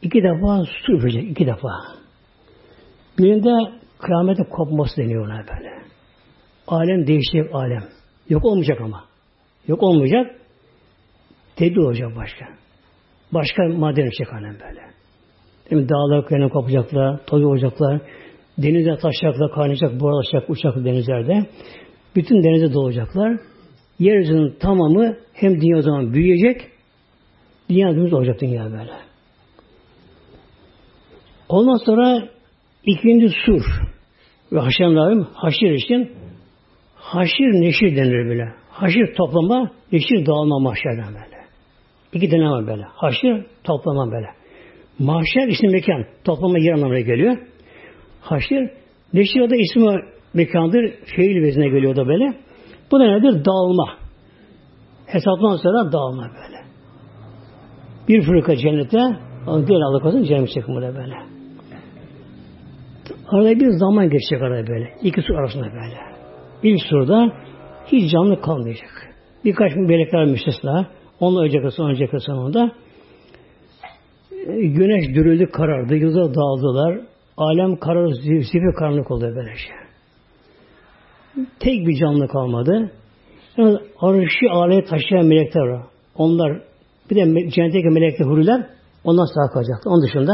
İki 0.01 0.23
defa 0.23 0.63
su 0.85 0.93
üfleyecek, 0.93 1.31
iki 1.31 1.45
defa. 1.45 1.98
Birinde 3.19 3.71
kıyametin 3.99 4.43
kopması 4.43 4.97
deniyor 4.97 5.25
ona 5.25 5.37
böyle. 5.37 5.71
Alem 6.67 7.07
değişecek 7.07 7.55
alem. 7.55 7.83
Yok 8.29 8.45
olmayacak 8.45 8.81
ama. 8.81 9.05
Yok 9.67 9.83
olmayacak. 9.83 10.35
Tedbir 11.55 11.77
olacak 11.77 12.09
başka. 12.15 12.45
Başka 13.31 13.63
maden 13.63 14.03
olacak 14.03 14.33
alem 14.33 14.57
böyle. 14.67 14.81
Değil 15.71 15.89
Dağlar 15.89 16.25
kıyana 16.25 16.49
kopacaklar, 16.49 17.25
toz 17.25 17.43
olacaklar. 17.43 18.01
Denize 18.57 18.95
taşacaklar, 18.95 19.51
kaynayacak, 19.51 19.99
buharlaşacak 19.99 20.49
uçak 20.49 20.75
denizlerde. 20.75 21.45
Bütün 22.15 22.43
denize 22.43 22.73
dolacaklar. 22.73 23.39
Yeryüzünün 23.99 24.55
tamamı 24.59 25.15
hem 25.33 25.61
dünya 25.61 25.77
o 25.77 25.81
zaman 25.81 26.13
büyüyecek, 26.13 26.67
dünya 27.69 27.95
dümdüz 27.95 28.13
olacak 28.13 28.41
dünya 28.41 28.65
böyle. 28.71 28.93
Ondan 31.49 31.85
sonra 31.85 32.29
ikinci 32.91 33.29
sur 33.45 33.61
ve 34.51 34.59
Haşem 34.59 35.21
haşir 35.33 35.71
için 35.71 36.11
haşir 36.95 37.61
neşir 37.61 37.95
denir 37.95 38.29
bile. 38.29 38.53
Haşir 38.71 39.13
toplama, 39.17 39.71
neşir 39.91 40.25
dağılma 40.25 40.59
mahşerden 40.59 41.07
böyle. 41.07 41.39
İki 42.13 42.29
tane 42.29 42.49
var 42.49 42.67
böyle. 42.67 42.83
Haşir 42.83 43.45
toplama 43.63 44.11
böyle. 44.11 44.27
Mahşer 44.99 45.47
isim 45.47 45.71
mekan. 45.71 46.05
Toplama 46.23 46.59
yer 46.59 46.73
anlamına 46.73 46.99
geliyor. 46.99 47.37
Haşir. 48.21 48.69
Neşir 49.13 49.49
da 49.49 49.55
ismi 49.55 50.01
mekandır. 50.33 50.93
Fiil 51.05 51.41
vezine 51.41 51.69
geliyor 51.69 51.95
da 51.95 52.07
böyle. 52.07 52.33
Bu 52.91 52.99
da 52.99 53.03
nedir? 53.03 53.45
Dağılma. 53.45 53.89
Hesaptan 55.05 55.55
sonra 55.55 55.91
dağılma 55.91 56.23
böyle. 56.23 56.59
Bir 58.07 58.21
fırka 58.21 58.55
cennete 58.55 58.97
diğer 59.67 59.81
Allah 59.81 59.99
korusun 59.99 60.23
cennet 60.23 60.49
çekimi 60.49 60.81
de 60.81 60.95
böyle. 60.95 61.38
Arada 63.31 63.59
bir 63.59 63.71
zaman 63.71 64.09
geçecek 64.09 64.41
arada 64.41 64.67
böyle. 64.67 64.93
İki 65.01 65.21
su 65.21 65.37
arasında 65.37 65.63
böyle. 65.63 65.97
İlk 66.63 66.81
surda 66.81 67.31
hiç 67.85 68.11
canlı 68.11 68.41
kalmayacak. 68.41 69.09
Birkaç 69.45 69.75
melekler 69.75 70.25
müstesna. 70.25 70.87
Onunla 71.19 71.41
önceki 71.41 71.71
son 71.71 71.89
önceki 71.89 72.19
sonunda 72.19 72.71
e, 74.31 74.67
güneş 74.67 75.15
dürüldü 75.15 75.45
karardı. 75.51 75.95
Yıldızlar 75.95 76.35
dağıldılar. 76.35 77.01
Alem 77.37 77.75
karar, 77.75 78.11
zifi 78.11 78.59
karanlık 78.79 79.11
oldu 79.11 79.33
böylece. 79.35 79.69
Tek 81.59 81.87
bir 81.87 81.99
canlı 81.99 82.27
kalmadı. 82.27 82.91
Yani 83.57 83.77
arışı 83.99 84.51
aleye 84.51 84.83
taşıyan 84.83 85.25
melekler 85.25 85.61
var. 85.61 85.81
Onlar 86.15 86.61
bir 87.09 87.15
de 87.15 87.49
cennetteki 87.49 87.89
melekler 87.89 88.25
huriler 88.25 88.67
ondan 89.03 89.25
sağ 89.25 89.53
kalacak. 89.53 89.77
Onun 89.85 90.03
dışında 90.07 90.33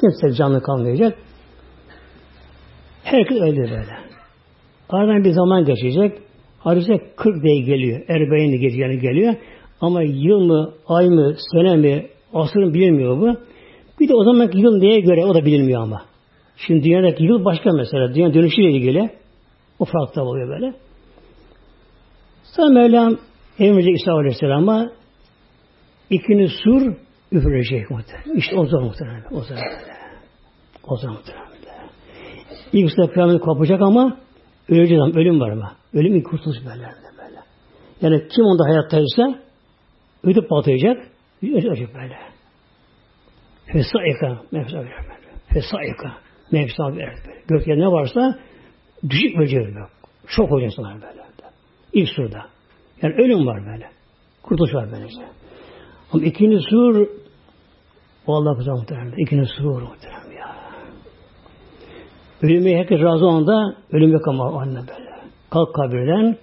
kimse 0.00 0.36
canlı 0.36 0.62
kalmayacak. 0.62 1.18
Herkes 3.06 3.40
öldü 3.40 3.60
böyle. 3.60 3.96
Aradan 4.88 5.24
bir 5.24 5.32
zaman 5.32 5.64
geçecek. 5.64 6.18
Hadise 6.58 7.00
40 7.16 7.42
diye 7.42 7.60
geliyor. 7.60 8.00
Erbeğin 8.08 8.78
yani 8.78 8.98
geliyor. 8.98 9.34
Ama 9.80 10.02
yıl 10.02 10.40
mı, 10.40 10.72
ay 10.86 11.08
mı, 11.08 11.34
sene 11.52 11.76
mi, 11.76 12.06
asır 12.34 12.62
mı 12.62 12.74
bilinmiyor 12.74 13.20
bu. 13.20 13.36
Bir 14.00 14.08
de 14.08 14.14
o 14.14 14.24
zamanki 14.24 14.58
yıl 14.58 14.78
neye 14.78 15.00
göre 15.00 15.24
o 15.24 15.34
da 15.34 15.44
bilinmiyor 15.44 15.82
ama. 15.82 16.02
Şimdi 16.56 16.82
dünyadaki 16.84 17.24
yıl 17.24 17.44
başka 17.44 17.70
mesela. 17.72 18.14
Dünya 18.14 18.34
dönüşüyle 18.34 18.70
ilgili. 18.70 19.10
O 19.78 19.84
farklı 19.84 20.22
oluyor 20.22 20.48
böyle. 20.48 20.74
Sonra 22.56 22.68
Mevlam 22.68 23.16
emredecek 23.58 24.00
İsa 24.00 24.12
Aleyhisselam'a 24.12 24.90
ikini 26.10 26.48
sur 26.48 26.92
üfürecek 27.32 27.90
muhtemelen. 27.90 28.36
İşte 28.36 28.56
o 28.56 28.66
zaman 28.66 28.86
muhtemelen. 28.86 29.24
O 29.30 29.40
zaman 29.40 29.64
O 30.88 30.96
zaman 30.96 31.16
muhtemelen. 31.16 31.45
İlk 32.72 32.86
usta 32.86 33.12
kıyamet 33.12 33.40
kopacak 33.40 33.80
ama 33.82 34.16
öleceğiz 34.68 35.02
ama 35.02 35.20
ölüm 35.20 35.40
var 35.40 35.50
ama. 35.50 35.72
Ölüm 35.94 36.14
ilk 36.14 36.26
kurtuluş 36.26 36.56
böyle. 36.56 36.82
böyle. 37.18 37.40
Yani 38.00 38.28
kim 38.28 38.44
onda 38.44 38.64
hayattaysa 38.64 39.38
ödüp 40.24 40.50
batacak, 40.50 41.08
ölecek 41.42 41.94
böyle. 41.94 42.16
Fesaika, 43.66 44.42
mefsa 44.52 44.78
böyle. 44.78 44.90
Fesaika, 45.48 46.12
mefsa 46.52 46.84
böyle. 46.90 47.14
Gökte 47.48 47.78
ne 47.78 47.86
varsa 47.86 48.38
düşük 49.10 49.38
ölecek 49.38 49.60
böyle. 49.60 49.86
Şok 50.26 50.52
olacak 50.52 50.72
sana 50.76 50.94
böyle. 50.94 51.26
İlk 51.92 52.08
surda. 52.08 52.46
Yani 53.02 53.14
ölüm 53.14 53.46
var 53.46 53.66
böyle. 53.66 53.90
Kurtuluş 54.42 54.74
var 54.74 54.92
böyle 54.92 55.06
işte. 55.06 55.22
Ama 56.12 56.24
ikinci 56.24 56.58
sur 56.70 57.08
o 58.26 58.34
Allah 58.34 58.58
bize 58.58 58.70
muhtemelen. 58.70 59.14
İkinci 59.16 59.46
sur 59.46 59.82
muhtemelen. 59.82 60.25
Ölüme 62.42 62.78
herkes 62.78 63.00
razı 63.00 63.26
olanda 63.26 63.76
ölüm 63.92 64.12
yok 64.12 64.28
ama 64.28 64.60
anne 64.60 64.78
böyle. 64.78 65.10
Kalk 65.50 65.74
kabirden 65.74 66.36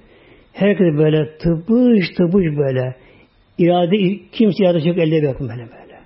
herkes 0.53 0.97
böyle 0.97 1.37
tıbış 1.37 2.09
tıbış 2.17 2.57
böyle 2.57 2.95
irade 3.57 3.95
kimse 4.31 4.63
irade 4.63 4.87
yok 4.87 4.97
elde 4.97 5.15
yok 5.15 5.39
böyle 5.39 5.51
böyle. 5.51 5.99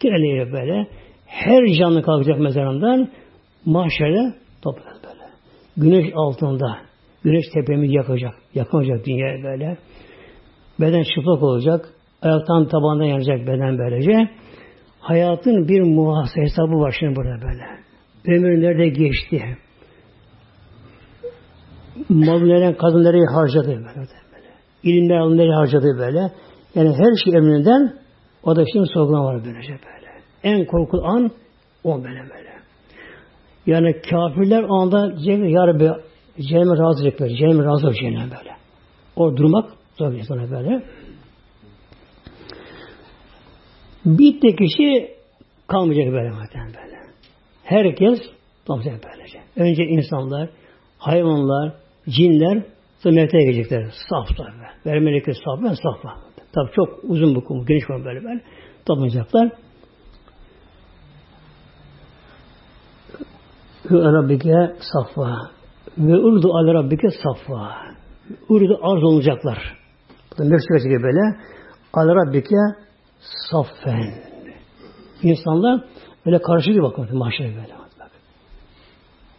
Kim 0.00 0.14
elde 0.14 0.52
böyle. 0.52 0.86
Her 1.26 1.66
canlı 1.78 2.02
kalkacak 2.02 2.38
mezarından 2.38 3.08
mahşerde 3.64 4.34
toplanır 4.62 4.96
böyle. 5.04 5.24
Güneş 5.76 6.12
altında 6.14 6.78
güneş 7.24 7.44
tepemi 7.54 7.94
yakacak. 7.94 8.34
Yakmayacak 8.54 9.06
dünyaya 9.06 9.42
böyle. 9.42 9.76
Beden 10.80 11.02
çıplak 11.02 11.42
olacak. 11.42 11.88
Ayaktan 12.22 12.68
tabandan 12.68 13.04
yanacak 13.04 13.46
beden 13.46 13.78
böylece. 13.78 14.30
Hayatın 15.00 15.68
bir 15.68 15.80
muhasebe 15.80 16.44
hesabı 16.44 16.80
var 16.80 16.96
şimdi 17.00 17.16
burada 17.16 17.42
böyle. 17.42 17.83
Ömür 18.26 18.62
nerede 18.62 18.88
geçti? 18.88 19.56
Mal 22.08 22.40
nereden, 22.40 22.74
kadın 22.76 23.04
nereye 23.04 23.26
harcadı 23.26 23.68
böyle. 23.68 23.84
böyle. 23.96 24.08
İlimler 24.82 25.16
alın 25.16 25.36
nereye 25.36 25.54
harcadı 25.54 25.98
böyle. 25.98 26.32
Yani 26.74 26.94
her 26.96 27.24
şey 27.24 27.34
emrinden 27.34 27.94
o 28.42 28.56
da 28.56 28.64
şimdi 28.72 28.86
sorgulama 28.94 29.24
var 29.24 29.44
böylece 29.44 29.72
böyle. 29.72 30.22
En 30.42 30.66
korkulu 30.66 31.04
an 31.04 31.30
o 31.84 32.04
böyle 32.04 32.20
böyle. 32.20 32.54
Yani 33.66 34.00
kafirler 34.10 34.64
anda 34.68 35.16
Cehennem, 35.24 35.48
Ya 35.48 35.66
Rabbi 35.66 35.90
Cehenneme 36.40 36.78
razı 36.78 37.02
olacak 37.02 37.20
böyle. 37.20 37.36
Cehenneme 37.36 37.64
razı 37.64 37.86
olacak 37.86 38.12
böyle. 38.12 38.56
O 39.16 39.36
durmak 39.36 39.70
zor 39.98 40.12
bir 40.12 40.22
sana 40.22 40.50
böyle. 40.50 40.82
Bir 44.04 44.40
tek 44.40 44.58
kişi 44.58 45.14
kalmayacak 45.68 46.12
böyle 46.12 46.30
muhtemelen 46.30 46.74
böyle. 46.74 46.93
Herkes 47.64 48.18
kalmayacak 48.66 49.00
böylece. 49.04 49.38
Önce 49.56 49.84
insanlar, 49.84 50.48
hayvanlar, 50.98 51.72
cinler 52.08 52.62
melekler 53.04 53.40
gelecekler. 53.40 53.84
Saf 54.08 54.38
saf. 54.38 54.46
Ver 54.86 54.98
melekler 54.98 55.34
saf 55.44 55.62
ben 55.62 55.74
saf 55.74 56.04
var. 56.04 56.14
Tabi 56.52 56.70
çok 56.76 57.04
uzun 57.04 57.34
bu 57.34 57.44
konu, 57.44 57.66
geniş 57.66 57.84
konu 57.86 58.04
böyle 58.04 58.24
böyle. 58.24 58.40
Toplanacaklar. 58.86 59.50
Ve 63.90 64.12
Rabbike 64.12 64.76
safva. 64.92 65.50
Ve 65.98 66.16
urdu 66.16 66.48
al 66.54 66.74
Rabbike 66.74 67.08
safva. 67.10 67.76
Urdu 68.48 68.78
arz 68.82 69.04
olacaklar. 69.04 69.58
Bu 70.32 70.38
da 70.38 70.44
gibi 70.78 71.02
böyle. 71.02 71.20
Al 71.92 72.08
Rabbike 72.08 72.56
saffen. 73.50 74.14
İnsanlar 75.22 75.84
böyle 76.26 76.38
karşılığı 76.38 76.82
bakın 76.82 77.18
mahşere 77.18 77.48
böyle. 77.48 77.74
Bak. 78.00 78.10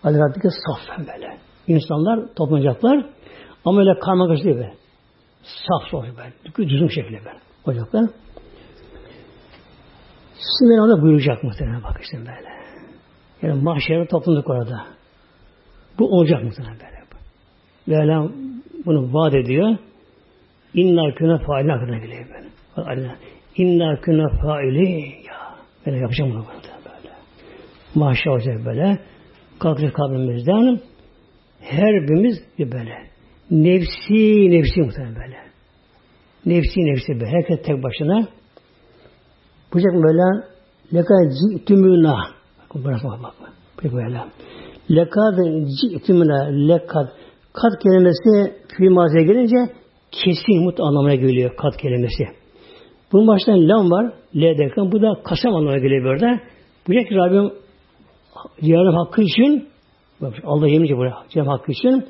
Al 0.03 0.13
Rabbike 0.13 0.49
saffen 0.67 1.07
böyle. 1.07 1.37
İnsanlar 1.67 2.33
toplanacaklar 2.35 3.05
ama 3.65 3.79
öyle 3.79 3.99
karma 3.99 4.27
karşı 4.27 4.43
değil 4.43 4.55
böyle. 4.55 4.73
Saf 5.43 5.93
olacak 5.93 6.15
böyle. 6.17 6.69
Düzgün 6.69 6.87
şekilde 6.87 7.17
böyle. 7.25 7.39
Olacaklar. 7.65 8.09
Şimdi 10.59 10.81
orada 10.81 11.01
buyuracak 11.01 11.43
muhtemelen 11.43 11.83
bak 11.83 12.01
işte 12.01 12.17
böyle. 12.17 12.55
Yani 13.41 13.63
mahşere 13.63 14.07
toplandık 14.07 14.49
orada. 14.49 14.85
Bu 15.99 16.09
olacak 16.17 16.43
muhtemelen 16.43 16.79
böyle. 16.79 16.95
Mevlam 17.87 18.31
bunu 18.85 19.13
vaat 19.13 19.35
ediyor. 19.35 19.77
İnna 20.73 21.15
küne 21.15 21.37
faili 21.37 21.71
hakkında 21.71 21.97
geliyor 21.97 22.25
böyle. 22.87 23.11
İnna 23.55 24.01
küne 24.01 24.25
faili 24.41 24.91
ya. 25.27 25.55
Böyle 25.85 25.97
yapacağım 25.97 26.31
bunu 26.31 26.45
böyle. 26.47 26.74
Mahşer 27.95 28.31
olacak 28.31 28.65
böyle. 28.65 28.99
Kalkacak 29.59 29.93
kabrimizden. 29.93 30.79
Her 31.59 32.07
birimiz 32.07 32.39
böyle. 32.59 33.15
Nefsi 33.51 34.51
nefsi 34.51 34.81
muhtemelen 34.81 35.15
böyle. 35.15 35.37
Nefsi 36.45 36.79
nefsi 36.79 37.13
böyle. 37.13 37.25
Herkes 37.25 37.61
tek 37.61 37.83
başına. 37.83 38.27
Bıçak 39.73 39.93
böyle 39.93 40.45
lekad 40.93 41.31
ci'tümüna. 41.31 42.17
Bakın 42.63 42.83
burası 42.83 43.07
bak 43.07 43.23
bak. 43.23 43.51
Peki 43.77 43.95
böyle. 43.95 44.21
Lekad 44.91 45.37
ci'tümüna. 45.81 46.43
Lekad. 46.43 47.07
Kat 47.53 47.83
kelimesi 47.83 48.53
fiil 48.77 48.89
maziye 48.89 49.23
gelince 49.23 49.73
kesin 50.11 50.63
mut 50.63 50.79
anlamına 50.79 51.15
geliyor 51.15 51.55
kat 51.57 51.77
kelimesi. 51.77 52.23
Bunun 53.11 53.27
baştan 53.27 53.67
lam 53.69 53.91
var. 53.91 54.13
L 54.35 54.57
derken 54.57 54.91
bu 54.91 55.01
da 55.01 55.13
kasam 55.23 55.55
anlamına 55.55 55.77
geliyor 55.77 56.03
burada. 56.03 56.39
Bu 56.87 56.91
ki 56.91 57.15
Rabbim 57.15 57.51
Cihan'ın 58.61 59.05
hakkı 59.05 59.21
için 59.21 59.69
Allah 60.43 60.67
yemince 60.67 60.97
buraya 60.97 61.15
Cihan'ın 61.29 61.49
hakkı 61.49 61.71
için 61.71 62.05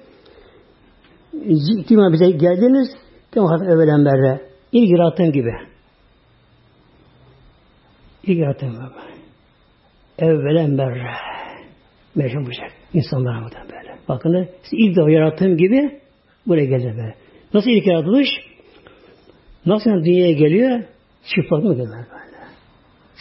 Ziktima 1.44 2.14
bize 2.14 2.32
geldiniz 2.32 2.90
Kema 3.34 3.52
hatta 3.52 3.66
evvelenberle 3.66 4.42
ilk 4.72 4.92
yarattığım 4.92 5.32
gibi. 5.32 5.52
İlk 8.24 8.40
yarattığım 8.40 8.72
gibi. 8.72 8.82
Evvelenberle 10.18 11.12
Mecnun 12.16 12.46
buyacak. 12.46 12.72
İnsanlara 12.94 13.40
mı 13.40 13.50
böyle. 13.64 14.00
Bakın 14.08 14.48
ilk 14.72 14.98
defa 14.98 15.10
yarattığım 15.10 15.58
gibi 15.58 16.00
buraya 16.48 16.66
geldi 16.66 16.94
böyle. 16.98 17.16
Nasıl 17.54 17.70
ilk 17.70 17.88
yaratılış? 17.88 18.30
Nasıl 19.66 19.90
yani 19.90 20.06
dünyaya 20.06 20.32
geliyor? 20.32 20.84
Çıplak 21.36 21.64
mı 21.64 21.74
geliyor 21.74 22.06
böyle? 22.12 22.46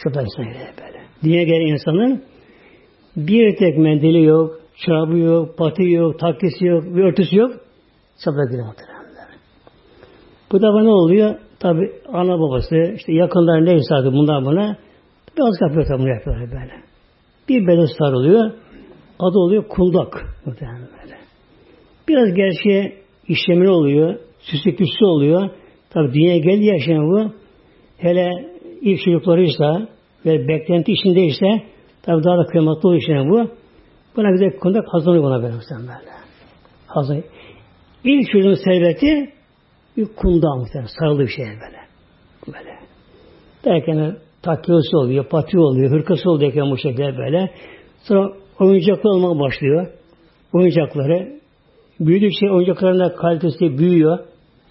Çıplak 0.03 0.25
insan 0.25 0.45
geliyor 0.45 0.69
böyle. 0.81 1.01
Dünyaya 1.23 1.43
gelen 1.43 1.73
insanın 1.73 2.23
bir 3.15 3.55
tek 3.55 3.77
mendili 3.77 4.23
yok, 4.23 4.59
çorabı 4.85 5.17
yok, 5.17 5.57
pati 5.57 5.83
yok, 5.83 6.19
takkesi 6.19 6.65
yok, 6.65 6.83
bir 6.83 7.03
örtüsü 7.03 7.37
yok. 7.37 7.51
Çıplak 8.23 8.49
geliyor 8.49 8.67
muhtemelen. 8.67 8.95
Bu 10.51 10.61
da 10.61 10.81
ne 10.81 10.89
oluyor? 10.89 11.35
Tabi 11.59 11.91
ana 12.13 12.39
babası, 12.39 12.75
işte 12.95 13.13
yakınlar 13.13 13.65
neyse 13.65 13.95
artık 13.95 14.13
bunlar 14.13 14.45
buna 14.45 14.77
biraz 15.37 15.61
yapıyor 15.61 15.85
tabi 15.85 16.09
yapıyorlar 16.09 16.51
böyle. 16.51 16.73
Bir 17.49 17.67
beden 17.67 17.87
sarılıyor. 17.97 18.51
Adı 19.19 19.37
oluyor 19.37 19.67
kundak. 19.67 20.25
Böyle. 20.45 21.17
Biraz 22.07 22.33
gerçeğe 22.33 22.93
işlemeli 23.27 23.69
oluyor. 23.69 24.15
Süslü 24.39 24.75
püslü 24.75 25.05
oluyor. 25.05 25.49
Tabi 25.89 26.13
dünyaya 26.13 26.37
geldi 26.37 26.65
yaşayan 26.65 27.11
bu. 27.11 27.31
Hele 27.97 28.29
ilk 28.81 29.01
çocuklarıysa 29.01 29.87
ve 30.25 30.47
beklenti 30.47 30.91
içindeyse 30.91 31.63
tabi 32.05 32.23
daha 32.23 32.37
da 32.37 32.45
kıymetli 32.45 32.87
oluyor 32.87 33.01
işleyen 33.01 33.29
bu. 33.29 33.49
Buna 34.15 34.31
güzel 34.31 34.59
kundak 34.59 34.85
hazırlanıyor 34.87 35.23
buna 35.23 35.43
böyle. 35.43 35.53
böyle. 35.71 36.11
Hazır. 36.87 37.23
İlk 38.03 38.29
çocuğun 38.31 38.53
serveti 38.53 39.33
bir 39.97 40.07
kundağa 40.15 40.55
muhtemelen. 40.55 40.89
Sarılı 40.99 41.19
bir 41.19 41.27
şey 41.27 41.45
böyle. 41.45 41.79
Böyle. 42.47 42.75
Derken 43.65 44.17
takkiyası 44.41 44.97
oluyor, 44.97 45.25
pati 45.29 45.59
oluyor, 45.59 45.91
hırkası 45.91 46.29
oluyor 46.29 46.71
bu 46.71 46.77
şekilde 46.77 47.17
böyle. 47.17 47.51
Sonra 48.03 48.33
oyuncaklar 48.59 49.11
olmaya 49.11 49.39
başlıyor. 49.39 49.87
Oyuncakları 50.53 51.39
büyüdükçe 51.99 52.51
oyuncakların 52.51 52.99
da 52.99 53.15
kalitesi 53.15 53.77
büyüyor. 53.77 54.19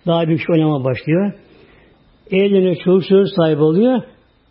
Daha 0.06 0.26
büyük 0.26 0.40
şey 0.40 0.54
oynamaya 0.54 0.84
başlıyor. 0.84 1.32
Çocuk 2.84 3.08
çocuk 3.08 3.28
sahibi 3.36 3.62
oluyor. 3.62 4.02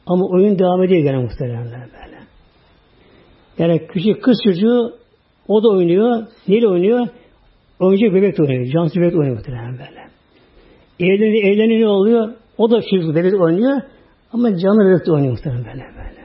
Ama 0.07 0.25
oyun 0.25 0.59
devam 0.59 0.83
ediyor 0.83 1.03
gene 1.03 1.17
muhtemelen 1.17 1.63
böyle. 1.65 2.12
Yani 3.57 3.87
küçük 3.87 4.23
kız 4.23 4.37
çocuğu 4.43 4.93
o 5.47 5.63
da 5.63 5.69
oynuyor. 5.69 6.23
Neyle 6.47 6.67
oynuyor? 6.67 7.07
Oyuncak 7.79 8.13
bebek 8.13 8.39
oynuyor. 8.39 8.65
Cansız 8.73 8.95
bebek 8.95 9.15
oynuyor 9.15 9.37
muhtemelen 9.37 9.71
böyle. 9.71 10.03
Eğleni, 10.99 11.39
eğleni 11.39 11.81
ne 11.81 11.87
oluyor? 11.87 12.33
O 12.57 12.71
da 12.71 12.81
çocuk 12.81 13.15
bebek 13.15 13.41
oynuyor. 13.41 13.81
Ama 14.33 14.57
canlı 14.57 14.85
bebek 14.85 15.07
de 15.07 15.11
oynuyor 15.11 15.31
muhtemelen 15.31 15.65
böyle 15.65 15.83
böyle. 15.97 16.23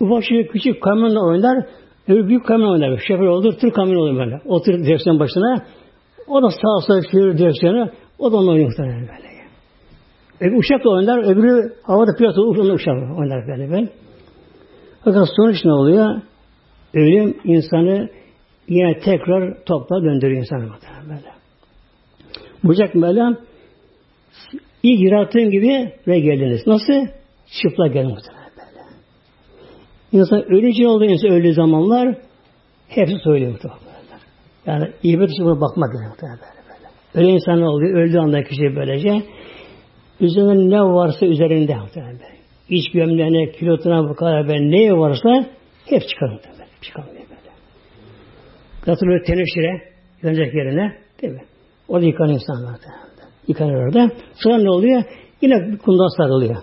Ufak 0.00 0.24
şey 0.24 0.46
küçük 0.46 0.82
kamyonla 0.82 1.26
oynar. 1.26 1.66
Öbür 2.08 2.28
büyük 2.28 2.46
kamyon 2.46 2.72
oynar. 2.72 2.98
Şoför 3.08 3.26
olur, 3.26 3.52
tır 3.52 3.70
kamyon 3.70 3.96
olur 3.96 4.18
böyle. 4.18 4.40
Oturur 4.44 4.78
direksiyon 4.78 5.20
başına. 5.20 5.64
O 6.28 6.42
da 6.42 6.50
sağa 6.50 6.86
sola 6.86 7.02
çevirir 7.12 7.38
direksiyonu. 7.38 7.90
O 8.18 8.32
da 8.32 8.36
onu 8.36 8.50
oynuyor 8.50 8.68
muhtemelen 8.68 9.00
böyle. 9.00 9.28
Öbür 10.40 10.58
uçakla 10.58 10.90
oynar, 10.90 11.18
öbürü 11.18 11.72
havada 11.82 12.10
pilot 12.18 12.38
olur, 12.38 12.56
onu 12.56 12.72
uçak 12.72 12.94
oynar 13.18 13.48
böyle 13.48 13.72
ben. 13.72 13.88
Fakat 15.04 15.28
sonuç 15.36 15.64
ne 15.64 15.72
oluyor? 15.72 16.20
Ölüm 16.94 17.36
insanı 17.44 18.08
yine 18.68 18.98
tekrar 18.98 19.64
topla 19.64 20.02
döndürüyor 20.02 20.40
insanı 20.40 20.60
böyle. 21.08 21.38
Bucak 22.64 22.94
Mevlam 22.94 23.36
ilk 24.82 25.00
yarattığın 25.00 25.50
gibi 25.50 25.92
ve 26.06 26.20
geldiniz. 26.20 26.66
Nasıl? 26.66 27.06
Çıplak 27.62 27.92
gelin 27.92 28.08
muhtemelen. 28.08 28.48
İnsan 30.12 30.44
ölünce 30.52 30.88
olduğu 30.88 31.04
insan 31.04 31.30
öldüğü 31.30 31.52
zamanlar 31.52 32.16
hepsi 32.88 33.16
söylüyor 33.24 33.52
muhtemelen. 33.52 33.78
Yani 34.66 34.92
ibadet 35.02 35.30
için 35.30 35.44
buna 35.44 35.60
bakmak 35.60 35.92
gerekiyor 35.92 36.10
muhtemelen 36.10 36.38
böyle. 37.14 37.26
Öyle 37.26 37.34
insan 37.34 37.60
ne 37.60 37.68
oluyor? 37.68 37.98
Öldüğü 37.98 38.18
anda 38.18 38.42
kişi 38.42 38.76
böylece 38.76 39.22
üzerinde 40.20 40.76
ne 40.76 40.82
varsa 40.82 41.26
üzerinde 41.26 41.74
muhtemelen. 41.76 42.18
İç 42.68 42.92
gömleğine, 42.92 43.52
kilotuna 43.52 44.08
bu 44.08 44.14
kadar 44.14 44.48
ben 44.48 44.70
neye 44.70 44.92
varsa 44.92 45.46
hep 45.86 46.08
çıkar 46.08 46.57
Çıkamıyor 46.82 47.14
böyle. 47.14 47.50
Katılıyor 48.80 49.24
teneşire, 49.24 49.82
yönecek 50.22 50.54
yerine 50.54 50.98
değil 51.22 51.32
mi? 51.32 51.42
Orada 51.88 52.06
yıkan 52.06 52.28
insanlar. 52.28 52.80
Yıkanır 53.48 53.74
orada. 53.74 54.10
Sonra 54.34 54.58
ne 54.58 54.70
oluyor? 54.70 55.02
Yine 55.40 55.72
bir 55.72 55.78
kundan 55.78 56.16
sarılıyor. 56.16 56.56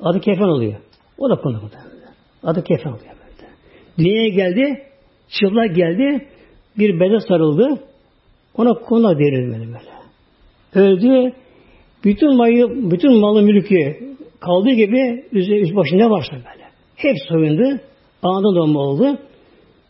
Adı 0.00 0.20
kefen 0.20 0.48
oluyor. 0.48 0.74
O 1.18 1.30
da 1.30 1.36
kundan 1.36 1.62
muhtemelen. 1.62 2.12
Adı 2.42 2.64
kefen 2.64 2.90
oluyor 2.90 3.04
böyle. 3.04 3.50
Dünyaya 3.98 4.28
geldi, 4.28 4.82
çıplak 5.28 5.76
geldi, 5.76 6.28
bir 6.78 7.00
bede 7.00 7.20
sarıldı, 7.20 7.80
ona 8.56 8.74
konak 8.74 9.18
denir 9.18 9.52
böyle. 9.52 9.96
Öldü, 10.74 11.32
bütün 12.04 12.36
mayı, 12.36 12.90
bütün 12.90 13.20
malı 13.20 13.42
mülkü 13.42 13.96
kaldığı 14.40 14.72
gibi 14.72 15.24
üst 15.32 15.76
başı 15.76 15.98
ne 15.98 16.10
varsa 16.10 16.32
böyle. 16.32 16.66
Hep 16.96 17.16
soyundu, 17.28 17.80
anında 18.22 18.56
doğma 18.56 18.80
oldu. 18.80 19.18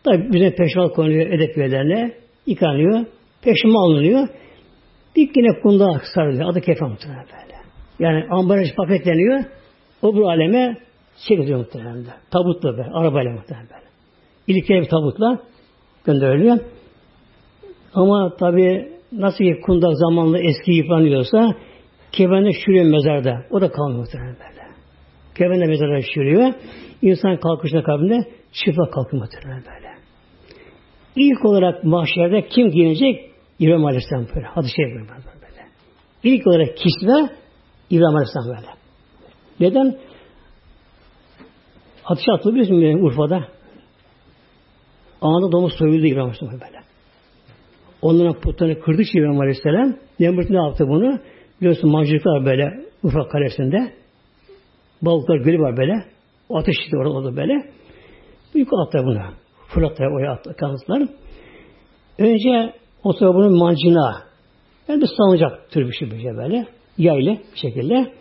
Tabi 0.06 0.32
bize 0.32 0.54
peşmal 0.54 0.88
konuyor 0.88 1.26
edep 1.26 1.56
üyelerine, 1.56 2.12
yıkanıyor, 2.46 3.04
peşime 3.42 3.78
alınıyor. 3.78 4.28
Bir 5.16 5.30
yine 5.36 5.60
kunda 5.60 6.00
sarılıyor. 6.14 6.50
Adı 6.50 6.60
kefen 6.60 6.88
muhtemelen 6.88 7.24
böyle. 7.24 7.56
Yani 7.98 8.24
ambalaj 8.30 8.74
paketleniyor. 8.76 9.44
O 10.02 10.14
bu 10.14 10.30
aleme 10.30 10.76
çekiliyor 11.28 11.58
muhtemelen. 11.58 12.04
Tabutla 12.30 12.78
be, 12.78 12.82
arabayla 12.92 13.32
muhtemelen 13.32 13.68
böyle. 13.68 13.86
İlkel 14.46 14.80
bir 14.80 14.88
tabutla 14.88 15.38
gönderiliyor. 16.04 16.58
Ama 17.94 18.36
tabi 18.36 18.92
nasıl 19.12 19.38
ki 19.38 19.60
kundak 19.66 19.92
zamanla 19.94 20.38
eski 20.38 20.72
yıpranıyorsa 20.72 21.54
kefende 22.12 22.52
şuraya 22.52 22.84
mezarda. 22.84 23.44
O 23.50 23.60
da 23.60 23.70
kalmıyor 23.70 24.00
muhtemelen 24.00 24.36
böyle. 24.40 24.66
Kefenle 25.34 25.66
mezara 25.66 26.02
şişiriyor. 26.02 26.52
İnsan 27.02 27.36
kalkışına 27.36 27.82
kabinde 27.82 28.24
çıplak 28.52 28.92
kalkıyor 28.92 29.22
muhtemelen 29.22 29.64
böyle. 29.66 29.95
İlk 31.16 31.44
olarak 31.44 31.84
mahşerde 31.84 32.48
kim 32.48 32.70
giyinecek? 32.70 33.30
İbrahim 33.58 33.84
Aleyhisselam 33.84 34.26
böyle. 34.34 34.46
Hadi 34.46 34.68
şey 34.76 34.84
böyle. 34.84 35.06
İlk 36.22 36.46
olarak 36.46 36.76
kisve 36.76 37.36
İbrahim 37.90 38.16
Aleyhisselam 38.16 38.48
böyle. 38.48 38.66
Neden? 39.60 39.98
Ateşe 42.04 42.32
atıldı 42.32 42.54
biliyorsun 42.54 43.04
Urfa'da. 43.04 43.48
Anında 45.20 45.52
domuz 45.52 45.72
soyuldu 45.78 46.06
İbrahim 46.06 46.20
Aleyhisselam 46.20 46.60
böyle. 46.60 46.80
Onların 48.02 48.40
putlarını 48.40 48.80
kırdı 48.80 49.02
İbrahim 49.14 49.40
Aleyhisselam. 49.40 49.96
Nemrut 50.20 50.50
ne 50.50 50.56
yaptı 50.56 50.88
bunu? 50.88 51.20
Biliyorsun 51.60 51.90
mancınıklar 51.90 52.44
böyle 52.44 52.84
Urfa 53.02 53.28
kalesinde. 53.28 53.92
Balıklar 55.02 55.36
gölü 55.36 55.58
var 55.58 55.76
böyle. 55.76 55.92
O 56.48 56.58
ateş 56.58 56.74
işte 56.84 56.96
orada, 56.96 57.12
orada 57.12 57.36
böyle. 57.36 57.52
Büyük 58.54 58.68
attı 58.72 58.98
bunu. 59.04 59.45
Fırlattılar 59.68 60.10
oraya 60.10 60.32
attı 60.32 60.56
kanıtlar. 60.60 61.08
Önce 62.18 62.72
o 63.04 63.12
sonra 63.12 63.34
bunun 63.34 63.58
mancına. 63.58 64.22
Yani 64.88 65.02
bir 65.02 65.06
salıncak 65.16 65.70
tür 65.70 65.92
şey, 65.92 66.10
bir 66.10 66.22
şey 66.22 66.36
böyle. 66.36 66.66
Yaylı 66.98 67.30
bir 67.30 67.58
şekilde. 67.58 68.12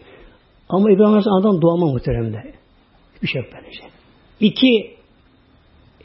Ama 0.69 0.91
İbrahim 0.91 1.09
Aleyhisselam 1.09 1.39
adam 1.41 1.61
doğama 1.61 1.85
muhteremde. 1.85 2.53
Bir 3.21 3.27
şey 3.27 3.41
yok 3.41 3.51
böylece. 3.53 3.83
İki 4.39 4.95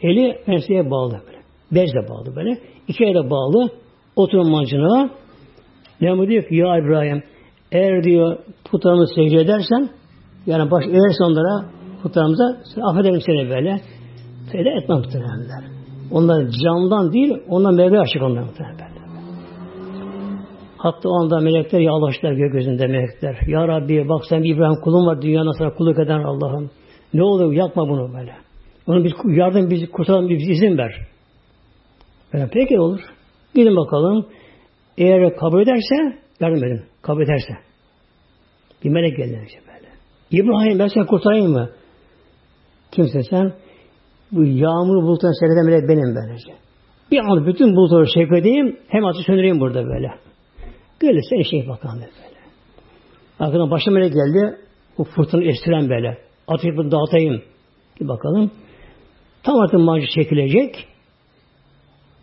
eli 0.02 0.38
enseye 0.46 0.90
bağlı 0.90 1.20
böyle. 1.26 1.38
Bezle 1.72 2.08
bağlı 2.08 2.36
böyle. 2.36 2.58
İki 2.88 3.04
ele 3.04 3.30
bağlı. 3.30 3.70
Oturun 4.16 4.50
mancına. 4.50 5.10
Nemrut 6.00 6.28
diyor 6.28 6.48
ki 6.48 6.54
ya 6.54 6.78
İbrahim 6.78 7.22
eğer 7.72 8.04
diyor 8.04 8.38
putlarımı 8.64 9.06
secde 9.06 9.40
edersen 9.40 9.90
yani 10.46 10.70
baş 10.70 10.84
eğerse 10.84 11.24
onlara 11.24 11.70
putlarımıza 12.02 12.44
affederim 12.82 13.20
seni 13.20 13.50
böyle. 13.50 13.80
Secde 14.44 14.70
etmem 14.70 14.98
muhtemelenler. 14.98 15.64
Onlar 16.10 16.46
candan 16.64 17.12
değil, 17.12 17.36
onlar 17.48 17.72
mevle 17.72 18.00
aşık 18.00 18.22
onlar 18.22 18.42
muhtemelen. 18.42 18.90
Hatta 20.82 21.08
o 21.08 21.22
anda 21.22 21.40
melekler 21.40 21.80
yağlaştılar 21.80 22.32
gökyüzünde 22.32 22.86
melekler. 22.86 23.38
Ya 23.46 23.68
Rabbi 23.68 24.08
bak 24.08 24.26
sen 24.28 24.42
bir 24.42 24.54
İbrahim 24.54 24.80
kulun 24.80 25.06
var 25.06 25.22
dünyada 25.22 25.52
sana 25.58 25.74
kulluk 25.74 25.98
eden 25.98 26.22
Allah'ım. 26.22 26.70
Ne 27.14 27.22
olur 27.22 27.52
yapma 27.52 27.88
bunu 27.88 28.14
böyle. 28.14 28.34
Onu 28.86 29.04
bir 29.04 29.36
yardım 29.36 29.70
bizi 29.70 29.90
kurtaralım 29.90 30.28
bir 30.28 30.36
izin 30.36 30.78
ver. 30.78 31.06
Böyle 32.32 32.48
peki 32.52 32.80
olur. 32.80 33.00
Gidin 33.54 33.76
bakalım. 33.76 34.26
Eğer 34.98 35.36
kabul 35.36 35.62
ederse 35.62 36.18
yardım 36.40 36.64
edin. 36.64 36.82
Kabul 37.02 37.22
ederse. 37.22 37.52
Bir 38.84 38.90
melek 38.90 39.16
geldi 39.16 39.44
işte 39.46 39.60
böyle. 39.66 39.88
İbrahim 40.30 40.78
ben 40.78 40.86
seni 40.86 41.06
kurtarayım 41.06 41.52
mı? 41.52 41.70
Kimsin 42.92 43.20
sen? 43.20 43.52
Bu 44.32 44.44
yağmur 44.44 45.02
bulutunu 45.02 45.30
seyreden 45.40 45.66
melek 45.66 45.88
benim 45.88 46.14
böylece. 46.14 46.52
Bir 47.10 47.18
an 47.18 47.46
bütün 47.46 47.76
bulutları 47.76 48.06
şevk 48.14 48.32
edeyim, 48.32 48.76
hem 48.88 49.04
ateş 49.04 49.26
söndüreyim 49.26 49.60
burada 49.60 49.86
böyle. 49.86 50.08
Böyle 51.02 51.20
sen 51.30 51.42
şey 51.42 51.68
bakalım 51.68 51.96
böyle. 52.00 52.40
Arkadan 53.40 53.70
başta 53.70 53.90
melek 53.90 54.12
geldi, 54.12 54.56
bu 54.98 55.04
fırtını 55.04 55.44
estiren 55.44 55.88
böyle. 55.88 56.18
Ateşi 56.48 56.76
dağıtayım. 56.76 57.42
Bir 58.00 58.08
bakalım. 58.08 58.50
Tam 59.42 59.58
artık 59.58 59.80
macı 59.80 60.06
çekilecek. 60.14 60.86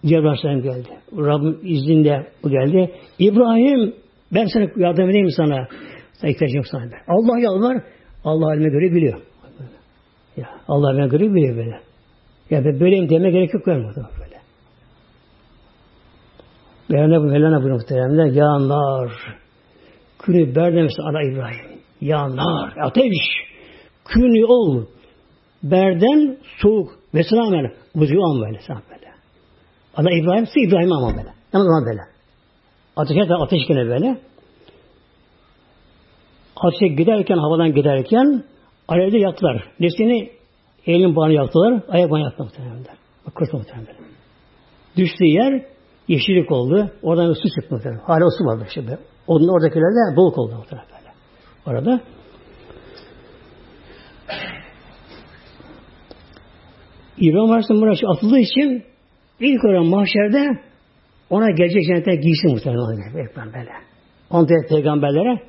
Cebrail 0.05 0.25
Aleyhisselam 0.25 0.61
geldi. 0.61 0.89
Rabbim 1.17 1.59
izniyle 1.63 2.27
bu 2.43 2.49
geldi. 2.49 2.91
İbrahim 3.19 3.93
ben 4.33 4.45
sana 4.45 4.67
yardım 4.75 5.09
edeyim 5.09 5.29
sana. 5.29 5.67
Sana 6.13 6.31
ihtiyacım 6.31 6.63
sana. 6.63 6.83
Allah 7.07 7.39
yalvar. 7.39 7.83
Allah 8.23 8.45
halime 8.45 8.69
göre 8.69 8.95
biliyor. 8.95 9.21
Ya, 10.37 10.49
Allah 10.67 10.87
halime 10.87 11.07
göre 11.07 11.33
biliyor 11.33 11.57
böyle. 11.57 11.86
Ya 12.49 12.65
ben 12.65 12.79
böyleyim 12.79 13.09
deme 13.09 13.31
gerek 13.31 13.53
yok 13.53 13.67
böyle. 13.67 13.83
böyle. 13.85 14.37
Mevlana, 16.89 17.19
Mevlana 17.19 17.63
bu 17.63 17.67
muhteremler. 17.67 18.25
Ya 18.25 18.67
nar. 18.67 19.11
Künü 20.19 20.55
berdemesi 20.55 21.01
ana 21.01 21.23
İbrahim. 21.23 21.79
Ya 22.01 22.35
nar. 22.35 22.73
Ateş. 22.81 23.17
Künü 24.05 24.45
ol. 24.45 24.85
Berden 25.63 26.37
soğuk. 26.61 26.91
Ve 27.13 27.23
selamen. 27.23 27.73
Buzuyu 27.95 28.23
an 28.23 28.41
böyle. 28.41 28.59
Sen 28.67 28.77
böyle. 28.89 29.11
Ana 29.95 30.11
İbrahim 30.11 30.43
ise 30.43 30.61
İbrahim 30.67 30.91
ama 30.91 31.17
böyle. 31.17 31.29
Ama 31.53 31.85
böyle. 31.85 32.01
Ateşe 32.95 33.33
ateş 33.33 33.67
gene 33.67 33.87
böyle. 33.87 34.17
Ateşe 36.55 36.87
giderken, 36.87 37.37
havadan 37.37 37.73
giderken 37.73 38.43
alevde 38.87 39.17
yaktılar. 39.17 39.63
Nesini 39.79 40.36
elin 40.87 41.15
bağını 41.15 41.33
yaktılar, 41.33 41.81
ayak 41.89 42.11
bağını 42.11 42.23
yaktılar 42.23 42.45
muhtemelen. 42.45 42.83
Kurtuldu 43.35 43.57
muhtemelen. 43.57 43.95
Düştüğü 44.97 45.25
yer 45.25 45.65
yeşillik 46.07 46.51
oldu. 46.51 46.91
Oradan 47.01 47.29
bir 47.29 47.35
su 47.35 47.49
çıktı 47.49 47.75
muhtemelen. 47.75 48.01
Hala 48.03 48.25
o 48.25 48.29
su 48.37 48.45
vardı 48.45 48.65
işte. 48.67 48.99
Onun 49.27 49.47
oradakiler 49.47 49.81
de 49.81 50.17
balık 50.17 50.37
oldu 50.37 50.55
muhtemelen. 50.55 50.87
Orada. 51.67 52.01
İbrahim 57.17 57.51
Aleyhisselam 57.51 57.81
burası 57.81 58.07
atıldığı 58.07 58.39
için 58.39 58.83
ilk 59.39 59.65
olarak 59.65 59.85
mahşerde 59.85 60.61
ona 61.29 61.51
gelecek 61.51 61.83
cennete 61.83 62.15
giysin 62.15 62.51
muhtemelen. 62.51 63.25
Ekran 63.25 63.53
böyle. 63.53 63.71
On 64.29 64.47
peygamberlere 64.69 65.41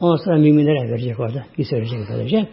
ondan 0.00 0.24
sonra 0.24 0.36
müminlere 0.36 0.90
verecek 0.90 1.20
orada. 1.20 1.44
Giysi 1.56 1.76
verecek 1.76 1.98
böylece. 2.10 2.48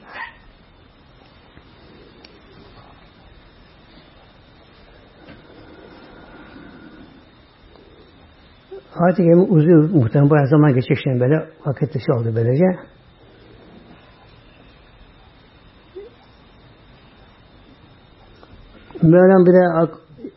Ayet-i 9.02 9.24
Kerime 9.24 9.41
uzuyor 9.41 9.89
muhtemelen 9.89 10.30
bayağı 10.30 10.47
zaman 10.47 10.74
geçecek 10.74 10.97
şimdi 11.04 11.20
böyle 11.20 11.36
vakit 11.66 11.93
dışı 11.93 12.14
oldu 12.14 12.32
böylece. 12.36 12.66
Mevlam 19.02 19.45
bir 19.45 19.54
de 19.54 19.91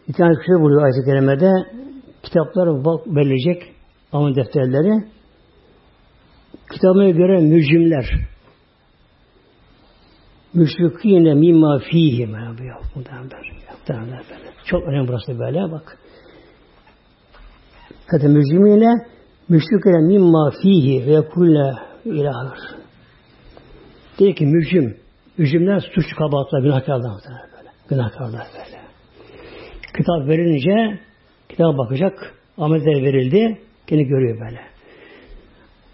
iki 0.09 0.19
tane 0.19 0.35
kişi 0.35 0.53
buluyor 0.53 0.83
ayet-i 0.83 1.05
kerimede. 1.05 1.51
Kitaplar 2.23 2.85
bak 2.85 3.07
verilecek 3.07 3.63
amel 4.13 4.35
defterleri. 4.35 5.05
Kitabına 6.73 7.11
göre 7.11 7.41
mücrimler 7.41 8.35
müşrikine 10.55 11.35
mimma 11.35 11.79
fihi 11.79 12.27
böyle. 12.27 12.75
Çok 14.65 14.83
önemli 14.89 15.09
burası 15.09 15.39
böyle 15.39 15.73
bak. 15.73 15.99
Zaten 18.11 18.31
mücrimine 18.31 19.07
müşrikine 19.49 20.07
mimma 20.07 20.51
fihi 20.63 21.07
ve 21.07 21.29
kulle 21.29 21.73
ilahır. 22.05 22.59
Diyor 24.19 24.35
ki 24.35 24.47
mücrim, 24.47 24.97
mücrimler 25.39 25.81
suç 25.95 26.07
kabahatlar, 26.19 26.63
günahkarlar 26.63 27.13
böyle. 27.57 27.71
Günahkarlar 27.89 28.47
böyle. 28.53 28.81
Kitap 29.97 30.29
verilince 30.29 31.01
kitap 31.49 31.79
bakacak, 31.79 32.35
ameller 32.59 33.03
verildi, 33.03 33.59
kendi 33.87 34.05
görüyor 34.05 34.41
böyle. 34.41 34.61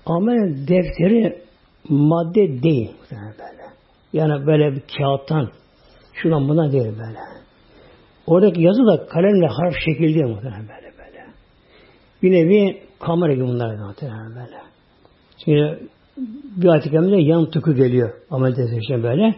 Amel 0.07 0.69
defteri 0.69 1.43
madde 1.89 2.63
değil 2.63 2.91
böyle. 3.11 3.71
Yani 4.13 4.47
böyle 4.47 4.73
bir 4.73 4.83
kağıttan 4.99 5.51
şundan 6.15 6.49
buna 6.49 6.73
değil 6.73 6.93
böyle. 6.99 7.19
Oradaki 8.27 8.63
yazı 8.63 8.87
da 8.87 9.07
kalemle 9.07 9.47
harf 9.47 9.75
şekilde 9.85 10.25
muhtemelen 10.25 10.69
böyle. 10.69 10.90
Bir 12.23 12.33
nevi 12.33 12.83
kamera 12.99 13.33
gibi 13.33 13.45
bunlar 13.45 13.77
muhtemelen 13.77 14.35
böyle. 14.35 14.57
Şimdi 15.45 15.79
bir 16.57 16.69
ayet-i 16.69 17.27
yan 17.29 17.51
tıkı 17.51 17.75
geliyor 17.75 18.15
amel 18.31 18.57
defterine 18.57 19.03
böyle. 19.03 19.35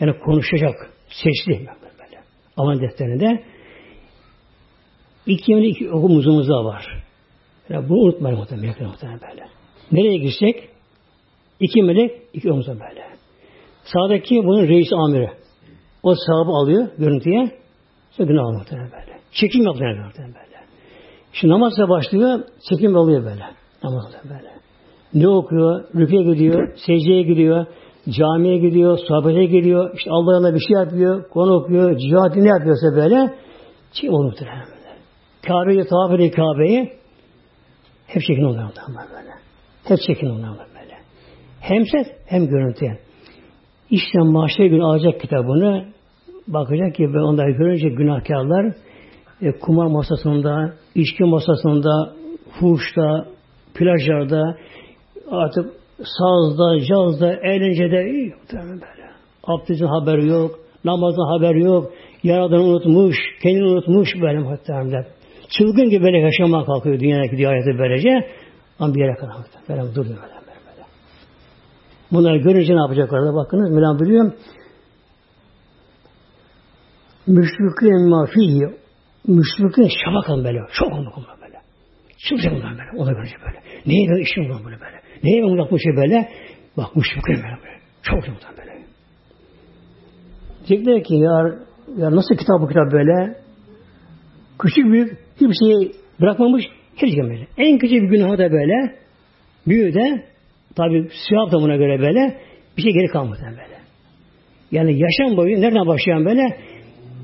Yani 0.00 0.18
konuşacak, 0.18 0.74
sesli 1.08 1.58
böyle. 1.58 2.20
Amel 2.56 2.80
defterinde 2.80 3.44
iki 5.26 5.52
yönlü 5.52 5.66
iki 5.66 5.90
okumuzumuz 5.90 6.48
da 6.48 6.64
var. 6.64 7.04
Yani 7.68 7.88
bunu 7.88 7.98
unutmayın 7.98 8.38
muhtemelen, 8.38 8.74
muhtemelen 8.80 9.20
böyle. 9.30 9.48
Nereye 9.92 10.16
gitsek 10.16 10.68
iki 11.60 11.82
melek 11.82 12.22
iki 12.32 12.52
omuzda 12.52 12.72
böyle. 12.72 13.06
Sağdaki 13.84 14.36
bunun 14.44 14.68
reis 14.68 14.92
amiri. 14.92 15.30
O 16.02 16.14
sahabı 16.14 16.50
alıyor 16.50 16.88
görüntüye. 16.98 17.50
Sonra 18.10 18.28
günah 18.28 18.58
muhtemelen 18.58 18.92
böyle. 18.92 19.20
Çekim 19.32 19.62
yapıyor 19.62 20.04
muhtemelen 20.04 20.34
böyle. 20.34 20.45
Şimdi 21.40 21.54
namazla 21.54 21.88
başlıyor, 21.88 22.40
çekim 22.68 22.96
alıyor 22.96 23.24
böyle. 23.24 23.44
Namazla 23.84 24.18
böyle. 24.24 24.50
Ne 25.14 25.28
okuyor? 25.28 25.84
Rüküye 25.94 26.22
gidiyor, 26.22 26.72
secdeye 26.86 27.22
gidiyor, 27.22 27.66
camiye 28.08 28.58
gidiyor, 28.58 28.98
sohbete 29.08 29.44
gidiyor, 29.44 29.90
işte 29.94 30.10
Allah'ına 30.10 30.54
bir 30.54 30.60
şey 30.60 30.82
yapıyor, 30.84 31.28
konu 31.28 31.54
okuyor, 31.54 31.98
cihat 31.98 32.36
ne 32.36 32.48
yapıyorsa 32.48 32.96
böyle, 32.96 33.34
çekim 33.92 34.14
oluyor 34.14 34.30
muhtemelen. 34.30 34.66
Kabe'yi 35.46 35.84
tavaf 35.84 36.14
ediyor 36.14 36.32
Kabe'yi, 36.32 36.92
hep 38.06 38.22
çekin 38.22 38.44
oluyor 38.44 38.70
böyle. 38.88 39.30
Hep 39.84 39.98
çekin 40.06 40.26
oluyor 40.26 40.48
böyle. 40.48 40.94
Hem 41.60 41.86
ses 41.86 42.06
hem 42.26 42.46
görüntü. 42.46 42.86
İşte 43.90 44.18
mahşer 44.18 44.66
günü 44.66 44.84
alacak 44.84 45.20
kitabını 45.20 45.84
bakacak 46.48 46.94
ki 46.94 47.04
ben 47.14 47.18
onları 47.18 47.50
görünce 47.50 47.88
günahkarlar 47.88 48.74
e, 49.42 49.58
kumar 49.58 49.86
masasında, 49.86 50.72
içki 50.94 51.24
masasında, 51.24 52.12
fuhuşta, 52.60 53.26
plajlarda, 53.74 54.56
artık 55.30 55.70
sazda, 55.98 56.80
cazda, 56.80 57.32
eğlencede 57.32 57.96
böyle. 58.72 59.06
Abdestin 59.44 59.86
haberi 59.86 60.26
yok, 60.28 60.58
namazın 60.84 61.38
haberi 61.38 61.62
yok, 61.64 61.92
yaradan 62.22 62.60
unutmuş, 62.60 63.16
kendini 63.42 63.64
unutmuş 63.64 64.08
böyle 64.22 64.38
muhtemelen. 64.38 65.06
Çılgın 65.58 65.90
gibi 65.90 66.04
böyle 66.04 66.18
yaşamaya 66.18 66.64
kalkıyor 66.64 67.00
dünyadaki 67.00 67.46
hayatı 67.46 67.78
böylece. 67.78 68.10
Ama 68.78 68.94
bir 68.94 69.00
yere 69.00 69.14
kadar 69.14 69.34
böyle 69.68 69.94
duruyor 69.94 70.16
böyle. 70.16 70.36
Bunları 72.12 72.36
görünce 72.36 72.74
ne 72.74 72.80
yapacaklar 72.80 73.26
da 73.26 73.34
bakınız. 73.34 73.70
Mevlam 73.70 73.98
biliyor. 73.98 74.32
Müşrikün 77.26 78.10
mafihi 79.28 79.62
müşrikün 79.62 79.88
şabakan 80.04 80.44
böyle. 80.44 80.58
Çok 80.72 80.92
olmak 80.92 81.16
böyle. 81.42 81.58
Çıkacak 82.18 82.52
bunlar 82.52 82.72
böyle. 82.72 83.02
Ona 83.02 83.12
görünce 83.12 83.36
böyle. 83.46 83.60
Neye 83.86 84.08
böyle 84.10 84.22
işim 84.22 84.50
var 84.50 84.64
böyle 84.64 84.80
böyle. 84.80 85.00
Neye 85.22 85.42
ben 85.42 85.56
yapmış 85.62 85.82
şey 85.82 85.96
böyle. 85.96 86.28
Bak 86.76 86.96
müşrikün 86.96 87.34
böyle 87.34 87.56
böyle. 87.64 87.78
Çok 88.02 88.24
olmak 88.24 88.58
böyle. 88.58 88.76
Diyecekler 90.68 91.04
ki 91.04 91.14
ya, 91.14 91.54
ya 91.96 92.16
nasıl 92.16 92.36
kitap 92.36 92.60
bu 92.60 92.68
kitap 92.68 92.92
böyle? 92.92 93.36
Küçük 94.58 94.84
büyük 94.92 95.18
hiçbir 95.34 95.54
şeyi 95.54 95.92
bırakmamış. 96.20 96.64
Hiç 96.96 97.16
böyle. 97.16 97.46
En 97.58 97.78
küçük 97.78 98.02
bir 98.02 98.08
günah 98.08 98.38
da 98.38 98.52
böyle. 98.52 98.94
Büyüğü 99.66 99.94
de 99.94 100.24
tabi 100.76 101.08
siyah 101.28 101.52
da 101.52 101.56
buna 101.60 101.76
göre 101.76 102.00
böyle 102.00 102.40
bir 102.76 102.82
şey 102.82 102.92
geri 102.92 103.06
kalmadı 103.06 103.40
böyle. 103.44 103.76
Yani 104.70 104.98
yaşam 104.98 105.36
boyu 105.36 105.60
nereden 105.60 105.86
başlayan 105.86 106.24
böyle? 106.24 106.56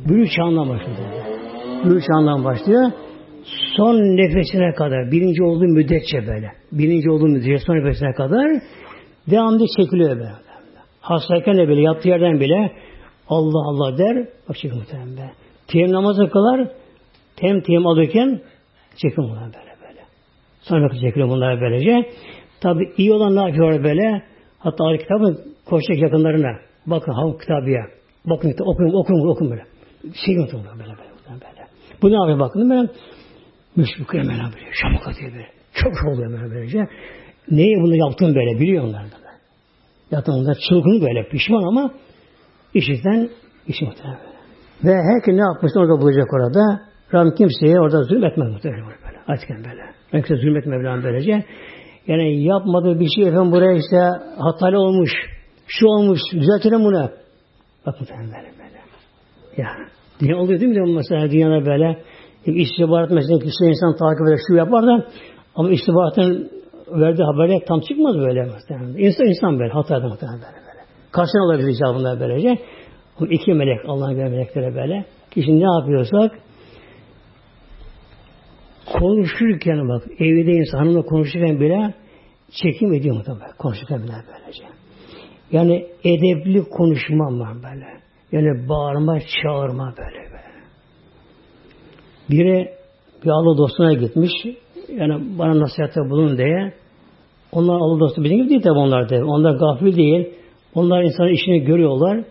Bülü 0.09 0.28
çağından 0.28 0.68
başlıyor. 0.68 1.21
Bülü 1.85 2.01
çağından 2.01 2.45
başlıyor. 2.45 2.91
Son 3.76 3.95
nefesine 3.95 4.74
kadar, 4.74 5.11
birinci 5.11 5.43
olduğu 5.43 5.64
müddetçe 5.64 6.26
böyle. 6.26 6.53
Birinci 6.72 7.11
olduğu 7.11 7.26
müddetçe 7.26 7.64
son 7.66 7.74
nefesine 7.74 8.12
kadar 8.12 8.47
devamlı 9.30 9.66
çekiliyor 9.76 10.11
böyle. 10.11 10.33
Hastayken 11.01 11.57
de 11.57 11.68
böyle 11.68 11.80
yattığı 11.80 12.09
yerden 12.09 12.41
bile 12.41 12.72
Allah 13.28 13.68
Allah 13.68 13.99
der. 13.99 14.28
Bak 14.49 14.57
çekim 14.57 14.78
muhtemelen 14.78 15.16
be. 15.16 15.30
Tiyem 15.68 15.93
namazı 15.93 16.30
kılar. 16.30 16.68
Tem 17.37 17.61
tiyem 17.61 17.87
alırken 17.87 18.41
çekim 18.97 19.24
bunlar 19.24 19.45
böyle 19.45 19.76
böyle. 19.89 20.01
Sonra 20.61 20.89
çekiliyor 21.01 21.28
bunlar 21.28 21.61
böylece. 21.61 22.11
Tabi 22.61 22.93
iyi 22.97 23.12
olan 23.12 23.37
ne 23.37 23.41
yapıyor 23.41 23.85
böyle? 23.85 24.22
Hatta 24.59 24.85
Ali 24.85 24.99
kitabın 24.99 25.39
koşacak 25.66 25.99
yakınlarına. 26.03 26.59
Bakın 26.87 27.12
ha 27.12 27.39
kitabıya. 27.41 27.87
Bakın 28.24 28.55
okuyun 28.61 28.93
okuyun 28.95 29.28
okuyun 29.28 29.53
böyle. 29.53 29.64
Şey 30.26 30.37
unutun 30.37 30.64
böyle 30.64 30.99
böyle. 30.99 31.11
Bu 32.03 32.11
ne 32.11 32.14
yapıyor 32.14 32.38
bakın 32.38 32.70
böyle. 32.70 32.88
Müşrikler 33.76 34.20
hemen 34.20 34.53
böyle. 34.53 34.66
Şamuk 34.72 35.09
atıyor 35.09 35.32
böyle. 35.32 35.48
Çok 35.74 35.92
oluyor 36.09 36.32
böyle 36.32 36.55
böylece. 36.55 36.88
Neyi 37.50 37.76
bunu 37.82 37.96
yaptın 37.96 38.34
böyle 38.34 38.61
biliyor 38.61 38.84
onlar 38.84 39.05
da. 39.05 39.22
Zaten 40.11 40.32
onlar 40.32 40.57
çılgın 40.68 41.00
böyle 41.03 41.28
pişman 41.28 41.62
ama 41.62 41.94
işitten 42.74 43.28
işi 43.66 43.84
muhtemelen 43.84 44.18
böyle. 44.18 44.32
Ve 44.84 45.03
herkes 45.03 45.34
ne 45.34 45.40
yapmışsa 45.40 45.80
orada 45.80 46.00
bulacak 46.03 46.26
orada. 46.32 46.80
Ram 47.14 47.34
kimseye 47.34 47.80
orada 47.80 48.03
zulmetmez 48.03 48.53
muhtemelen 48.53 48.86
böyle. 48.86 49.18
Açken 49.28 49.64
böyle. 49.64 49.82
Kimse 50.11 50.36
zulmetmez 50.36 50.78
Mevlam 50.78 51.03
böylece. 51.03 51.44
Yani 52.07 52.42
yapmadığı 52.42 53.00
bir 53.00 53.09
şey 53.16 53.28
efendim 53.28 53.53
buraya 53.53 53.72
işte 53.72 53.96
hatalı 54.38 54.78
olmuş. 54.78 55.11
Şu 55.66 55.86
olmuş. 55.86 56.20
Düzeltelim 56.32 56.84
bunu. 56.84 57.11
Bak 57.86 58.00
muhtemelen 58.00 58.30
böyle 58.32 58.53
böyle. 58.59 58.80
Ya. 59.57 59.68
Dünya 60.22 60.36
oluyor 60.36 60.60
değil 60.60 60.72
mi? 60.72 60.94
Mesela 60.94 61.30
dünyada 61.30 61.66
böyle 61.66 62.02
istihbarat 62.46 63.10
mesela 63.10 63.38
kişi 63.38 63.64
insan 63.64 63.96
takip 63.96 64.28
eder 64.28 64.38
şu 64.48 64.54
yapar 64.54 64.86
da 64.86 65.06
ama 65.54 65.70
istihbaratın 65.70 66.50
verdiği 66.88 67.24
haberler 67.24 67.60
tam 67.68 67.80
çıkmaz 67.80 68.16
böyle 68.16 68.44
muhtemelen. 68.44 68.98
İnsan 68.98 69.26
insan 69.26 69.58
böyle 69.58 69.72
hata 69.72 69.96
eder 69.96 70.08
muhtemelen 70.08 70.40
böyle. 70.40 70.66
böyle. 70.66 70.84
Karşına 71.12 71.44
alabilir 71.44 71.68
icabında 71.68 72.20
böylece. 72.20 72.58
Bu 73.20 73.26
iki 73.26 73.52
melek 73.52 73.78
Allah'ın 73.86 74.14
göre 74.14 74.28
meleklere 74.28 74.74
böyle. 74.74 75.04
Kişi 75.30 75.60
ne 75.60 75.80
yapıyorsak 75.80 76.32
konuşurken 78.92 79.88
bak 79.88 80.02
evde 80.18 80.52
insan 80.52 81.02
konuşurken 81.02 81.60
bile 81.60 81.94
çekim 82.62 82.94
ediyor 82.94 83.16
muhtemelen. 83.16 83.56
Konuşurken 83.58 84.02
bile 84.02 84.12
böylece. 84.12 84.64
Yani 85.52 85.86
edepli 86.04 86.64
konuşma 86.64 87.24
var 87.24 87.54
böyle. 87.54 87.86
Yani 88.33 88.68
bağırma, 88.68 89.18
çağırma 89.43 89.95
böyle 89.99 90.30
böyle. 90.30 90.62
Biri 92.30 92.70
bir 93.24 93.30
Allah 93.30 93.59
dostuna 93.59 93.93
gitmiş. 93.93 94.33
Yani 94.89 95.39
bana 95.39 95.61
nasihatte 95.61 96.01
bulun 96.01 96.39
diye. 96.39 96.72
Onlar 97.53 97.74
Allah 97.74 98.01
dostu 98.01 98.24
bizim 98.24 98.37
gibi 98.37 98.49
değil 98.49 98.62
tabi 98.62 98.78
onlar 98.78 99.11
da. 99.11 99.26
Onlar 99.26 99.55
gafil 99.55 99.97
değil. 99.97 100.28
Onlar 100.74 101.03
insanın 101.03 101.33
işini 101.33 101.64
görüyorlar. 101.64 102.24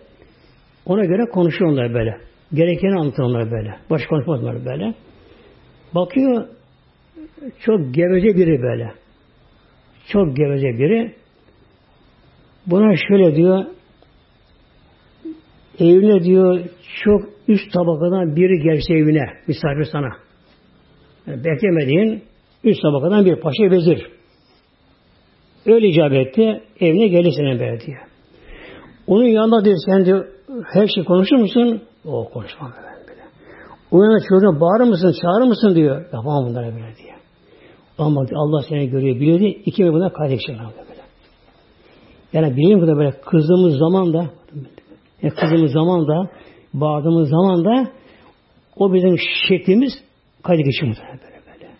Ona 0.86 1.04
göre 1.04 1.24
konuşuyorlar 1.32 1.94
böyle. 1.94 2.16
Gerekeni 2.54 3.00
anlatıyorlar 3.00 3.50
böyle. 3.50 3.74
Baş 3.90 4.06
konuşmazlar 4.06 4.64
böyle. 4.64 4.94
Bakıyor 5.94 6.48
çok 7.60 7.94
geveze 7.94 8.36
biri 8.36 8.62
böyle. 8.62 8.92
Çok 10.08 10.36
geveze 10.36 10.68
biri. 10.68 11.14
Buna 12.66 12.94
şöyle 13.08 13.36
diyor 13.36 13.64
evine 15.82 16.24
diyor 16.24 16.60
çok 17.04 17.22
üst 17.48 17.72
tabakadan 17.72 18.36
biri 18.36 18.62
gelse 18.62 18.94
evine 18.94 19.24
misafir 19.48 19.84
sana. 19.92 20.08
Yani 21.26 21.44
beklemediğin 21.44 22.22
üst 22.64 22.82
tabakadan 22.82 23.24
bir 23.24 23.36
paşa 23.36 23.70
vezir. 23.70 24.06
Öyle 25.66 25.88
icap 25.88 26.12
etti. 26.12 26.62
Evine 26.80 27.08
gelirsin 27.08 27.44
böyle 27.44 27.80
diyor. 27.80 27.98
Onun 29.06 29.24
yanında 29.24 29.64
diyor 29.64 29.76
sen 29.86 30.04
diyor 30.04 30.26
her 30.72 30.86
şey 30.86 31.04
konuşur 31.04 31.36
musun? 31.36 31.82
O 32.04 32.28
konuşmam 32.30 32.72
ben 32.76 33.14
bile. 33.14 33.22
O 33.90 34.02
yana 34.02 34.18
çocuğuna 34.28 34.60
bağırır 34.60 34.88
mısın, 34.88 35.14
çağırır 35.22 35.48
mısın 35.48 35.74
diyor. 35.74 35.96
Yapamam 36.12 36.46
bunlara 36.46 36.66
böyle 36.66 36.96
diyor. 36.96 37.18
Ama 37.98 38.26
Allah 38.34 38.62
seni 38.68 38.90
görüyor, 38.90 39.16
biliyor 39.16 39.38
diye 39.38 39.50
iki 39.50 39.92
buna 39.92 40.12
kardeşler 40.12 40.56
böyle. 40.58 40.92
Yani 42.32 42.56
bileyim 42.56 42.80
ki 42.80 42.86
böyle 42.86 43.10
kızdığımız 43.10 43.78
zaman 43.78 44.12
da 44.12 44.30
kızdığımız 45.30 45.72
zaman 45.72 46.08
da 46.08 46.30
bağırdığımız 46.74 47.28
zaman 47.28 47.64
da 47.64 47.90
o 48.76 48.94
bizim 48.94 49.16
şeklimiz 49.48 49.92
kaydı 50.42 50.62
geçiyor 50.62 50.96
böyle 51.12 51.40
böyle. 51.46 51.70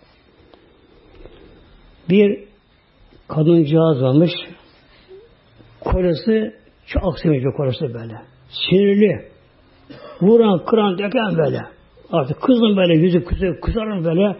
Bir 2.11 2.45
kadıncağız 3.29 4.03
varmış. 4.03 4.31
Kolası 5.81 6.55
çok 6.87 7.03
aksimiş 7.05 7.45
bir 7.45 7.57
kolası 7.57 7.95
böyle. 7.95 8.15
Sinirli. 8.49 9.33
Vuran, 10.21 10.65
kıran, 10.65 10.99
döken 10.99 11.39
böyle. 11.39 11.61
Artık 12.13 12.41
kızın 12.41 12.77
böyle 12.77 12.99
yüzü 12.99 13.25
kızı, 13.25 13.61
kızarın 13.63 14.05
böyle 14.05 14.37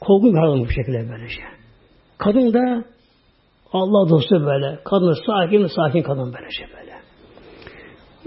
korku 0.00 0.26
bir 0.26 0.60
bu 0.60 0.68
şekilde 0.68 1.10
böyle 1.10 1.28
şey. 1.28 1.44
Kadın 2.18 2.52
da 2.54 2.84
Allah 3.72 4.10
dostu 4.10 4.46
böyle. 4.46 4.78
Kadın 4.84 5.14
sakin, 5.26 5.66
sakin 5.66 6.02
kadın 6.02 6.34
böyle 6.34 6.50
şey 6.50 6.66
böyle. 6.76 6.83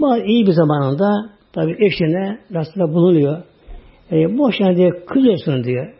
Bazı 0.00 0.24
iyi 0.24 0.46
bir 0.46 0.52
zamanında 0.52 1.30
tabi 1.52 1.76
eşine 1.86 2.38
rastında 2.54 2.94
bulunuyor. 2.94 3.42
E, 4.12 4.38
boşuna 4.38 4.76
diye 4.76 4.90
kızıyorsun 5.06 5.64
diyor. 5.64 5.92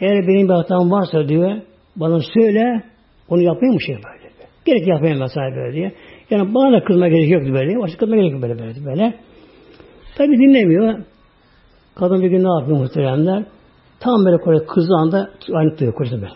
Eğer 0.00 0.28
benim 0.28 0.48
bir 0.48 0.54
hatam 0.54 0.90
varsa 0.90 1.28
diyor 1.28 1.60
bana 1.96 2.20
söyle 2.34 2.82
onu 3.28 3.42
yapayım 3.42 3.74
mı 3.74 3.80
şey 3.80 3.94
böyle. 3.94 4.32
Gerek 4.64 4.88
yapayım 4.88 5.18
mesela 5.18 5.56
böyle 5.56 5.72
diye. 5.72 5.92
Yani 6.30 6.54
bana 6.54 6.72
da 6.72 6.84
kızma 6.84 7.08
gerek 7.08 7.30
yok 7.30 7.42
böyle. 7.42 7.80
Başka 7.80 7.98
kızma 7.98 8.16
gerek 8.16 8.32
yok 8.32 8.42
böyle 8.42 8.58
böyle. 8.58 8.84
böyle. 8.84 9.14
Tabi 10.16 10.38
dinlemiyor. 10.38 10.98
Kadın 11.94 12.22
bir 12.22 12.28
gün 12.28 12.44
ne 12.44 12.60
yapıyor 12.60 12.78
muhteremler? 12.78 13.44
Tam 14.00 14.24
böyle 14.24 14.36
kore 14.36 14.66
kızdığı 14.66 14.94
anda 14.94 15.30
aynı 15.52 15.70
tutuyor 15.70 15.94
kocası 15.94 16.22
böyle. 16.22 16.34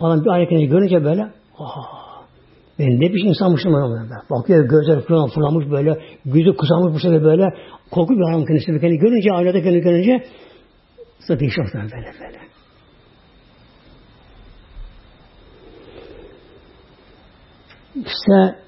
Adam 0.00 0.24
bir 0.24 0.30
aynı 0.30 0.64
görünce 0.64 1.04
böyle 1.04 1.22
aha 1.58 2.03
ben 2.78 3.00
ne 3.00 3.12
biçim 3.12 3.28
insanmışım 3.28 3.74
ona 3.74 3.90
böyle. 3.90 4.14
Bakıyor 4.30 4.68
gözler 4.68 5.00
falan 5.00 5.28
fırlamış 5.28 5.70
böyle, 5.70 5.98
gözü 6.24 6.56
kısalmış 6.56 6.94
bu 6.94 6.98
sefer 6.98 7.24
böyle. 7.24 7.44
Korku 7.90 8.14
bir 8.14 8.30
adam 8.30 8.44
kendisi 8.44 8.72
bir 8.72 8.80
kendi 8.80 8.96
görünce, 8.96 9.32
aynada 9.32 9.62
kendi 9.62 9.80
görünce 9.80 10.24
sıra 11.18 11.40
değişiyor 11.40 11.70
böyle 11.74 12.12
böyle. 12.20 12.38
İşte 17.94 18.58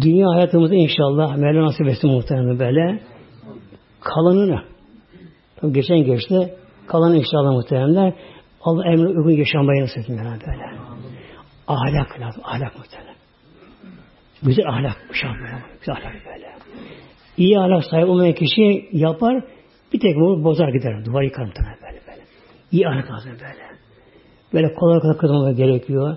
dünya 0.00 0.28
hayatımızda 0.28 0.74
inşallah 0.74 1.36
Mevla 1.36 1.66
nasip 1.66 1.88
etsin 1.88 2.10
muhtemelen 2.10 2.58
böyle 2.58 3.00
kalanını 4.00 4.62
tabi 5.56 5.72
geçen 5.72 5.98
geçti 5.98 6.54
kalan 6.86 7.14
inşallah 7.14 7.52
muhtemelen 7.52 8.14
Allah 8.62 8.86
emri 8.86 9.08
uygun 9.08 9.30
yaşamayı 9.30 9.82
nasip 9.82 9.98
etsin 9.98 10.18
böyle. 10.18 10.76
Ahlak 11.68 12.20
lazım. 12.20 12.42
Ahlak 12.44 12.78
muhtemelen. 12.78 13.15
Güzel 14.42 14.68
ahlak. 14.68 14.96
Böyle, 15.10 15.62
güzel 15.80 15.94
ahlak 15.96 16.14
böyle. 16.26 16.46
İyi 17.36 17.58
ahlak 17.58 17.84
sahibi 17.84 18.06
olmayan 18.06 18.34
kişi 18.34 18.88
yapar, 18.92 19.44
bir 19.92 20.00
tek 20.00 20.16
bunu 20.16 20.44
bozar 20.44 20.68
gider. 20.68 21.04
Duvar 21.04 21.22
yıkar 21.22 21.46
böyle 21.46 22.00
böyle. 22.06 22.22
İyi 22.72 22.88
ahlak 22.88 23.10
lazım 23.10 23.32
böyle. 23.32 23.66
Böyle 24.52 24.74
kolay 24.74 25.00
kolay 25.00 25.16
kızmamak 25.16 25.56
gerekiyor. 25.56 26.16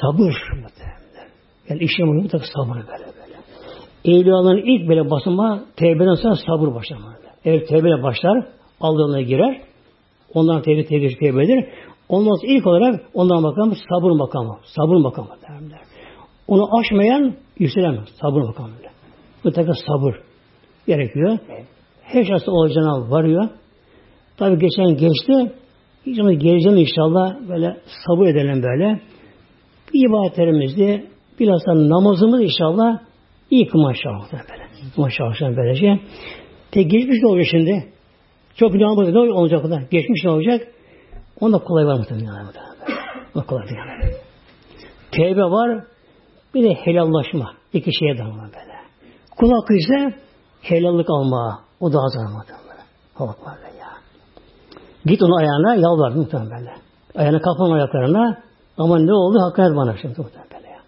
Sabır 0.00 0.34
muhtemelen. 0.62 1.28
Yani 1.68 1.82
işin 1.82 2.06
bunu 2.06 2.22
mutlaka 2.22 2.44
sabır 2.54 2.76
böyle 2.76 2.88
böyle. 2.88 3.34
Evliyaların 4.04 4.62
ilk 4.66 4.88
böyle 4.88 5.10
basınma 5.10 5.64
tevbeden 5.76 6.14
sonra 6.14 6.36
sabır 6.36 6.74
başlamalı. 6.74 7.14
Eğer 7.44 7.66
tevbeyle 7.66 8.02
başlar, 8.02 8.46
aldığına 8.80 9.20
girer. 9.20 9.60
Ondan 10.34 10.62
tevbe 10.62 10.84
tevbe 10.86 11.08
tevbedir. 11.08 11.68
Ondan 12.08 12.34
sonra 12.34 12.52
ilk 12.52 12.66
olarak 12.66 13.00
ondan 13.14 13.42
bakalım 13.42 13.76
sabır 13.88 14.10
makamı. 14.10 14.58
Sabır 14.64 14.96
makamı 14.96 15.28
derler. 15.42 15.80
Onu 16.48 16.78
aşmayan 16.78 17.34
yükselemez. 17.58 18.08
Sabır 18.20 18.42
makamı. 18.42 18.74
Mutlaka 19.44 19.72
sabır 19.86 20.20
gerekiyor. 20.86 21.38
Her 22.02 22.24
şahsı 22.24 22.52
olacağına 22.52 23.10
varıyor. 23.10 23.48
Tabi 24.36 24.58
geçen 24.58 24.96
geçti. 24.96 25.52
Hiç 26.06 26.18
ama 26.18 26.32
geleceğim 26.32 26.78
inşallah 26.78 27.48
böyle 27.48 27.76
sabır 28.06 28.26
edelim 28.26 28.62
böyle. 28.62 29.00
İbadetlerimizde 29.92 31.04
bilhassa 31.40 31.74
namazımız 31.74 32.42
inşallah 32.42 32.98
iyi 33.50 33.68
maşallah 33.74 34.32
böyle. 34.32 34.64
Maşallah 34.96 35.56
böylece. 35.56 36.00
Tek 36.70 36.90
geçmiş 36.90 37.18
ne 37.22 37.28
olacak 37.28 37.46
şimdi? 37.50 37.88
Çok 38.56 38.72
günahımız 38.72 39.08
ne 39.08 39.18
olacak 39.18 39.64
o 39.64 39.70
da? 39.70 39.80
Geçmiş 39.90 40.24
ne 40.24 40.30
olacak? 40.30 40.68
Onda 41.40 41.58
kolay 41.58 41.86
var 41.86 41.98
muhtemelen. 41.98 42.46
O 43.34 43.42
kolay 43.42 43.68
değil. 43.68 44.14
Tevbe 45.10 45.42
var. 45.42 45.84
Bir 46.54 46.62
de 46.62 46.74
helallaşma. 46.74 47.52
İki 47.72 47.90
şeye 47.98 48.18
damla 48.18 48.42
böyle. 48.42 48.74
Kul 49.36 49.50
hakkı 49.52 49.74
ise 49.74 50.14
helallik 50.62 51.10
alma. 51.10 51.60
O 51.80 51.92
daha 51.92 52.02
muhtemelen. 52.02 52.84
Halk 53.14 53.46
var 53.46 53.58
ya. 53.80 53.88
Git 55.04 55.22
onun 55.22 55.38
ayağına 55.38 55.74
yalvar 55.74 56.10
muhtemelen 56.10 56.50
böyle. 56.50 56.72
Ayağına 57.14 57.40
kapan 57.40 57.70
ayaklarına 57.70 58.38
ama 58.78 58.98
ne 58.98 59.12
oldu? 59.12 59.38
Hakaret 59.40 59.76
bana 59.76 59.96
şimdi 60.02 60.20
muhtemelen 60.20 60.50
böyle 60.54 60.68
ya. 60.68 60.78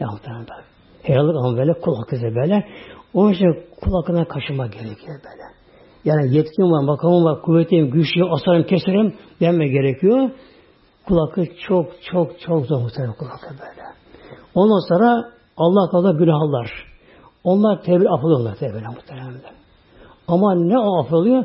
Ya 0.00 0.06
muhtemelen 0.06 0.46
böyle. 0.50 0.62
Helallik 1.02 1.36
alma 1.36 1.58
böyle. 1.58 1.72
Kul 1.72 1.96
hakkı 1.96 2.16
ise 2.16 2.34
böyle. 2.34 2.66
Onun 3.14 3.32
için 3.32 3.66
kul 3.80 3.92
hakkına 3.92 4.24
kaşıma 4.28 4.66
gerekiyor 4.66 5.20
böyle. 5.24 5.42
Yani 6.04 6.36
yetkim 6.36 6.72
var, 6.72 6.84
makamım 6.84 7.24
var, 7.24 7.42
kuvvetim, 7.42 7.90
güçlüyüm, 7.90 8.32
asarım, 8.32 8.62
keserim 8.66 9.14
denme 9.40 9.68
gerekiyor. 9.68 10.30
Kul 11.08 11.18
hakkı 11.18 11.46
çok 11.68 11.86
çok 12.12 12.40
çok 12.40 12.66
zor 12.66 12.80
muhtemelen 12.80 13.14
kul 13.14 13.26
hakkı 13.26 13.48
böyle. 13.50 13.82
Ondan 14.54 14.88
sonra 14.88 15.30
Allah 15.56 15.90
kadar 15.90 16.14
günahlar. 16.14 16.70
Onlar 17.44 17.82
tevbe 17.82 18.08
affoluyorlar 18.08 18.56
tevbe 18.56 18.88
muhtemelen. 18.88 19.40
Ama 20.28 20.54
ne 20.54 20.78
o 20.78 21.00
affoluyor? 21.00 21.44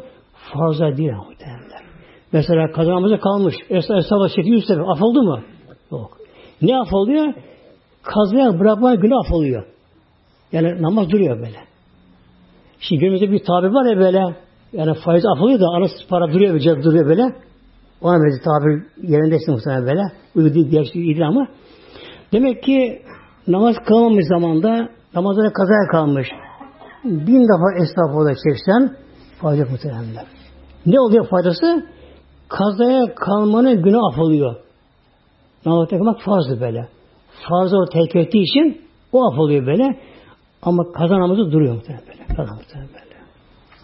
Fazla 0.54 0.98
değil 0.98 1.12
muhtemelen. 1.14 1.88
Mesela 2.34 2.72
kazanımıza 2.72 3.20
kalmış. 3.20 3.56
Esra 3.70 3.96
hesaba 3.96 4.30
800 4.30 4.68
sefer. 4.68 4.84
Affoldu 4.84 5.24
mu? 5.24 5.40
Yok. 5.92 6.18
Ne 6.62 6.78
affoluyor? 6.78 7.34
Kazaya 8.04 8.60
bırakmaya 8.60 8.96
günah 8.96 9.26
affoluyor. 9.26 9.64
Yani 10.52 10.82
namaz 10.82 11.10
duruyor 11.10 11.38
böyle. 11.38 11.58
Şimdi 12.80 13.00
günümüzde 13.00 13.32
bir 13.32 13.40
tabir 13.40 13.68
var 13.68 13.86
ya 13.92 14.00
böyle 14.00 14.36
yani 14.74 14.94
faiz 14.94 15.26
affoluyor 15.26 15.60
da 15.60 15.66
arası 15.78 16.08
para 16.10 16.34
duruyor 16.34 16.60
cep 16.60 16.84
duruyor 16.84 17.06
böyle. 17.06 17.24
Ona 18.02 18.18
böyle 18.20 18.42
tabir 18.44 18.84
yerindesin 19.10 19.54
muhtemelen 19.54 19.86
böyle. 19.86 20.02
Uygu 20.36 20.54
değil, 20.54 20.70
gerçi 20.70 21.00
iyidir 21.00 21.22
ama. 21.22 21.48
Demek 22.34 22.64
ki 22.64 23.02
namaz 23.48 23.76
kılmamış 23.86 24.26
zamanda 24.28 24.90
namazına 25.14 25.54
kazaya 25.54 25.88
kalmış. 25.92 26.28
Bin 27.04 27.42
defa 27.44 27.84
estağfurullah 27.84 28.36
çeksen 28.44 28.96
fayda 29.42 29.66
muhtemelen. 29.72 30.26
Ne 30.86 31.00
oluyor 31.00 31.28
faydası? 31.28 31.86
Kazaya 32.50 33.16
kalmanın 33.16 33.84
günü 33.84 33.98
affoluyor. 34.12 34.56
Namaz 35.66 35.90
kılmak 35.90 36.22
farzdı 36.22 36.62
böyle. 36.62 36.88
Farzı 37.50 37.78
o 37.78 37.86
terk 37.86 38.16
ettiği 38.16 38.42
için 38.42 38.82
o 39.12 39.32
affoluyor 39.32 39.66
böyle. 39.66 40.00
Ama 40.62 40.92
kaza 40.92 41.20
namazı 41.20 41.52
duruyor 41.52 41.76
muhtemelen 41.76 42.08
böyle. 42.08 42.36
Kaza 42.36 42.54
muhtemelen 42.56 42.90
böyle. 42.90 43.16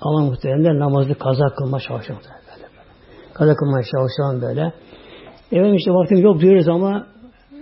Allah 0.02 0.22
muhtemelen 0.22 0.80
namazı 0.80 1.16
kaza 1.16 1.46
kılma 1.56 1.80
çalışıyor 1.80 2.20
muhtemelen 2.20 2.44
böyle. 2.48 2.68
Kaza 3.34 3.56
kılmaya 3.56 3.84
çalışan 3.84 4.42
böyle. 4.42 4.74
Evet 5.52 5.80
işte 5.80 5.92
vaktim 5.92 6.18
yok 6.18 6.40
diyoruz 6.40 6.68
ama 6.68 7.08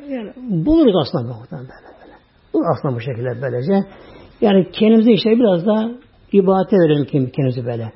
yani 0.10 0.32
buluruz 0.66 0.96
aslında 1.02 1.34
muhtemelen 1.34 1.70
böyle. 1.70 1.98
böyle. 2.02 2.18
Bulur 2.54 2.66
aslında 2.74 2.96
bu 2.96 3.00
şekilde 3.00 3.42
böylece. 3.42 3.88
Yani 4.42 4.72
kendimize 4.72 5.12
işte 5.12 5.30
biraz 5.30 5.66
da 5.66 5.92
ibadete 6.32 6.76
verelim 6.76 7.06
kendimizi 7.06 7.66
böyle. 7.66 7.92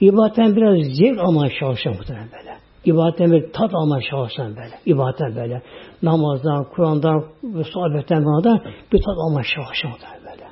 Yani, 0.00 0.56
biraz 0.56 0.96
zevk 0.96 1.18
almaya 1.18 1.52
çalışan 1.60 1.92
muhtemelen 1.92 2.28
böyle. 2.32 2.54
İbadetten 2.84 3.32
bir 3.32 3.52
tat 3.52 3.74
almaya 3.74 4.02
çalışan 4.10 4.56
böyle. 4.56 4.74
İbadetten 4.86 5.36
böyle. 5.36 5.62
Namazdan, 6.02 6.64
Kur'an'dan 6.64 7.24
sohbetten 7.72 8.24
bana 8.24 8.44
da 8.44 8.62
bir 8.92 8.98
tat 8.98 9.16
almaya 9.18 9.44
çalışan 9.54 9.92
böyle. 10.24 10.44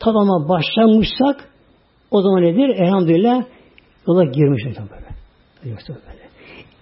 Tat 0.00 0.16
almaya 0.16 0.48
başlamışsak 0.48 1.48
o 2.10 2.22
zaman 2.22 2.42
nedir? 2.42 2.68
Elhamdülillah 2.68 3.44
yola 4.08 4.24
girmişiz 4.24 4.76
böyle. 4.78 5.06
böyle. 5.88 6.28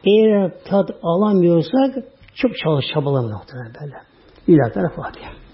Eğer 0.05 0.53
tat 0.65 0.91
alamıyorsak 1.03 1.95
çok 2.37 2.59
çalış 2.59 2.87
çabalamıyor 2.95 3.41
böyle. 3.55 3.97
İlahi 4.47 4.95
Fatiha. 4.97 5.46